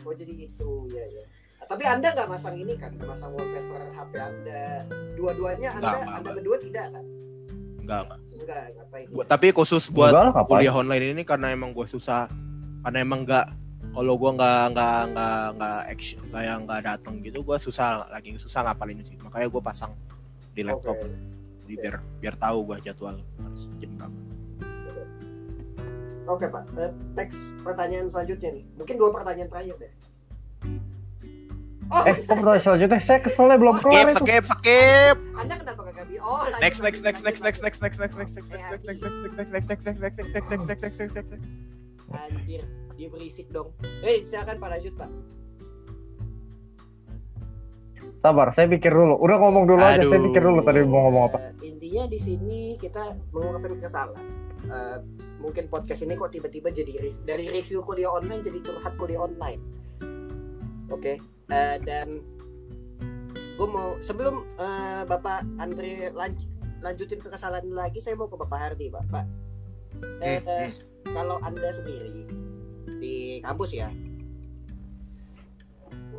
Oh 0.00 0.12
jadi 0.14 0.30
itu 0.40 0.70
ya 0.88 1.02
ya. 1.04 1.24
Tapi 1.66 1.82
anda 1.82 2.14
nggak 2.14 2.30
masang 2.30 2.54
ini 2.54 2.78
kan, 2.78 2.94
nggak 2.94 3.10
masang 3.10 3.34
wallpaper 3.34 3.90
HP 3.90 4.12
anda. 4.16 4.86
Dua-duanya 5.18 5.68
anda, 5.72 5.98
anda 6.08 6.30
berdua 6.30 6.62
tidak 6.62 6.94
kan? 6.94 7.02
Enggak 7.80 8.00
enggak 8.06 8.20
Enggak, 8.40 8.62
ngapain? 8.72 9.06
Buat- 9.12 9.28
tapi 9.28 9.46
khusus 9.52 9.84
buat 9.88 10.12
Enggak 10.12 10.46
kuliah 10.48 10.72
online 10.72 11.04
ini 11.12 11.22
karena 11.22 11.52
emang 11.52 11.70
gue 11.70 11.84
susah. 11.84 12.24
Karena 12.80 12.98
emang 13.04 13.28
nggak 13.28 13.46
kalau 13.90 14.14
gue 14.16 14.30
nggak 14.32 14.62
nggak 14.72 15.00
nggak 15.12 15.40
nggak 15.58 15.78
action 15.90 16.20
nggak 16.30 16.42
yang 16.46 16.60
nggak 16.64 16.80
datang 16.80 17.14
gitu 17.20 17.38
gue 17.42 17.56
susah 17.58 18.06
lagi 18.08 18.32
susah 18.36 18.60
ngapalin 18.64 19.04
sih. 19.04 19.16
Makanya 19.20 19.48
gue 19.48 19.62
pasang 19.62 19.92
di 20.50 20.62
laptop. 20.64 20.96
Jadi 21.66 21.74
biar 21.76 21.94
biar 22.18 22.34
tahu 22.36 22.58
gue 22.64 22.76
jadwal 22.82 23.16
harus 23.20 23.62
jam 23.76 23.90
berapa. 23.94 24.18
Oke 26.30 26.46
pak, 26.46 26.62
Eh, 26.78 26.90
next 27.18 27.42
pertanyaan 27.66 28.06
selanjutnya 28.06 28.54
nih. 28.54 28.64
Mungkin 28.78 28.94
dua 28.94 29.10
pertanyaan 29.10 29.50
terakhir 29.50 29.74
deh. 29.82 29.92
Oh, 31.90 32.06
Eh, 32.06 32.14
kok 32.14 32.38
pertanyaan 32.38 32.62
selanjutnya? 32.62 32.98
Saya 33.02 33.18
keselnya 33.18 33.56
belum 33.58 33.74
skip 33.76 33.90
kelar 33.90 34.06
itu. 34.06 34.22
skip 34.22 34.44
skip 34.46 35.16
anda 35.34 35.54
kenapa 35.58 35.80
kagak 35.90 36.04
bi? 36.06 36.16
Oh, 36.22 36.42
next 36.58 36.78
next 36.78 37.02
next 37.02 37.22
next 37.22 37.42
next 37.42 37.60
next 37.60 37.80
next 37.82 37.98
next 37.98 38.14
next 38.16 38.34
next 38.38 38.48
Eh, 38.48 38.62
next 38.62 38.84
next 38.86 39.00
next 39.02 39.18
next 39.34 39.50
next 39.50 39.58
next 39.58 39.66
next 39.66 39.98
next 39.98 39.98
next 39.98 40.18
next 40.22 40.48
next 40.48 40.66
next 40.70 40.82
next 40.86 40.98
next 41.00 41.14
next 41.18 41.44
Anjir, 42.10 42.62
dia 42.94 43.06
berisik 43.06 43.46
dong. 43.50 43.70
Eh, 44.02 44.22
silakan 44.22 44.58
Pak 44.58 44.68
lanjut 44.68 44.94
Pak. 44.94 45.10
Sabar, 48.16 48.50
saya 48.50 48.68
pikir 48.68 48.90
dulu. 48.90 49.16
Udah 49.16 49.36
ngomong 49.38 49.64
dulu 49.64 49.80
aja, 49.80 50.02
saya 50.02 50.12
Aduh. 50.12 50.26
pikir 50.28 50.42
dulu 50.42 50.60
tadi 50.60 50.84
mau 50.84 51.08
ngomong 51.08 51.22
apa. 51.26 51.38
Eh, 51.56 51.70
intinya 51.70 52.04
di 52.04 52.18
sini 52.18 52.58
kita 52.76 53.16
mengungkapkan 53.30 53.80
kesalahan. 53.80 54.26
Eh, 54.60 54.96
mungkin 55.38 55.64
podcast 55.66 56.02
ini 56.02 56.14
kok 56.14 56.28
tiba-tiba 56.28 56.68
jadi 56.68 56.92
dari 57.22 57.48
review 57.48 57.80
kuliah 57.80 58.12
online 58.12 58.42
jadi 58.42 58.60
curhat 58.60 58.92
kuliah 58.94 59.24
online. 59.24 59.60
Oke, 60.90 61.16
eh, 61.50 61.76
dan 61.82 62.22
gue 63.30 63.68
mau 63.68 64.00
sebelum 64.00 64.46
eh, 64.56 65.02
Bapak 65.04 65.44
Andre 65.60 66.14
lanj- 66.16 66.48
lanjutin 66.80 67.20
ke 67.20 67.28
kesalahan 67.28 67.68
lagi, 67.68 68.00
saya 68.00 68.16
mau 68.16 68.30
ke 68.30 68.40
Bapak 68.40 68.58
Hardi, 68.58 68.88
Bapak. 68.88 69.28
Eh, 70.24 70.40
Hmm, 70.40 70.48
eh, 70.48 70.68
kalau 71.12 71.36
anda 71.44 71.68
sendiri 71.76 72.24
di 73.00 73.44
kampus 73.44 73.76
ya, 73.76 73.92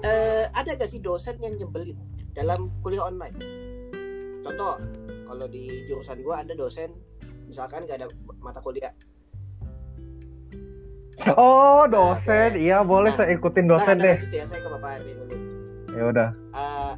eh, 0.06 0.46
ada 0.54 0.78
gak 0.78 0.90
sih 0.90 1.02
dosen 1.02 1.42
yang 1.42 1.58
nyebelin 1.58 1.98
dalam 2.38 2.70
kuliah 2.86 3.10
online? 3.10 3.38
Contoh, 4.46 4.78
kalau 5.26 5.46
di 5.50 5.86
jurusan 5.90 6.22
gua 6.22 6.46
ada 6.46 6.54
dosen, 6.54 6.94
misalkan 7.50 7.90
gak 7.90 8.06
ada 8.06 8.08
mata 8.42 8.62
kuliah. 8.62 8.94
Oh, 11.32 11.86
dosen. 11.86 12.55
Iya, 12.55 12.82
boleh 12.82 13.12
Nah. 13.12 13.18
saya 13.20 13.30
ikutin 13.32 13.64
Nah, 13.64 13.72
dosen 13.76 13.95
Anda 13.95 14.03
deh. 14.03 14.16
lanjut 14.18 14.32
ya, 14.32 14.45
saya 14.45 14.59
ke 14.59 14.70
Bapak 14.70 14.89
Ardi 14.95 15.12
dulu. 15.14 15.36
Ya 15.91 16.03
udah. 16.07 16.30
Eh, 16.51 16.93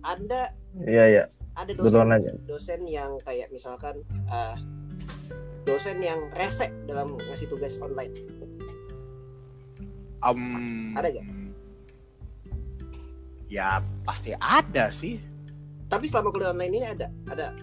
anda 0.00 0.42
Iya, 0.80 1.04
iya. 1.06 1.24
ada 1.52 1.70
dosen, 1.72 2.06
aja. 2.08 2.32
dosen 2.44 2.80
yang 2.84 3.18
kayak 3.20 3.50
misalkan 3.50 3.98
eh, 4.08 4.56
dosen 5.64 5.98
yang 5.98 6.16
resek 6.32 6.70
dalam 6.84 7.18
ngasih 7.20 7.46
tugas 7.46 7.76
online. 7.78 8.14
um, 10.20 10.94
Ada 10.94 11.08
nggak? 11.10 11.26
ya 13.48 13.78
pasti 14.02 14.34
ada 14.34 14.90
sih 14.90 15.16
Tapi 15.86 16.04
selama 16.04 16.28
kuliah 16.28 16.50
online 16.50 16.74
ini 16.74 16.84
ada, 16.84 17.08
ada 17.24 17.56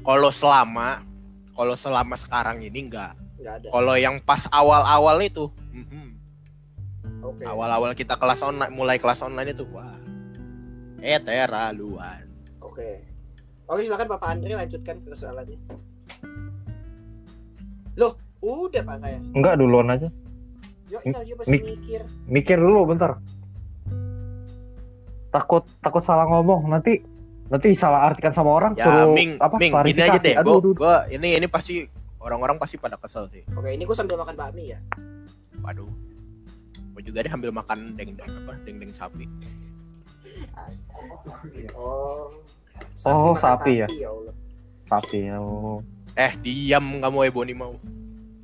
kalau 0.00 0.30
selama 0.30 1.02
kalau 1.50 1.74
selama 1.74 2.14
sekarang 2.14 2.60
ini 2.60 2.86
enggak 2.86 3.18
nggak 3.46 3.56
ada? 3.62 3.68
kalau 3.70 3.94
yang 3.94 4.18
pas 4.18 4.42
awal-awal 4.50 5.22
itu 5.22 5.46
mhm. 5.70 6.18
Oke. 7.22 7.46
awal-awal 7.46 7.94
kita 7.94 8.18
kelas 8.18 8.42
online 8.42 8.74
mulai 8.74 8.98
kelas 8.98 9.22
online 9.22 9.54
itu 9.54 9.62
wah 9.70 9.94
Keterlaluan. 10.96 12.26
Oke. 12.58 13.04
Oke, 13.70 13.80
silakan 13.86 14.10
Bapak 14.10 14.28
Andre 14.34 14.58
lanjutkan 14.58 14.98
persoalannya. 15.06 15.58
Loh, 17.94 18.18
udah 18.42 18.82
Pak 18.82 18.96
saya. 18.98 19.18
Enggak 19.30 19.54
duluan 19.58 19.86
aja. 19.90 20.08
Yo, 20.86 20.98
iya, 21.02 21.18
dia 21.22 21.34
masih 21.38 21.50
Mik- 21.50 21.64
mikir. 21.66 22.00
Mikir 22.26 22.58
dulu 22.58 22.90
bentar. 22.90 23.18
Takut 25.30 25.66
takut 25.82 26.02
salah 26.02 26.26
ngomong 26.26 26.70
nanti 26.70 27.02
nanti 27.46 27.74
salah 27.78 28.10
artikan 28.10 28.34
sama 28.34 28.50
orang 28.58 28.72
Ya, 28.74 28.86
suruh 28.86 29.14
Ming, 29.14 29.38
apa 29.38 29.54
Ming, 29.58 29.72
gini 29.86 30.02
aja 30.02 30.18
deh. 30.18 30.34
Aduh, 30.38 30.58
Gua, 30.58 30.58
aduh. 30.58 30.74
gua 30.74 30.94
ini 31.10 31.38
ini 31.38 31.46
pasti 31.46 31.86
orang-orang 32.26 32.58
pasti 32.58 32.74
pada 32.74 32.98
kesel 32.98 33.30
sih. 33.30 33.46
Oke, 33.54 33.70
ini 33.70 33.86
gue 33.86 33.94
sambil 33.94 34.18
makan 34.18 34.34
bakmi 34.34 34.74
ya. 34.74 34.82
Waduh. 35.62 35.86
Gua 36.90 37.02
juga 37.04 37.22
deh 37.22 37.30
ambil 37.30 37.54
makan 37.54 37.94
deng-deng 37.94 38.26
apa? 38.26 38.52
Deng-deng 38.66 38.90
sapi. 38.90 39.30
Oh. 41.78 42.34
Oh, 43.06 43.32
makan 43.32 43.38
sapi 43.38 43.86
ya? 43.86 43.88
ya 43.94 44.10
Allah. 44.10 44.34
Tapi 44.90 45.18
oh. 45.38 45.80
Eh, 46.16 46.32
diam 46.42 46.98
kamu 46.98 47.30
Ebony 47.30 47.54
mau. 47.54 47.78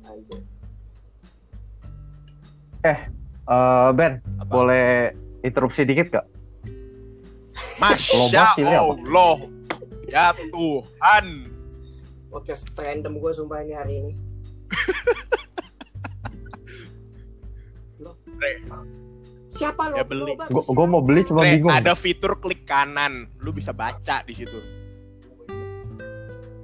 Anjir. 0.07 0.39
Eh, 2.85 2.99
Ben, 3.97 4.23
Apa? 4.39 4.47
boleh 4.47 5.11
interupsi 5.43 5.83
dikit 5.83 6.07
gak? 6.13 6.25
Masya 7.81 8.55
apa? 8.55 8.63
Allah. 8.63 9.35
Ya 10.07 10.31
Tuhan. 10.31 11.52
Podcast 12.33 12.65
random 12.73 13.21
gue 13.21 13.29
sumpah 13.29 13.61
ini 13.61 13.73
hari 13.77 13.93
ini. 14.01 14.11
Re. 18.33 18.51
Siapa 19.53 19.93
lo? 19.93 19.95
Ya, 19.95 20.03
beli. 20.03 20.33
Lo? 20.33 20.49
Gue 20.49 20.63
gue 20.65 20.87
mau 20.89 20.99
beli 20.99 21.21
cuma 21.23 21.45
Re, 21.45 21.55
bingung. 21.55 21.69
ada 21.69 21.93
fitur 21.93 22.41
klik 22.41 22.65
kanan. 22.65 23.29
Lu 23.37 23.53
bisa 23.53 23.69
baca 23.69 24.25
di 24.25 24.33
situ. 24.33 24.57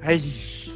Hai. 0.02 0.18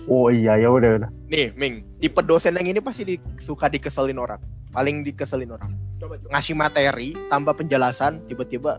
Oh 0.06 0.30
iya 0.30 0.62
ya 0.62 0.70
udah 0.70 1.02
udah. 1.02 1.10
Nih, 1.32 1.50
Ming, 1.56 1.98
tipe 1.98 2.20
dosen 2.22 2.54
yang 2.60 2.68
ini 2.70 2.80
pasti 2.84 3.08
di- 3.08 3.24
suka 3.42 3.72
dikeselin 3.72 4.20
orang. 4.20 4.38
Paling 4.70 5.02
dikeselin 5.02 5.50
orang. 5.50 5.74
Coba 5.98 6.22
coba. 6.22 6.30
Ngasih 6.38 6.54
materi 6.54 7.18
tambah 7.32 7.56
penjelasan, 7.58 8.22
tiba-tiba 8.30 8.78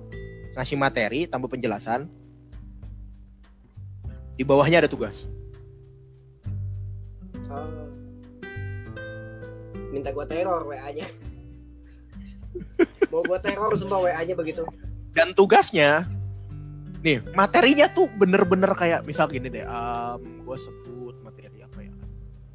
ngasih 0.54 0.78
materi 0.78 1.26
tambah 1.26 1.50
penjelasan. 1.50 2.06
Di 4.36 4.44
bawahnya 4.46 4.84
ada 4.84 4.90
tugas. 4.90 5.26
Oh. 7.52 7.88
Minta 9.92 10.10
gua 10.10 10.26
teror 10.26 10.66
WA-nya. 10.66 11.06
Mau 13.12 13.22
gua 13.22 13.38
teror 13.38 13.74
sumpah 13.78 14.00
WA-nya 14.02 14.34
begitu. 14.34 14.66
Dan 15.14 15.30
tugasnya 15.36 16.08
nih, 17.04 17.20
materinya 17.36 17.86
tuh 17.92 18.08
bener-bener 18.16 18.72
kayak 18.74 19.04
misal 19.04 19.28
gini 19.28 19.52
deh, 19.52 19.62
gue 20.18 20.56
sebut 20.56 21.14
materi 21.20 21.60
apa 21.60 21.78
ya? 21.84 21.92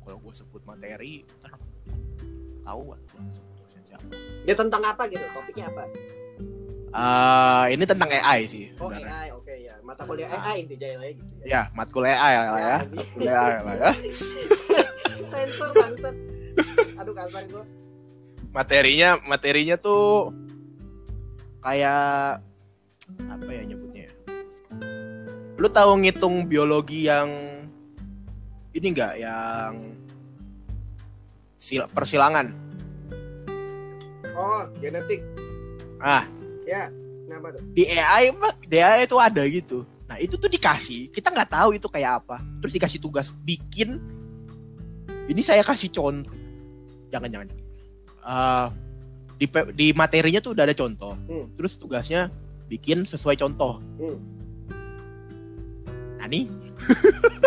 Kalau 0.02 0.18
gue 0.20 0.34
sebut 0.34 0.62
materi, 0.66 1.22
tahu 2.66 2.80
gua 2.92 2.98
sebut 3.30 3.54
dosen 3.62 3.82
siapa. 3.86 4.10
Dia 4.44 4.56
tentang 4.58 4.82
apa 4.84 5.06
gitu? 5.06 5.22
Topiknya 5.32 5.70
apa? 5.70 5.86
Ah, 6.90 7.70
ini 7.70 7.86
tentang 7.86 8.10
AI 8.10 8.50
sih. 8.50 8.74
Oh 8.82 8.90
sebenarnya. 8.90 9.14
AI, 9.14 9.28
oke 9.38 9.54
ya. 9.54 9.78
Mata 9.86 10.02
kuliah 10.10 10.34
AI 10.34 10.66
intinya 10.66 10.88
ya 10.98 11.14
gitu 11.14 11.34
ya. 11.38 11.46
Ya, 11.46 11.62
matkul 11.78 12.04
AI 12.10 12.34
lah 12.34 12.58
ya. 12.58 12.78
Matkul 12.98 13.30
AI 13.30 13.58
lah 13.62 13.76
ya. 13.78 13.92
Sensor 15.40 15.70
bangsat. 15.72 16.16
Aduh 17.00 17.14
kasar 17.16 17.44
gua. 17.48 17.64
Materinya, 18.50 19.22
materinya 19.24 19.76
tuh 19.78 20.34
kayak 21.62 22.42
apa 23.30 23.50
ya 23.50 23.62
nyebutnya? 23.64 24.10
ya? 24.10 24.14
Lu 25.56 25.68
tahu 25.70 25.92
ngitung 26.02 26.44
biologi 26.44 27.08
yang 27.08 27.30
ini 28.74 28.88
enggak 28.90 29.16
yang 29.16 29.96
sil- 31.56 31.90
persilangan? 31.92 32.52
Oh, 34.36 34.64
genetik. 34.80 35.20
Ah, 36.00 36.24
Ya, 36.64 36.88
kenapa 37.28 37.60
tuh? 37.60 37.64
di 37.76 37.84
AI 37.90 38.32
di 38.66 38.78
AI 38.80 39.04
itu 39.04 39.18
ada 39.20 39.44
gitu. 39.46 39.84
Nah, 40.08 40.18
itu 40.18 40.38
tuh 40.38 40.48
dikasih, 40.48 41.12
kita 41.12 41.30
nggak 41.30 41.50
tahu 41.54 41.76
itu 41.76 41.86
kayak 41.86 42.24
apa. 42.24 42.42
Terus 42.64 42.74
dikasih 42.74 43.00
tugas 43.00 43.30
bikin 43.44 44.00
ini 45.30 45.42
saya 45.46 45.62
kasih 45.62 45.94
contoh. 45.94 46.34
Jangan 47.14 47.30
jangan. 47.30 47.48
Eh, 48.20 48.68
di 49.40 49.46
di 49.78 49.88
materinya 49.96 50.42
tuh 50.42 50.58
udah 50.58 50.66
ada 50.66 50.76
contoh. 50.76 51.14
Hmm. 51.30 51.48
Terus 51.56 51.78
tugasnya 51.78 52.34
bikin 52.68 53.06
sesuai 53.06 53.38
contoh. 53.40 53.80
Hmm. 54.02 54.20
Nah, 56.20 56.28
nih 56.28 56.50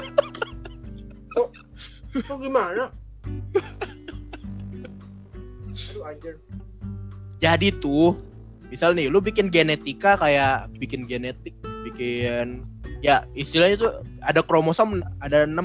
Kok 2.13 2.39
gimana? 2.45 2.93
Aduh 5.73 6.05
anjir. 6.05 6.37
jadi 7.41 7.73
tuh 7.81 8.15
misal 8.69 8.93
nih 8.93 9.09
lu 9.09 9.19
bikin 9.25 9.49
genetika 9.49 10.21
kayak 10.21 10.69
bikin 10.77 11.09
genetik, 11.09 11.57
bikin 11.89 12.65
ya 13.01 13.25
istilahnya 13.35 13.77
tuh 13.81 13.93
ada 14.21 14.41
kromosom 14.45 15.01
ada 15.19 15.49
6 15.49 15.59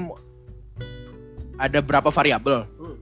ada 1.57 1.79
berapa 1.81 2.09
variabel. 2.13 2.65
Hmm. 2.77 2.97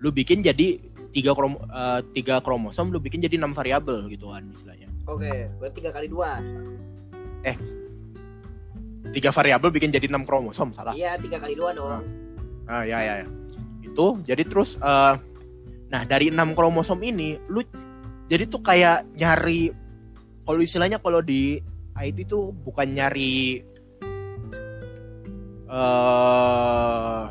Lu 0.00 0.12
bikin 0.12 0.44
jadi 0.44 0.80
tiga 1.10 1.32
krom 1.32 1.56
eh, 1.56 2.00
tiga 2.12 2.44
kromosom 2.44 2.92
lu 2.92 3.00
bikin 3.00 3.24
jadi 3.24 3.40
enam 3.40 3.56
variabel 3.56 4.04
gitu 4.12 4.28
kan 4.28 4.44
istilahnya. 4.52 4.88
Oke, 5.08 5.48
berarti 5.56 5.76
tiga 5.80 5.90
kali 5.96 6.06
dua. 6.12 6.40
Tiga 9.16 9.30
variabel 9.32 9.70
bikin 9.72 9.88
jadi 9.88 10.12
enam 10.12 10.28
kromosom 10.28 10.76
salah. 10.76 10.92
Iya, 10.92 11.16
tiga 11.16 11.40
kali 11.40 11.56
dua 11.56 11.72
dong. 11.72 12.04
Ah 12.68 12.84
ya 12.84 13.00
ya 13.00 13.24
ya. 13.24 13.26
Itu 13.80 14.20
jadi 14.20 14.44
terus 14.44 14.76
eh, 14.76 15.14
nah 15.88 16.02
dari 16.04 16.28
enam 16.28 16.52
kromosom 16.52 17.00
ini 17.00 17.40
lu 17.48 17.64
jadi 18.26 18.44
tuh 18.50 18.60
kayak 18.60 19.06
nyari 19.16 19.70
kalau 20.42 20.60
istilahnya 20.60 20.98
kalau 20.98 21.22
di 21.22 21.62
IT 21.96 22.28
tuh 22.28 22.52
bukan 22.52 22.92
nyari 22.92 23.64
eh 25.66 27.24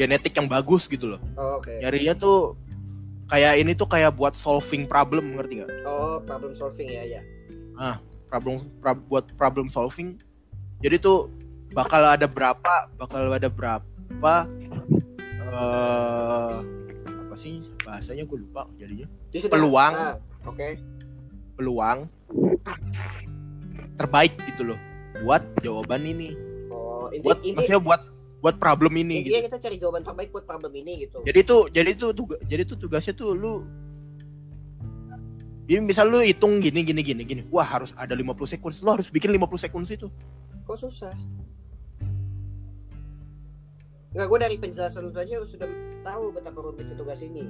genetik 0.00 0.32
yang 0.32 0.48
bagus 0.48 0.88
gitu 0.88 1.12
loh. 1.12 1.20
Oh, 1.36 1.60
Oke. 1.60 1.76
Nyarinya 1.76 2.16
tuh 2.16 2.56
kayak 3.28 3.60
ini 3.60 3.72
tuh 3.72 3.84
kayak 3.84 4.16
buat 4.16 4.32
solving 4.32 4.84
problem 4.84 5.36
ngerti 5.36 5.60
nggak? 5.60 5.70
Oh, 5.84 6.16
problem 6.18 6.56
solving 6.56 6.88
ya 6.88 7.04
ya. 7.04 7.22
Problem 8.26 8.72
pra- 8.80 8.96
buat 8.96 9.28
problem 9.36 9.68
solving. 9.68 10.16
Jadi 10.80 10.96
tuh 10.96 11.28
bakal 11.70 12.00
ada 12.08 12.24
berapa 12.24 12.88
bakal 12.96 13.28
ada 13.28 13.46
berapa 13.46 14.34
eh 15.40 16.56
apa 17.20 17.34
sih 17.36 17.62
bahasanya 17.80 18.24
gue 18.24 18.38
lupa 18.40 18.66
jadinya 18.74 19.06
Di 19.28 19.38
sini- 19.38 19.52
Peluang. 19.52 19.92
Ah, 19.92 20.16
Oke. 20.46 20.80
peluang 21.54 22.08
terbaik 23.94 24.32
gitu 24.46 24.72
loh 24.72 24.78
buat 25.20 25.44
jawaban 25.60 26.02
ini 26.02 26.32
Oh, 26.72 27.12
inti, 27.12 27.20
buat 27.20 27.38
inti, 27.42 27.52
maksudnya 27.52 27.82
buat 27.82 28.00
buat 28.40 28.56
problem 28.56 28.92
ini 28.96 29.20
intinya 29.20 29.40
gitu 29.44 29.46
kita 29.52 29.58
cari 29.60 29.76
jawaban 29.76 30.02
terbaik 30.02 30.32
buat 30.32 30.48
problem 30.48 30.72
ini 30.72 31.04
gitu. 31.06 31.20
jadi 31.28 31.40
tuh 31.44 31.68
jadi 31.68 31.90
tuh 31.92 32.10
tuga- 32.16 32.40
jadi 32.48 32.62
tuh 32.64 32.76
tugasnya 32.80 33.12
tuh 33.12 33.36
lu 33.36 33.64
jadi 35.68 35.78
misal 35.84 36.08
lu 36.10 36.24
hitung 36.24 36.58
gini 36.58 36.82
gini 36.82 37.04
gini 37.04 37.22
gini 37.22 37.42
wah 37.52 37.68
harus 37.68 37.92
ada 37.94 38.16
50 38.16 38.34
seconds 38.48 38.80
lu 38.80 38.90
harus 38.96 39.12
bikin 39.12 39.30
50 39.36 39.64
seconds 39.68 39.88
itu 39.92 40.08
Kok 40.70 40.78
susah? 40.86 41.10
Enggak, 44.14 44.26
gue 44.30 44.38
dari 44.38 44.56
penjelasan 44.58 45.10
itu 45.10 45.18
aja 45.18 45.34
sudah 45.42 45.66
tahu 46.06 46.30
betapa 46.30 46.58
rumitnya 46.62 46.94
tugas 46.94 47.18
ini. 47.22 47.42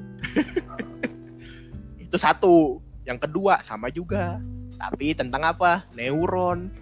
itu 2.05 2.17
satu 2.17 2.81
yang 3.05 3.21
kedua 3.21 3.61
sama 3.61 3.93
juga 3.93 4.41
tapi 4.81 5.13
tentang 5.13 5.45
apa 5.45 5.85
neuron 5.93 6.73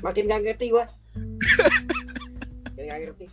Makin 0.00 0.28
gak 0.32 0.48
ngerti 0.48 0.72
gue. 0.72 0.84
Makin 2.72 2.84
gak 2.88 3.00
ngerti. 3.04 3.26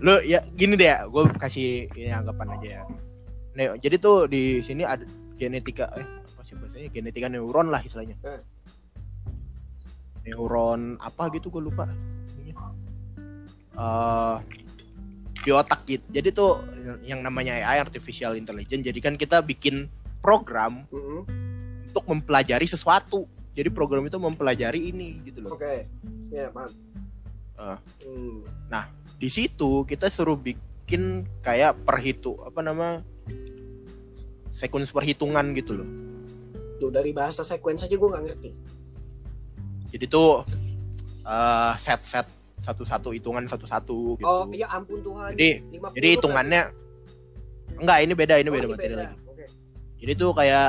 Lu 0.00 0.20
ya 0.22 0.44
gini 0.52 0.76
deh 0.76 0.92
gue 1.08 1.22
kasih 1.40 1.88
ini 1.96 2.12
anggapan 2.12 2.52
aja 2.58 2.68
ya 2.68 2.82
Neo, 3.56 3.72
jadi 3.80 3.96
tuh 3.96 4.28
di 4.28 4.60
sini 4.60 4.84
ada 4.84 5.00
genetika 5.40 5.88
eh 5.96 6.04
apa 6.04 6.42
sih 6.44 6.52
bahasanya 6.60 6.92
genetika 6.92 7.32
neuron 7.32 7.72
lah 7.72 7.80
istilahnya 7.80 8.16
Eh. 8.20 8.40
neuron 10.28 11.00
apa 11.00 11.32
gitu 11.32 11.48
gue 11.48 11.62
lupa 11.64 11.88
eh 13.76 14.36
di 15.46 15.54
otak 15.54 15.86
gitu 15.86 16.02
jadi 16.10 16.28
tuh 16.34 16.58
yang 17.06 17.22
namanya 17.22 17.54
AI 17.62 17.78
artificial 17.78 18.34
intelligence 18.34 18.82
jadi 18.82 18.98
kan 18.98 19.14
kita 19.14 19.40
bikin 19.46 19.86
program 20.18 20.82
Mm-mm. 20.90 21.22
untuk 21.86 22.04
mempelajari 22.10 22.66
sesuatu 22.66 23.30
jadi 23.54 23.70
program 23.70 24.04
itu 24.04 24.18
mempelajari 24.18 24.90
ini 24.90 25.22
gitu 25.24 25.46
loh 25.46 25.54
Oke. 25.56 25.86
Ya, 26.28 26.50
paham. 26.50 26.68
Ah. 27.56 27.78
Hmm. 28.04 28.42
Di 29.16 29.28
situ 29.28 29.84
kita 29.84 30.12
suruh 30.12 30.36
bikin 30.36 31.24
kayak 31.40 31.80
perhitu 31.82 32.36
apa 32.44 32.60
nama 32.60 33.00
sequence 34.52 34.92
perhitungan 34.92 35.52
gitu 35.52 35.76
loh 35.76 35.88
Tuh 36.76 36.92
dari 36.92 37.08
bahasa 37.16 37.40
sequence 37.40 37.88
aja 37.88 37.96
gue 37.96 38.04
gak 38.04 38.24
ngerti. 38.28 38.50
Jadi 39.96 40.04
tuh 40.12 40.44
eh, 41.24 41.72
set-set 41.80 42.28
satu-satu 42.60 43.16
hitungan 43.16 43.48
satu-satu 43.48 44.20
gitu. 44.20 44.28
Oh, 44.28 44.44
iya 44.52 44.68
ampun 44.68 45.00
Tuhan. 45.00 45.32
Jadi- 45.32 45.64
50 45.72 45.96
Jadi 45.96 46.08
hitungannya 46.20 46.62
enggak 47.80 47.98
ini 48.04 48.12
beda 48.12 48.34
ini 48.36 48.48
kan? 48.48 48.52
Oh, 48.52 48.56
beda 48.60 48.68
materi 48.68 48.92
beda. 48.92 48.96
lagi. 49.08 49.16
Oke. 49.24 49.44
Jadi 50.04 50.12
tuh 50.20 50.30
kayak 50.36 50.68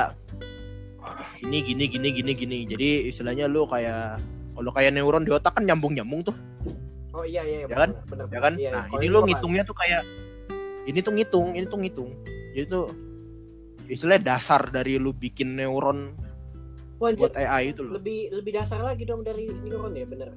ini 1.44 1.58
gini 1.60 1.84
gini 1.92 2.08
gini 2.08 2.32
gini. 2.32 2.58
Jadi 2.64 2.88
istilahnya 3.12 3.44
lu 3.44 3.68
kayak 3.68 4.16
kalau 4.56 4.70
kayak 4.72 4.96
neuron 4.96 5.28
di 5.28 5.30
otak 5.30 5.54
kan 5.54 5.68
nyambung-nyambung 5.68 6.24
tuh, 6.24 6.34
Oh 7.18 7.26
iya 7.26 7.42
iya, 7.42 7.66
Ya 7.66 7.74
kan? 7.74 7.90
benar, 8.06 8.26
ya 8.30 8.40
kan? 8.40 8.54
Iya, 8.54 8.70
nah, 8.70 8.84
ini 9.02 9.10
apa? 9.10 9.26
ngitungnya 9.26 9.62
tuh 9.66 9.74
kayak 9.74 10.02
ini 10.86 10.98
tuh 11.02 11.12
ngitung, 11.12 11.46
ini 11.50 11.66
tuh 11.66 11.78
ngitung. 11.82 12.10
Jadi 12.54 12.66
tuh 12.70 12.86
istilahnya 13.90 14.22
dasar 14.36 14.70
dari 14.70 15.02
lu 15.02 15.10
bikin 15.10 15.58
neuron 15.58 16.14
Wah, 16.98 17.10
anjir, 17.10 17.26
buat 17.26 17.34
AI 17.34 17.74
itu 17.74 17.82
loh. 17.82 17.98
lebih 17.98 18.30
lebih 18.30 18.52
dasar 18.54 18.78
lagi 18.80 19.02
dong 19.02 19.26
dari 19.26 19.50
neuron 19.50 19.98
ya, 19.98 20.06
bener. 20.06 20.30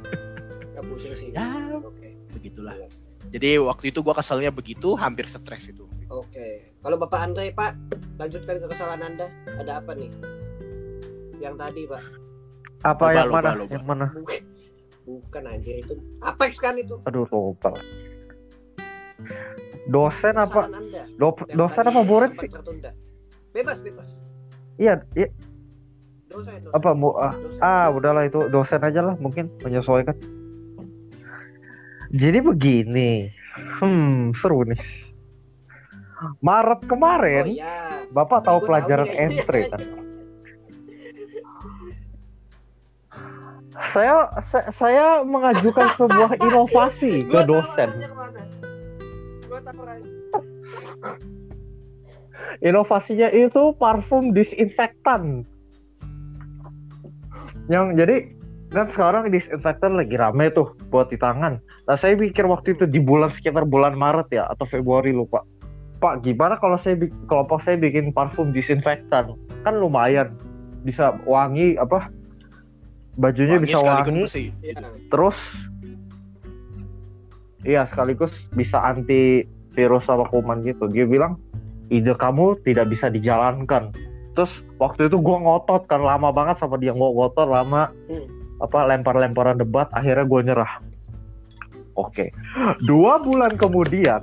Gak 0.76 0.84
pusing 0.84 1.14
sih. 1.16 1.28
Ya, 1.32 1.72
Oke. 1.80 2.12
begitulah. 2.32 2.76
Jadi 3.32 3.56
waktu 3.56 3.84
itu 3.88 4.04
gua 4.04 4.12
keselnya 4.12 4.52
begitu, 4.52 4.92
hampir 4.92 5.24
stres 5.24 5.64
itu. 5.64 5.88
Oke. 6.12 6.76
Kalau 6.84 7.00
Bapak 7.00 7.20
Andre, 7.24 7.48
Pak, 7.50 7.72
lanjutkan 8.20 8.60
ke 8.60 8.66
kesalahan 8.68 9.00
Anda. 9.00 9.26
Ada 9.56 9.80
apa 9.80 9.96
nih? 9.96 10.12
Yang 11.40 11.54
tadi, 11.56 11.82
Pak. 11.88 12.02
Apa 12.82 13.04
Loba, 13.04 13.14
yang 13.14 13.28
loba, 13.28 13.38
mana? 13.38 13.50
loba. 13.54 13.72
Yang 13.72 13.84
mana? 13.86 14.06
Bukan. 14.12 14.40
Bukan 15.02 15.42
anjir 15.46 15.82
itu. 15.82 15.98
Apex 16.22 16.62
kan 16.62 16.78
itu. 16.78 16.98
Aduh 17.06 17.26
lupa. 17.30 17.74
Dosen 19.90 20.34
apa? 20.38 20.70
Anda. 20.70 21.02
Do- 21.18 21.48
dosen 21.50 21.84
apa 21.90 22.00
murid 22.06 22.32
sih? 22.38 22.48
tertunda. 22.50 22.90
Bebas, 23.50 23.78
bebas. 23.82 24.08
Iya, 24.78 25.02
iya. 25.18 25.28
Dosen, 26.30 26.64
dosen. 26.64 26.72
apa 26.72 26.90
mu 26.96 27.12
ah, 27.20 27.34
Dosen. 27.36 27.60
ah 27.60 27.86
udahlah 27.92 28.24
itu 28.24 28.48
dosen 28.48 28.80
aja 28.80 29.04
lah 29.04 29.14
mungkin 29.20 29.52
menyesuaikan. 29.60 30.16
Jadi 32.12 32.38
begini, 32.44 33.28
hmm 33.80 34.32
seru 34.36 34.64
nih. 34.68 34.80
Maret 36.38 36.80
Oh 36.86 36.88
kemarin, 36.94 37.44
iya. 37.50 38.06
Bapak 38.14 38.46
tahu 38.46 38.64
pelajaran 38.64 39.08
nih. 39.10 39.18
entry 39.26 39.62
kan? 39.68 39.82
Saya 43.82 44.30
saya, 44.38 44.66
saya 44.70 45.06
mengajukan 45.26 45.86
sebuah 45.98 46.30
inovasi 46.46 47.26
ke 47.26 47.40
dosen. 47.42 47.90
Inovasinya 52.62 53.28
itu 53.34 53.74
parfum 53.74 54.30
disinfektan. 54.30 55.42
Yang 57.66 57.86
jadi 57.98 58.16
kan 58.72 58.86
sekarang 58.88 59.28
disinfektan 59.28 59.98
lagi 59.98 60.14
rame 60.14 60.48
tuh 60.54 60.72
buat 60.88 61.10
di 61.10 61.18
tangan. 61.18 61.58
Nah 61.60 61.96
saya 61.98 62.14
pikir 62.14 62.46
waktu 62.46 62.78
itu 62.78 62.86
di 62.86 63.02
bulan 63.02 63.28
sekitar 63.28 63.66
bulan 63.66 63.98
Maret 63.98 64.30
ya 64.30 64.46
atau 64.48 64.64
Februari 64.64 65.10
lupa. 65.10 65.42
Pak 65.98 66.22
gimana 66.26 66.58
kalau 66.58 66.78
saya 66.78 66.98
kelompok 67.30 67.62
saya 67.62 67.78
bikin 67.78 68.10
parfum 68.10 68.50
disinfektan 68.50 69.38
kan 69.62 69.74
lumayan 69.78 70.34
bisa 70.82 71.14
wangi 71.22 71.78
apa 71.78 72.10
bajunya 73.14 73.60
Wangi 73.60 73.64
bisa 73.64 73.78
wangi. 73.78 74.22
bersih. 74.24 74.46
Iya. 74.60 74.80
terus 75.08 75.38
iya 77.62 77.82
sekaligus 77.84 78.32
bisa 78.50 78.80
anti 78.80 79.46
virus 79.72 80.04
sama 80.04 80.26
kuman 80.26 80.60
gitu. 80.62 80.88
Dia 80.88 81.04
bilang 81.04 81.38
ide 81.88 82.12
kamu 82.12 82.60
tidak 82.62 82.88
bisa 82.88 83.08
dijalankan. 83.08 83.92
Terus 84.32 84.64
waktu 84.76 85.12
itu 85.12 85.20
gua 85.20 85.38
ngotot 85.38 85.84
kan 85.86 86.00
lama 86.00 86.32
banget 86.32 86.56
sama 86.56 86.76
dia. 86.76 86.92
Gua 86.92 87.12
ngotot 87.12 87.46
lama 87.46 87.92
Hmm. 88.08 88.26
apa 88.58 88.78
lempar-lemparan 88.86 89.58
debat 89.58 89.88
akhirnya 89.92 90.24
gua 90.24 90.40
nyerah. 90.40 90.72
Oke. 91.92 92.32
Dua 92.80 93.20
bulan 93.20 93.52
kemudian 93.54 94.20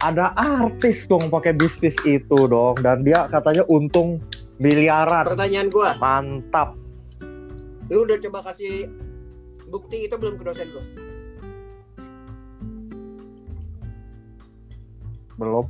ada 0.00 0.32
artis 0.32 1.04
dong 1.04 1.28
pakai 1.28 1.52
bisnis 1.52 1.96
itu 2.04 2.38
dong. 2.44 2.76
Dan 2.80 3.04
dia 3.04 3.24
katanya 3.26 3.64
untung 3.66 4.20
miliaran 4.60 5.24
Pertanyaan 5.24 5.68
gua, 5.72 5.96
mantap. 5.96 6.76
Lu 7.88 8.04
udah 8.04 8.20
coba 8.20 8.52
kasih 8.52 8.86
bukti 9.66 10.06
itu 10.06 10.14
belum 10.14 10.36
ke 10.36 10.44
dosen 10.44 10.68
lu? 10.70 10.82
belum. 15.40 15.64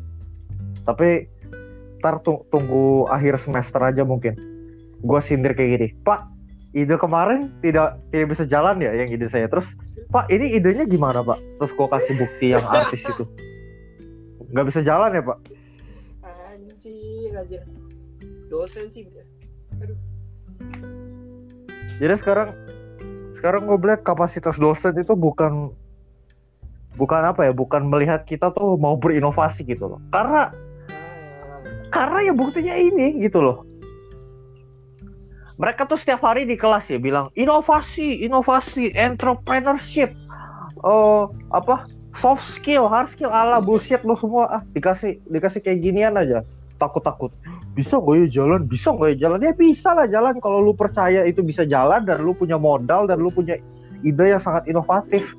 Tapi 0.82 1.30
ntar 2.02 2.18
tu- 2.26 2.42
tunggu 2.50 3.06
akhir 3.06 3.38
semester 3.38 3.78
aja 3.78 4.02
mungkin. 4.02 4.34
Gue 4.98 5.20
sindir 5.22 5.54
kayak 5.54 5.70
gini. 5.78 5.88
Pak 6.02 6.26
ide 6.74 6.98
kemarin 6.98 7.54
tidak 7.62 8.02
tidak 8.10 8.34
bisa 8.34 8.44
jalan 8.50 8.82
ya 8.82 8.90
yang 8.98 9.06
ide 9.06 9.30
saya? 9.30 9.46
Terus 9.46 9.70
pak 10.10 10.26
ini 10.26 10.58
idenya 10.58 10.90
gimana 10.90 11.22
pak? 11.22 11.38
Terus 11.38 11.70
gue 11.70 11.86
kasih 11.86 12.14
bukti 12.18 12.46
yang 12.50 12.66
artis 12.66 13.00
itu. 13.06 13.24
Nggak 14.50 14.66
bisa 14.74 14.80
jalan 14.82 15.14
ya 15.14 15.22
pak? 15.22 15.38
Anjir, 16.26 17.30
anjir. 17.38 17.62
Dosen 18.50 18.90
sih. 18.90 19.06
jadi 22.02 22.18
sekarang 22.18 22.52
sekarang 23.38 23.64
gue 23.64 23.78
lihat 23.86 24.02
kapasitas 24.02 24.58
dosen 24.58 24.92
itu 24.98 25.14
bukan 25.14 25.72
bukan 26.98 27.22
apa 27.24 27.48
ya 27.48 27.52
bukan 27.54 27.86
melihat 27.86 28.26
kita 28.26 28.50
tuh 28.52 28.74
mau 28.76 28.98
berinovasi 28.98 29.62
gitu 29.64 29.96
loh. 29.96 30.00
Karena 30.10 30.50
karena 31.94 32.18
ya 32.26 32.32
buktinya 32.34 32.74
ini 32.74 33.22
gitu 33.22 33.38
loh. 33.38 33.62
Mereka 35.56 35.86
tuh 35.86 36.00
setiap 36.00 36.24
hari 36.24 36.44
di 36.48 36.58
kelas 36.58 36.90
ya 36.90 36.98
bilang 36.98 37.30
inovasi 37.38 38.24
inovasi 38.26 38.90
entrepreneurship 38.96 40.10
oh 40.82 41.30
apa 41.54 41.84
soft 42.16 42.44
skill 42.48 42.88
hard 42.88 43.12
skill 43.12 43.30
ala 43.30 43.62
bullshit 43.62 44.02
lo 44.02 44.18
semua. 44.18 44.60
Ah 44.60 44.62
dikasih 44.74 45.22
dikasih 45.30 45.62
kayak 45.62 45.80
ginian 45.80 46.18
aja 46.18 46.42
takut 46.80 47.04
takut 47.04 47.30
bisa 47.70 48.00
gue 48.02 48.26
ya 48.26 48.42
jalan? 48.42 48.66
Bisa 48.66 48.90
gue 48.90 49.14
ya 49.14 49.28
jalan? 49.28 49.38
Ya 49.44 49.52
bisa 49.54 49.94
lah 49.94 50.08
jalan. 50.10 50.34
Kalau 50.42 50.58
lu 50.58 50.74
percaya 50.74 51.22
itu 51.22 51.40
bisa 51.40 51.62
jalan 51.62 52.02
dan 52.02 52.18
lu 52.20 52.34
punya 52.34 52.58
modal 52.58 53.06
dan 53.06 53.20
lu 53.22 53.30
punya 53.30 53.60
ide 54.02 54.24
yang 54.26 54.42
sangat 54.42 54.66
inovatif. 54.66 55.36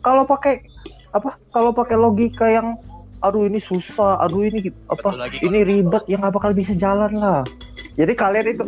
Kalau 0.00 0.24
pakai 0.24 0.64
apa? 1.12 1.36
Kalau 1.52 1.70
pakai 1.76 1.96
logika 2.00 2.48
yang 2.48 2.78
aduh 3.22 3.46
ini 3.46 3.62
susah 3.62 4.18
aduh 4.18 4.42
ini 4.42 4.72
apa? 4.90 5.14
Lagi. 5.14 5.38
ini 5.44 5.62
ribet 5.62 6.02
ya 6.10 6.18
nggak 6.18 6.34
bakal 6.34 6.50
bisa 6.56 6.72
jalan 6.74 7.12
lah. 7.14 7.44
Jadi 7.92 8.12
kalian 8.16 8.46
itu 8.56 8.64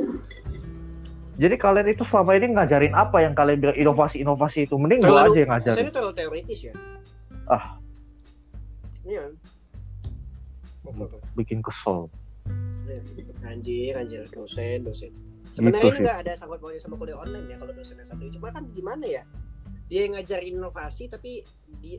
jadi 1.35 1.59
kalian 1.59 1.91
itu 1.91 2.07
selama 2.07 2.39
ini 2.39 2.55
ngajarin 2.55 2.95
apa 2.95 3.19
yang 3.27 3.35
kalian 3.35 3.59
bilang 3.59 3.75
inovasi 3.75 4.23
inovasi 4.23 4.71
itu? 4.71 4.79
Mending 4.79 5.03
Terlalu- 5.03 5.35
aja 5.35 5.39
yang 5.43 5.51
ngajarin. 5.51 5.85
terlalu 5.91 6.15
teoritis 6.15 6.61
ya? 6.71 6.75
Ah. 7.51 7.81
Iya. 9.03 9.35
Oke. 10.99 11.19
bikin 11.35 11.61
kesel 11.61 12.07
Iya. 12.85 13.01
Anjir, 13.49 13.97
anjir, 13.97 14.29
dosen, 14.29 14.85
dosen. 14.85 15.09
Gitu 15.09 15.57
Sebenarnya 15.57 15.89
ini 15.89 15.97
sih. 15.97 16.05
nggak 16.05 16.19
ada 16.21 16.33
sangkut 16.37 16.61
pautnya 16.61 16.81
sama 16.85 17.01
kuliah 17.01 17.17
online 17.17 17.49
ya 17.49 17.57
kalau 17.57 17.73
dosen 17.73 17.97
yang 17.97 18.05
satu 18.05 18.21
ini. 18.21 18.33
Cuma 18.37 18.53
kan 18.53 18.69
gimana 18.77 19.05
ya? 19.09 19.23
Dia 19.89 20.05
yang 20.05 20.21
ngajarin 20.21 20.61
inovasi 20.61 21.09
tapi 21.09 21.41
dia, 21.81 21.99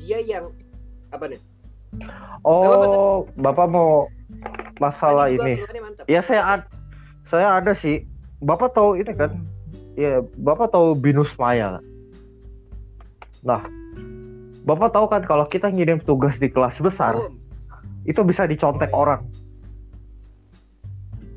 dia 0.00 0.18
yang 0.24 0.48
apa 1.12 1.28
nih? 1.28 1.40
oh 2.40 3.28
bapak 3.36 3.68
mau 3.68 4.08
masalah 4.80 5.28
ini 5.28 5.60
ya 6.08 6.24
saya 6.24 6.40
ad- 6.56 6.70
saya 7.28 7.60
ada 7.60 7.76
sih 7.76 8.08
bapak 8.40 8.72
tahu 8.72 8.96
ini 8.96 9.12
kan 9.12 9.36
ya 9.92 10.24
bapak 10.40 10.72
tahu 10.72 10.96
binus 10.96 11.36
maya 11.36 11.78
nah 13.44 13.60
bapak 14.64 14.88
tahu 14.88 15.04
kan 15.04 15.22
kalau 15.28 15.44
kita 15.44 15.68
ngirim 15.68 16.00
tugas 16.00 16.40
di 16.40 16.48
kelas 16.48 16.80
besar 16.80 17.12
Tahu. 17.12 17.41
Itu 18.06 18.20
bisa 18.26 18.46
dicontek 18.46 18.90
Oh, 18.90 18.94
iya. 18.94 19.00
orang. 19.02 19.22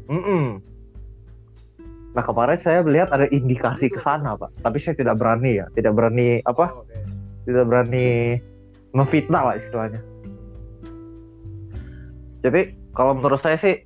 Mm-mm. 0.05 0.45
Nah 2.15 2.23
kemarin 2.23 2.59
saya 2.61 2.79
melihat 2.85 3.11
ada 3.11 3.27
indikasi 3.27 3.91
ke 3.91 3.99
sana 3.99 4.39
pak, 4.39 4.53
tapi 4.63 4.79
saya 4.79 4.95
tidak 4.95 5.19
berani 5.19 5.59
ya, 5.59 5.65
tidak 5.75 5.93
berani 5.97 6.39
apa, 6.47 6.71
Oh, 6.71 6.85
oke. 6.87 6.95
tidak 7.43 7.65
berani 7.67 8.39
memfitnah 8.95 9.51
lah 9.51 9.55
istilahnya. 9.59 9.99
Jadi 12.45 12.77
kalau 12.95 13.17
menurut 13.17 13.41
saya 13.41 13.57
sih 13.59 13.81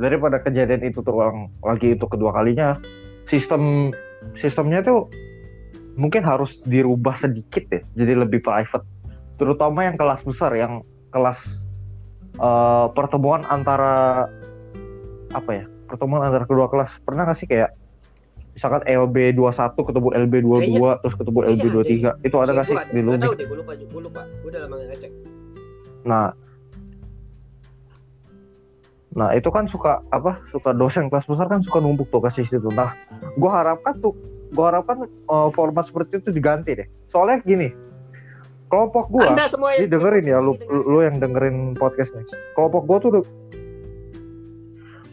daripada 0.00 0.40
kejadian 0.40 0.86
itu 0.86 1.02
terulang 1.04 1.50
lagi 1.60 1.92
itu 1.92 2.06
kedua 2.08 2.32
kalinya, 2.32 2.72
sistem 3.28 3.92
sistemnya 4.38 4.80
tuh 4.80 5.10
mungkin 5.94 6.24
harus 6.24 6.58
dirubah 6.64 7.14
sedikit 7.14 7.68
ya, 7.70 7.82
jadi 7.94 8.24
lebih 8.24 8.40
private, 8.42 8.82
terutama 9.38 9.84
yang 9.86 9.94
kelas 9.94 10.24
besar, 10.26 10.50
yang 10.56 10.82
kelas 11.14 11.38
eh, 12.38 12.86
pertemuan 12.94 13.42
antara 13.46 14.26
apa 15.34 15.50
ya 15.50 15.64
pertemuan 15.90 16.22
antara 16.24 16.46
kedua 16.46 16.66
kelas 16.70 16.90
pernah 17.02 17.26
nggak 17.26 17.38
sih 17.38 17.48
kayak 17.50 17.74
misalkan 18.54 18.86
LB 18.86 19.34
21 19.34 19.74
ketemu 19.74 20.08
LB 20.14 20.34
22 20.46 21.02
terus 21.02 21.14
ketemu 21.18 21.38
Kayaknya 21.42 21.58
LB 21.58 22.22
23 22.22 22.26
itu 22.30 22.36
ada 22.38 22.50
nggak 22.54 22.66
sih 22.70 22.76
di 22.94 23.00
lu 23.02 23.10
tahu 23.18 23.34
deh, 23.34 23.46
gue 23.50 23.58
lupa, 23.58 23.72
gue 23.74 24.02
lupa. 24.02 24.22
Gue 24.42 24.48
udah 24.54 24.60
lama 24.62 24.74
ngecek. 24.78 25.12
nah 26.06 26.26
Nah 29.14 29.30
itu 29.38 29.46
kan 29.48 29.70
suka 29.70 30.02
apa? 30.10 30.42
Suka 30.50 30.74
dosen 30.74 31.06
kelas 31.06 31.26
besar 31.30 31.46
kan 31.46 31.62
suka 31.62 31.78
numpuk 31.78 32.10
tuh 32.10 32.18
kasih 32.18 32.44
situ. 32.50 32.66
Nah, 32.74 32.98
gua 33.38 33.62
harapkan 33.62 33.94
tuh, 34.02 34.14
gua 34.50 34.74
harapkan 34.74 35.06
eh, 35.06 35.48
format 35.54 35.86
seperti 35.86 36.18
itu 36.18 36.34
diganti 36.34 36.74
deh. 36.74 36.88
Soalnya 37.14 37.38
gini, 37.46 37.70
kelompok 38.74 39.06
gua, 39.06 39.30
Anda 39.30 39.46
semua 39.46 39.70
ini 39.78 39.86
dengerin 39.86 40.26
ya, 40.26 40.42
lu, 40.42 40.58
dengerin. 40.58 40.82
lu 40.90 40.98
yang 40.98 41.16
dengerin 41.22 41.56
podcast 41.78 42.10
nih. 42.18 42.26
Kelompok 42.58 42.82
gua 42.90 42.98
tuh 42.98 43.08
udah, 43.14 43.22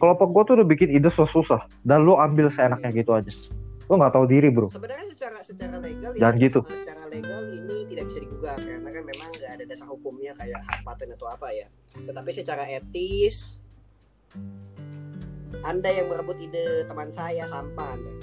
kelompok 0.01 0.27
gua 0.33 0.43
tuh 0.49 0.53
udah 0.57 0.65
bikin 0.65 0.89
ide 0.89 1.13
susah-susah 1.13 1.69
dan 1.85 2.01
lu 2.01 2.17
ambil 2.17 2.49
seenaknya 2.49 2.89
gitu 2.89 3.13
aja. 3.13 3.29
Lu 3.85 4.01
nggak 4.01 4.17
tahu 4.17 4.25
diri 4.25 4.49
bro. 4.49 4.71
sebenarnya 4.71 5.05
secara 5.13 5.37
secara 5.45 5.77
legal 5.77 6.15
Jangan 6.17 6.35
ini, 6.39 6.43
gitu. 6.49 6.59
secara 6.65 7.03
legal 7.11 7.41
ini 7.53 7.77
tidak 7.91 8.03
bisa 8.09 8.19
digugat 8.23 8.57
karena 8.63 8.89
kan 8.89 9.03
memang 9.03 9.29
nggak 9.35 9.51
ada 9.51 9.63
dasar 9.67 9.87
hukumnya 9.91 10.31
kayak 10.39 10.63
hak 10.63 10.79
paten 10.87 11.11
atau 11.11 11.27
apa 11.27 11.47
ya 11.51 11.67
tetapi 11.99 12.31
secara 12.31 12.63
etis 12.71 13.59
anda 15.67 15.91
yang 15.91 16.07
merebut 16.07 16.39
ide 16.39 16.87
teman 16.87 17.11
saya 17.11 17.43
sampah 17.51 17.89
anda 17.91 18.13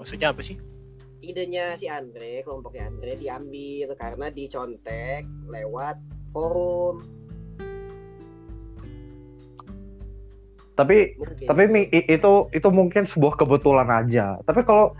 Maksudnya 0.00 0.32
apa 0.32 0.40
sih? 0.40 0.56
Idenya 1.20 1.76
si 1.76 1.86
Andre 1.86 2.42
kelompoknya 2.44 2.88
Andre 2.88 3.16
diambil 3.16 3.94
karena 3.96 4.26
dicontek 4.32 5.24
lewat 5.48 5.96
forum 6.32 7.20
Tapi 10.80 11.12
mungkin 11.20 11.44
tapi 11.44 11.62
itu 11.92 12.32
itu 12.56 12.68
mungkin 12.72 13.04
sebuah 13.04 13.36
kebetulan 13.36 13.84
aja. 13.92 14.40
Tapi 14.48 14.64
kalau 14.64 14.96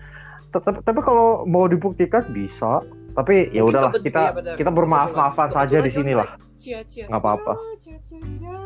tapi, 0.52 0.76
tapi 0.84 1.00
kalau 1.00 1.48
mau 1.48 1.64
dibuktikan 1.64 2.20
bisa. 2.36 2.84
Tapi 3.16 3.48
ya 3.48 3.64
udahlah 3.64 3.96
kita 3.96 4.36
benar. 4.36 4.60
kita 4.60 4.68
bermaaf-maafan 4.68 5.48
Kebetulan 5.48 5.68
saja 5.72 5.76
di 5.80 5.88
sini 5.88 6.12
lah. 6.12 6.36
Nggak 7.08 7.16
apa-apa. 7.16 7.52
cia, 7.80 7.96
cia, 8.04 8.20
cia. 8.20 8.60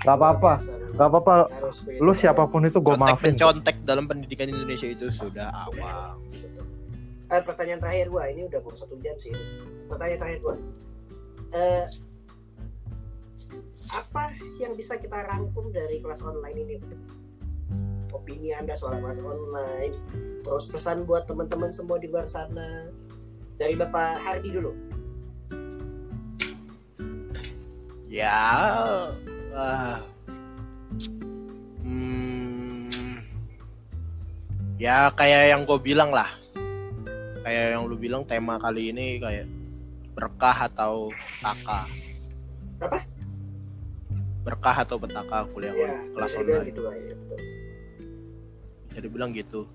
Gak 0.00 0.16
apa-apa, 0.16 0.56
Luar 0.56 0.64
biasa, 0.64 0.79
gak 1.00 1.08
apa-apa. 1.08 1.48
Lu 1.96 2.12
siapa 2.12 2.44
pun 2.44 2.68
itu 2.68 2.76
gue 2.76 2.92
Contek 2.92 3.00
maafin. 3.00 3.32
mencontek 3.32 3.76
dalam 3.88 4.04
pendidikan 4.04 4.52
Indonesia 4.52 4.84
itu 4.84 5.08
sudah 5.08 5.48
awal. 5.48 6.20
Eh, 7.30 7.42
pertanyaan 7.46 7.78
terakhir 7.78 8.10
gua 8.10 8.26
ini 8.26 8.50
udah 8.50 8.58
mau 8.58 8.74
satu 8.74 8.98
jam 8.98 9.14
sih. 9.16 9.30
Pertanyaan 9.86 10.18
terakhir 10.18 10.40
gua. 10.42 10.56
Eh, 11.54 11.84
apa 13.94 14.34
yang 14.58 14.74
bisa 14.74 14.98
kita 14.98 15.24
rangkum 15.30 15.70
dari 15.70 16.02
kelas 16.02 16.18
online 16.20 16.58
ini? 16.58 16.76
Opini 18.10 18.50
anda 18.50 18.74
soal 18.74 18.98
kelas 18.98 19.22
online, 19.22 19.94
terus 20.42 20.66
pesan 20.66 21.06
buat 21.06 21.30
teman-teman 21.30 21.70
semua 21.70 22.02
di 22.02 22.10
luar 22.10 22.26
sana. 22.26 22.90
Dari 23.54 23.78
Bapak 23.78 24.26
Hardi 24.26 24.50
dulu. 24.50 24.74
Ya, 28.10 28.42
ah, 29.54 30.02
hmm, 31.82 33.16
ya 34.80 35.10
kayak 35.14 35.42
yang 35.54 35.62
gue 35.64 35.78
bilang 35.78 36.10
lah, 36.10 36.28
kayak 37.42 37.78
yang 37.78 37.82
lu 37.86 37.96
bilang 37.96 38.22
tema 38.26 38.58
kali 38.58 38.90
ini 38.90 39.18
kayak 39.18 39.46
berkah 40.14 40.66
atau 40.66 41.08
petaka. 41.14 41.86
Apa? 42.80 42.98
Berkah 44.40 44.76
atau 44.82 44.96
petaka 44.96 45.44
kuliah 45.52 45.76
Ya, 45.76 46.00
kelas 46.16 46.32
online. 46.40 46.64
gitu 46.72 46.80
lah 46.80 46.94
ya. 46.96 47.12
betul. 47.12 47.38
Bisa 48.88 48.98
dibilang 49.04 49.30
gitu. 49.36 49.68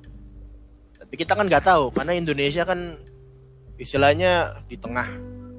Tapi 0.96 1.14
kita 1.16 1.38
kan 1.38 1.46
nggak 1.46 1.66
tahu 1.66 1.94
karena 1.94 2.18
Indonesia 2.18 2.66
kan 2.66 2.98
istilahnya 3.78 4.64
di 4.66 4.76
tengah. 4.76 5.06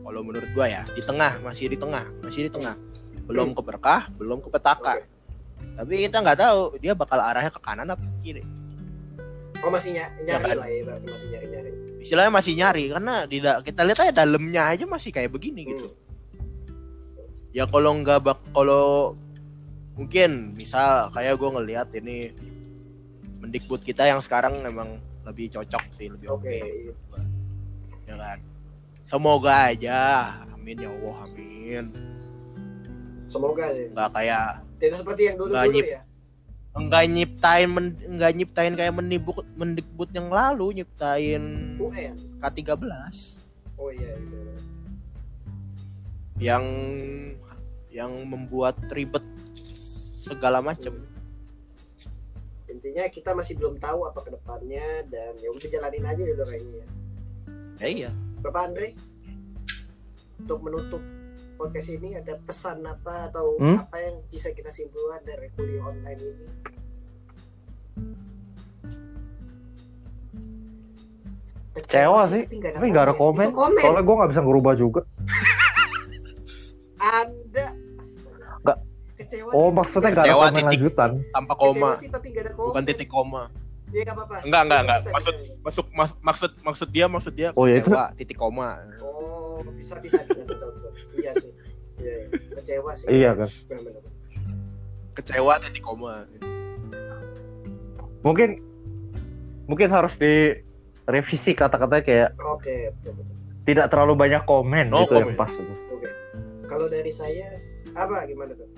Kalau 0.07 0.22
menurut 0.22 0.46
gua 0.54 0.66
ya, 0.70 0.82
di 0.94 1.02
tengah, 1.02 1.38
masih 1.42 1.66
di 1.66 1.78
tengah, 1.78 2.07
masih 2.22 2.46
di 2.46 2.50
tengah. 2.50 2.74
Belum 3.26 3.54
ke 3.54 3.62
berkah, 3.62 4.07
belum 4.14 4.38
ke 4.38 4.48
petaka. 4.54 5.02
Tapi 5.76 5.92
kita 6.09 6.24
nggak 6.24 6.38
tahu 6.40 6.61
dia 6.80 6.92
bakal 6.96 7.20
arahnya 7.20 7.52
ke 7.52 7.61
kanan 7.61 7.92
apa 7.92 8.00
ke 8.00 8.16
kiri. 8.24 8.42
Oh 9.64 9.72
masih 9.72 9.96
Ya 9.96 10.09
nyari 10.24 10.52
kan? 10.52 10.57
lah 10.61 10.68
ya, 10.68 10.80
berarti 10.84 11.07
masih 11.09 11.28
nyari-nyari. 11.32 11.70
Istilahnya 12.00 12.32
masih 12.32 12.52
nyari 12.54 12.84
karena 12.92 13.14
di 13.26 13.36
kita 13.40 13.80
lihat 13.82 13.98
aja 14.04 14.12
dalamnya 14.14 14.62
aja 14.68 14.84
masih 14.86 15.11
kayak 15.11 15.32
begini 15.32 15.62
gitu. 15.74 15.86
Hmm. 15.88 15.96
Ya 17.57 17.64
kalau 17.64 17.96
nggak 17.98 18.20
bak 18.20 18.38
kalau 18.52 19.16
mungkin 19.96 20.52
misal 20.52 21.09
kayak 21.11 21.40
gue 21.40 21.50
ngelihat 21.57 21.88
ini 21.96 22.36
mendikbud 23.40 23.80
kita 23.80 24.04
yang 24.04 24.20
sekarang 24.20 24.52
memang 24.61 25.00
lebih 25.24 25.48
cocok 25.48 25.82
sih 25.96 26.12
lebih 26.12 26.28
oke 26.28 26.44
Oke. 26.44 26.92
ya 28.04 28.14
kan 28.14 28.38
semoga 29.09 29.72
aja 29.72 30.00
amin 30.52 30.84
ya 30.84 30.92
Allah 30.92 31.16
amin 31.26 31.84
Semoga 33.26 33.72
ya. 33.72 33.88
nggak 33.90 34.11
kayak 34.12 34.48
Tidak 34.77 34.99
seperti 34.99 35.22
yang 35.24 35.37
Nggak 35.37 35.49
dulu-dulu 35.49 35.74
nyip. 35.74 35.87
ya. 35.89 36.01
nggak 36.77 37.05
nyiptain 37.09 37.68
men- 37.72 37.97
nyiptain 38.37 38.72
kayak 38.72 38.93
mendikbud 38.93 39.49
mendikbud 39.57 40.12
yang 40.12 40.29
lalu 40.29 40.77
nyiptain 40.77 41.43
UN. 41.79 42.14
K13 42.37 42.85
Oh 43.74 43.89
iya 43.89 44.12
itu. 44.12 44.39
yang 46.37 46.64
yang 47.89 48.12
membuat 48.22 48.77
ribet 48.93 49.24
segala 50.20 50.61
macam 50.61 51.01
Intinya 52.68 53.09
kita 53.09 53.33
masih 53.33 53.57
belum 53.57 53.81
tahu 53.81 54.05
apa 54.05 54.20
ke 54.20 54.37
depannya 54.37 54.85
dan 55.09 55.33
ya 55.41 55.49
udah 55.49 55.64
jalanin 55.64 56.05
aja 56.05 56.22
dulu 56.22 56.45
kayaknya. 56.45 56.77
ya. 56.77 56.87
ya 57.79 57.89
iya 57.89 58.11
Bapak 58.37 58.62
Andre, 58.68 58.93
untuk 60.37 60.61
menutup 60.61 61.01
podcast 61.57 61.88
ini 61.90 62.14
ada 62.14 62.36
pesan 62.38 62.84
apa 62.84 63.28
atau 63.28 63.57
Hmm? 63.57 63.76
apa 63.78 63.96
yang 63.98 64.16
bisa 64.26 64.48
kita 64.50 64.70
simpulkan 64.70 65.20
dari 65.22 65.48
kuliah 65.50 65.82
online 65.82 66.20
ini? 66.22 66.46
Kecewa 71.76 72.24
sih, 72.26 72.42
Tapi 72.48 72.86
nggak 72.88 73.04
ada 73.04 73.14
komen. 73.14 73.52
Komen. 73.52 73.78
Soalnya 73.78 74.02
gue 74.02 74.14
nggak 74.16 74.30
bisa 74.32 74.42
ngerubah 74.42 74.72
juga. 74.74 75.00
Anda 76.98 77.66
Nggak. 78.59 78.78
kecewa 79.14 79.50
Oh 79.50 79.68
sih, 79.68 79.76
maksudnya 79.76 80.09
nggak 80.11 80.16
ada 80.16 80.26
Kecewa, 80.26 80.40
komen 80.42 80.54
titik. 80.54 80.68
lanjutan. 80.72 81.11
tanpa 81.30 81.52
koma 81.54 81.90
sih 81.94 82.09
tapi 82.09 82.26
nggak 82.30 82.42
ada 82.42 82.52
komen. 82.54 82.66
bukan 82.66 82.82
titik 82.84 83.09
koma 83.09 83.42
Iya 83.86 84.02
nggak 84.02 84.16
apa-apa. 84.18 84.36
Enggak, 84.42 84.62
enggak, 84.62 84.80
enggak. 84.82 84.98
Maksud- 85.07 85.38
bisa. 85.38 85.62
masuk 85.62 85.86
mas- 85.92 86.18
maksud 86.20 86.50
maksud 86.61 86.88
dia 86.90 87.07
maksud 87.07 87.32
dia 87.32 87.48
Oh, 87.52 87.64
ya 87.64 87.78
itu. 87.78 87.92
titik 88.16 88.34
koma 88.34 88.82
Oh 88.98 89.15
bisa 89.72 89.94
bisa 89.98 90.20
bisa 90.22 90.42
betul 90.44 90.68
betul. 90.70 90.92
Iya 91.14 91.32
sih. 91.36 91.52
Iya, 91.96 92.14
iya. 92.14 92.26
kecewa 92.52 92.90
sih. 92.92 93.07
Iya 93.09 93.30
kan. 93.34 93.48
Benar-benar. 93.66 94.02
kecewa 95.12 95.52
titik 95.59 95.80
koma 95.80 96.28
Mungkin 98.20 98.61
mungkin 99.64 99.88
harus 99.88 100.14
direvisi 100.16 101.52
kata-katanya 101.52 102.04
kayak 102.04 102.28
Oke 102.42 102.92
betul 103.00 103.12
betul. 103.16 103.34
tidak 103.64 103.86
terlalu 103.88 104.12
banyak 104.14 104.42
komen 104.44 104.84
No 104.86 105.02
gitu 105.02 105.14
comment. 105.14 105.26
yang 105.26 105.38
pas. 105.38 105.50
Oke. 105.88 106.09
Kalau 106.66 106.86
dari 106.86 107.09
saya 107.11 107.48
apa 107.94 108.26
gimana 108.26 108.52
tuh? 108.52 108.68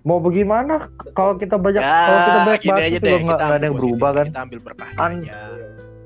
Mau 0.00 0.16
bagaimana? 0.16 0.88
Kalau 1.12 1.36
kita 1.36 1.60
banyak 1.60 1.76
ya 1.76 1.92
kalau 1.92 2.20
kita 2.24 2.40
banyak 2.40 2.62
bahas 2.64 2.88
juga 2.88 3.16
nggak 3.20 3.36
ada 3.36 3.44
ambil 3.44 3.60
yang 3.60 3.74
berubah 3.76 4.10
kan? 4.10 4.26
kita 4.32 4.40
ambil 4.40 4.58
berkah 4.64 4.88
An- 4.96 5.20
aja 5.20 5.28
Iya. 5.28 5.40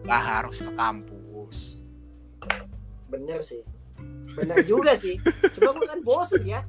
nggak 0.05 0.23
harus 0.27 0.57
ke 0.59 0.71
kampus 0.75 1.14
Bener 3.15 3.41
sih. 3.41 3.63
Bener 4.35 4.59
juga 4.65 4.93
sih. 4.95 5.15
Cuma 5.55 5.71
gue 5.73 5.87
kan 5.87 6.01
bosen 6.01 6.43
ya. 6.45 6.61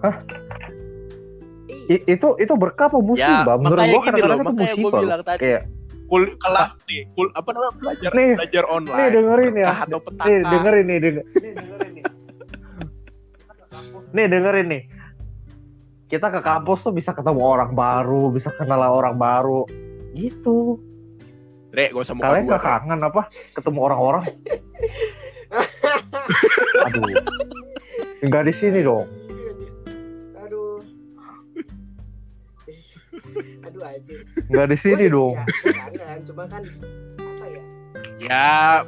Hah? 0.00 0.16
Iya. 1.68 1.84
I- 1.92 2.04
itu 2.08 2.28
itu 2.36 2.52
berkah 2.56 2.88
apa 2.88 2.98
musibah? 2.98 3.44
ya 3.46 3.54
Menurut 3.54 3.84
loh 3.84 4.00
kadang-kadang 4.00 4.38
itu 4.38 4.48
makanya 4.48 4.56
gue 4.66 4.80
musibah. 4.80 5.00
bilang 5.00 5.22
tadi 5.22 5.40
Kayak 5.40 5.62
kul 6.02 6.24
kelas 6.34 6.70
nih 6.82 7.02
kul 7.12 7.28
apa 7.30 7.48
namanya 7.48 7.74
belajar 7.76 8.10
Nih, 8.10 8.30
belajar 8.34 8.64
online 8.66 8.98
nih 8.98 9.08
dengerin 9.12 9.54
ya. 9.54 9.68
atau 9.78 9.98
petaka 10.00 10.26
Nih 10.26 10.38
dengerin 10.42 10.84
nih, 10.84 10.98
denger, 10.98 11.22
nih 11.22 11.52
dengerin 11.54 11.92
nih. 11.92 12.04
Nih 14.10 14.26
dengerin 14.26 14.66
nih. 14.66 14.82
Kita 16.08 16.26
ke 16.28 16.40
kampus 16.40 16.82
tuh 16.82 16.90
bisa 16.90 17.14
ketemu 17.14 17.40
orang 17.40 17.70
baru, 17.70 18.34
bisa 18.34 18.50
kenal 18.50 18.82
orang 18.82 19.14
baru. 19.14 19.62
Gitu. 20.10 20.82
Dre, 21.70 21.94
gak 21.94 22.02
usah 22.02 22.14
muka 22.18 22.34
Kalian 22.34 22.50
gak 22.50 22.62
kangen 22.66 23.00
apa 23.00 23.22
ketemu 23.54 23.78
orang-orang? 23.86 24.24
Aduh. 26.90 27.14
Enggak 28.20 28.44
di 28.50 28.54
sini 28.54 28.82
dong. 28.82 29.06
Aduh. 30.42 30.82
Aduh 33.64 33.82
aja. 33.86 34.14
Enggak 34.50 34.66
di 34.74 34.76
sini 34.82 35.04
dong. 35.06 35.38
Ya, 35.38 35.46
gua 35.46 35.74
kangen. 35.78 36.18
Cuma 36.26 36.44
kan 36.50 36.62
apa 37.22 37.44
ya? 37.46 37.62
ya 38.20 38.84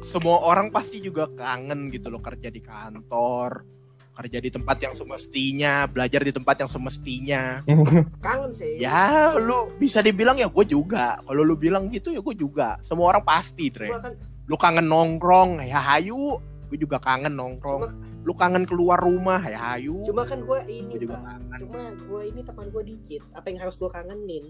semua 0.00 0.40
orang 0.40 0.72
pasti 0.72 1.02
juga 1.02 1.28
kangen 1.34 1.92
gitu 1.92 2.08
loh 2.08 2.24
kerja 2.24 2.48
di 2.48 2.64
kantor 2.64 3.79
kerja 4.20 4.36
di 4.36 4.52
tempat 4.52 4.76
yang 4.84 4.92
semestinya 4.92 5.88
belajar 5.88 6.20
di 6.20 6.32
tempat 6.32 6.56
yang 6.60 6.70
semestinya. 6.70 7.64
Kangen 8.24 8.52
sih. 8.52 8.76
ya 8.76 9.32
lu 9.40 9.72
bisa 9.80 10.04
dibilang 10.04 10.36
ya 10.36 10.52
gue 10.52 10.64
juga. 10.68 11.16
Kalau 11.24 11.40
lu 11.40 11.56
bilang 11.56 11.88
gitu 11.88 12.12
ya 12.12 12.20
gue 12.20 12.36
juga. 12.36 12.76
Semua 12.84 13.16
orang 13.16 13.24
pasti 13.24 13.72
Dre. 13.72 13.88
Gua 13.88 14.02
kan 14.04 14.14
lu 14.50 14.58
kangen 14.58 14.86
nongkrong 14.90 15.64
ya 15.64 15.80
hayu. 15.80 16.36
Gue 16.68 16.78
juga 16.78 17.00
kangen 17.00 17.32
nongkrong. 17.32 17.82
Lu 18.28 18.36
kangen 18.36 18.68
keluar 18.68 19.00
rumah 19.00 19.40
ya 19.48 19.72
hayu. 19.72 20.04
Cuma 20.04 20.28
kan 20.28 20.44
gue 20.44 20.60
ini 20.68 21.00
gue 21.00 21.08
juga 21.08 21.16
Pak. 21.16 21.24
kangen. 21.24 21.60
Cuma 21.64 21.80
gue 21.96 22.22
ini 22.28 22.40
teman 22.44 22.66
gue 22.68 22.82
dikit. 22.84 23.22
Apa 23.32 23.46
yang 23.48 23.58
harus 23.64 23.80
gue 23.80 23.88
kangenin? 23.88 24.44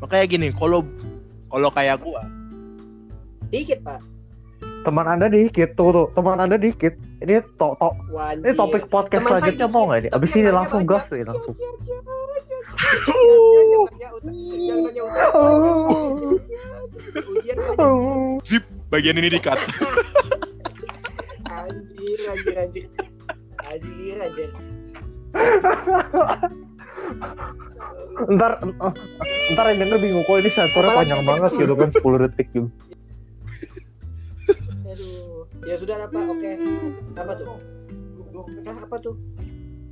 Makanya 0.00 0.24
gini 0.28 0.48
kalau 0.52 0.80
kalau 1.50 1.68
kayak 1.74 1.98
gua 2.00 2.22
dikit 3.50 3.82
pak 3.82 3.98
Teman 4.80 5.06
Anda 5.06 5.26
dikit 5.28 5.76
tuh 5.76 5.88
tuh, 5.92 6.06
teman 6.16 6.40
Anda 6.40 6.56
dikit. 6.56 6.96
Ini 7.20 7.44
to, 7.60 7.76
to, 7.76 7.90
ini 8.40 8.50
topik 8.56 8.88
podcast 8.88 9.20
Teman 9.20 9.32
saya 9.36 9.52
selanjutnya 9.52 9.68
mau 9.68 9.84
nggak 9.84 10.00
ini? 10.00 10.08
tapi 10.08 10.16
Abis 10.16 10.30
ini 10.40 10.48
langsung 10.48 10.82
gas 10.88 11.04
nih 11.12 11.24
langsung. 11.28 11.54
Banyak. 18.40 18.70
bagian 18.90 19.16
ini 19.22 19.30
dikat 19.30 19.58
anjir 21.46 22.20
anjir 22.26 22.56
anjir 22.58 22.86
anjir 23.62 24.16
anjir 24.18 24.50
Ntar, 28.20 28.52
eh, 28.60 28.92
ntar 29.56 29.64
yang 29.72 29.78
denger 29.80 29.98
bingung 30.02 30.26
kok 30.28 30.36
ini 30.42 30.50
sensornya 30.52 30.92
panjang 30.92 31.22
banget 31.24 31.50
gitu 31.56 31.72
kan 31.72 31.88
10 31.88 32.22
detik 32.28 32.48
juga. 32.52 32.70
Ya 35.70 35.78
sudah 35.78 35.96
apa 36.02 36.18
oke 36.18 36.50
apa 37.14 37.32
tuh 37.32 37.46
Hah, 38.62 38.78
apa 38.82 38.96
tuh 38.98 39.14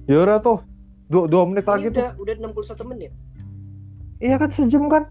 Ya 0.09 0.18
udah 0.18 0.41
tuh. 0.41 0.59
Dua, 1.07 1.29
dua 1.29 1.45
menit 1.45 1.62
ini 1.62 1.70
lagi 1.70 1.87
tuh. 1.89 2.01
udah 2.01 2.09
udah 2.16 2.35
61 2.74 2.91
menit 2.91 3.12
Iya 4.18 4.35
kan 4.37 4.51
sejam 4.51 4.89
kan? 4.89 5.05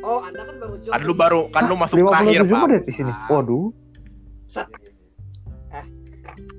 oh 0.00 0.22
anda 0.22 0.40
kan 0.40 0.56
baru 0.56 0.74
join 0.78 0.92
kan 0.94 1.00
lu 1.02 1.12
baru 1.12 1.40
kan 1.50 1.62
lu 1.66 1.74
masuk 1.74 1.96
57 1.98 2.06
terakhir 2.06 2.40
pak 2.46 2.60
menit 2.64 2.82
di 2.82 2.92
sini. 2.94 3.12
Waduh. 3.26 3.66
Sat. 4.46 4.66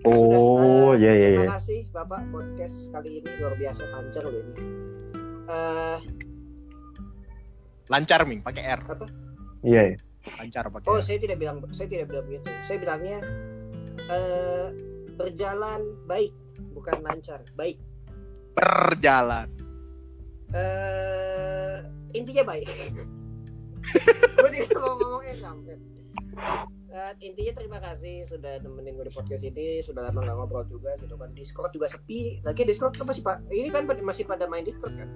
Oh, 0.04 0.92
Sudah, 0.92 0.92
eh, 0.92 0.94
iya 1.00 1.12
iya 1.14 1.28
iya. 1.28 1.40
Terima 1.42 1.56
kasih 1.56 1.80
Bapak 1.90 2.22
podcast 2.28 2.76
kali 2.90 3.10
ini 3.20 3.30
luar 3.38 3.54
biasa 3.56 3.84
lancar 3.88 4.24
loh 4.24 4.34
ini. 4.36 4.54
Eh, 5.48 5.98
lancar 7.88 8.20
ming 8.24 8.40
pakai 8.42 8.64
R 8.68 8.82
Iya. 9.64 9.82
iya. 9.92 9.98
Lancar 10.36 10.68
pakai 10.68 10.88
oh 10.92 11.00
R. 11.00 11.04
saya 11.06 11.18
tidak 11.22 11.38
bilang 11.40 11.64
saya 11.72 11.88
tidak 11.88 12.06
bilang 12.12 12.26
begitu. 12.28 12.48
Saya 12.68 12.78
bilangnya 12.84 13.18
eh 14.08 14.68
berjalan 15.18 15.82
baik, 16.06 16.34
bukan 16.76 16.98
lancar, 17.02 17.42
baik. 17.58 17.80
berjalan 18.58 19.50
Eh 20.54 21.76
intinya 22.16 22.44
baik. 22.48 22.68
gue 24.36 24.50
tidak 24.52 24.80
mau 24.80 24.96
ngomong 25.00 25.24
eh 25.28 25.38
sampai. 25.38 25.76
Eh, 26.98 27.14
intinya 27.22 27.54
terima 27.62 27.78
kasih 27.78 28.26
sudah 28.26 28.58
nemenin 28.64 28.98
gue 28.98 29.06
di 29.06 29.14
podcast 29.14 29.46
ini 29.46 29.86
sudah 29.86 30.10
lama 30.10 30.18
nggak 30.18 30.34
ngobrol 30.34 30.66
juga 30.66 30.98
gitu 30.98 31.14
kan 31.14 31.30
Discord 31.38 31.70
juga 31.70 31.86
sepi 31.94 32.42
lagi 32.42 32.66
Discord 32.66 32.98
apa 32.98 33.12
sih 33.14 33.22
pak 33.22 33.46
ini 33.54 33.70
kan 33.70 33.86
masih 34.02 34.26
pada 34.26 34.50
main 34.50 34.66
Discord 34.66 34.98
kan 34.98 35.10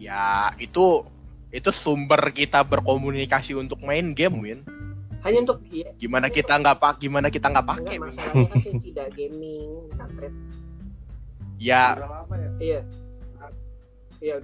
ya 0.00 0.56
itu 0.56 1.04
itu 1.50 1.70
sumber 1.74 2.30
kita 2.30 2.62
berkomunikasi 2.62 3.58
untuk 3.58 3.82
main 3.82 4.14
game 4.14 4.36
win. 4.38 4.60
Hanya 5.20 5.44
untuk 5.44 5.60
iya, 5.68 5.92
gimana 6.00 6.32
kita 6.32 6.56
nggak 6.56 6.80
pak 6.80 6.96
gimana 6.96 7.28
kita 7.28 7.52
nggak 7.52 7.66
pakai 7.66 8.00
masalahnya 8.00 8.48
kan 8.48 8.58
saya 8.64 8.80
tidak 8.88 9.08
gaming 9.12 9.70
kampret. 9.98 10.32
Ya. 11.60 11.84
Iya. 12.56 12.80
Iya. 14.22 14.36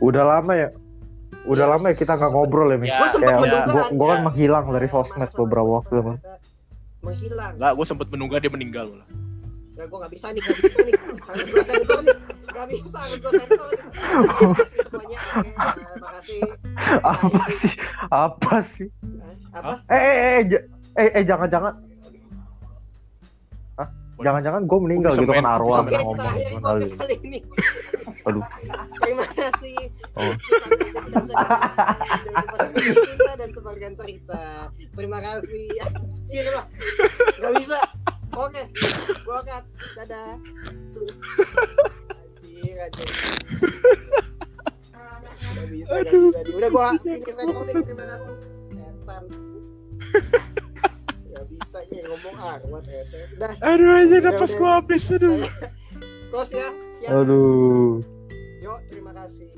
Udah 0.00 0.24
lama 0.24 0.52
ya. 0.56 0.68
Udah 1.44 1.66
Iya. 1.68 1.72
lama 1.76 1.84
ya 1.92 1.96
kita 1.98 2.12
nggak 2.16 2.32
ngobrol 2.32 2.68
ya. 2.72 2.78
Ya, 2.80 2.98
gue 3.12 3.20
menduga 3.20 3.60
gua, 3.68 3.84
gua 3.92 4.06
kan 4.08 4.16
ya. 4.16 4.24
menghilang 4.24 4.64
dari 4.72 4.88
sosmed 4.88 5.30
beberapa 5.36 5.68
waktu 5.82 5.94
kan. 6.00 6.16
Menghilang. 7.04 7.52
Nggak 7.60 7.72
gue 7.76 7.86
sempet 7.86 8.06
menunggu 8.08 8.40
dia 8.40 8.48
meninggal 8.48 8.88
malah 8.88 9.08
nggak 9.72 9.88
gue 9.88 9.98
nggak 9.98 10.12
bisa 10.14 10.26
nih 10.30 10.42
nggak 10.44 10.58
bisa 10.62 10.78
nih 10.86 10.94
gue 12.52 12.60
nggak 12.60 12.68
bisa 12.68 12.98
harus 13.00 13.16
gue 13.16 13.32
sensor 13.32 13.68
nih 13.72 13.80
Terima 14.12 14.52
kasih 14.52 14.78
semuanya 14.84 15.18
oke 15.32 15.48
eh, 15.48 15.72
terima 15.72 16.10
kasih 16.12 16.40
Apa 17.00 17.44
sih? 17.48 17.72
Apa 18.12 18.56
sih? 18.76 18.88
Eh, 18.88 19.56
apa 19.56 19.72
Eh 19.88 20.00
eh 20.00 20.12
eh 20.12 20.60
eh 20.92 21.08
eh 21.16 21.24
jangan-jangan 21.24 21.72
Hah? 23.78 23.88
Jangan-jangan 24.20 24.62
gue 24.68 24.78
meninggal 24.78 25.12
Bisa 25.16 25.22
gitu 25.24 25.32
kan 25.32 25.46
arwah 25.48 25.80
ngomong 25.80 25.88
gitu 25.88 26.04
podcast 26.04 26.62
kali. 26.62 26.84
kali 27.00 27.14
ini. 27.24 27.40
Aduh. 28.22 28.44
Terima 29.02 29.26
kasih. 29.34 29.76
Oh. 30.14 30.32
Cerita 32.78 33.32
dan 33.34 33.50
sebagian 33.50 33.94
cerita. 33.98 34.70
Terima 34.94 35.18
kasih. 35.18 35.64
Anjir 35.82 36.46
lah. 36.54 36.66
Gak 37.40 37.52
bisa. 37.58 37.78
Oke. 38.32 38.62
Gua 39.26 39.40
cut. 39.42 39.64
Dadah. 39.98 40.38
Gak 45.52 45.68
bisa, 45.68 45.92
gak 45.92 46.44
bisa. 46.46 46.56
Udah 46.56 46.68
gua 46.72 46.88
finish 46.96 47.34
recording. 47.36 47.84
Terima 47.84 48.04
kasih. 48.08 48.34
Setan. 48.72 49.22
Gak 51.32 51.44
bisa 51.52 51.78
nih 51.92 52.00
ngomong 52.08 52.36
arwat. 52.40 52.84
Etet. 52.88 53.28
Udah. 53.36 53.52
aduh 53.60 53.90
aja 54.00 54.16
udah. 54.22 54.32
gue 54.40 54.70
habis 54.70 55.04
aduh 55.12 55.42
close 56.32 56.56
ya. 56.56 56.68
Siap. 57.04 57.12
Aduh. 57.12 58.00
Yuk, 58.64 58.78
terima 58.88 59.12
kasih. 59.12 59.52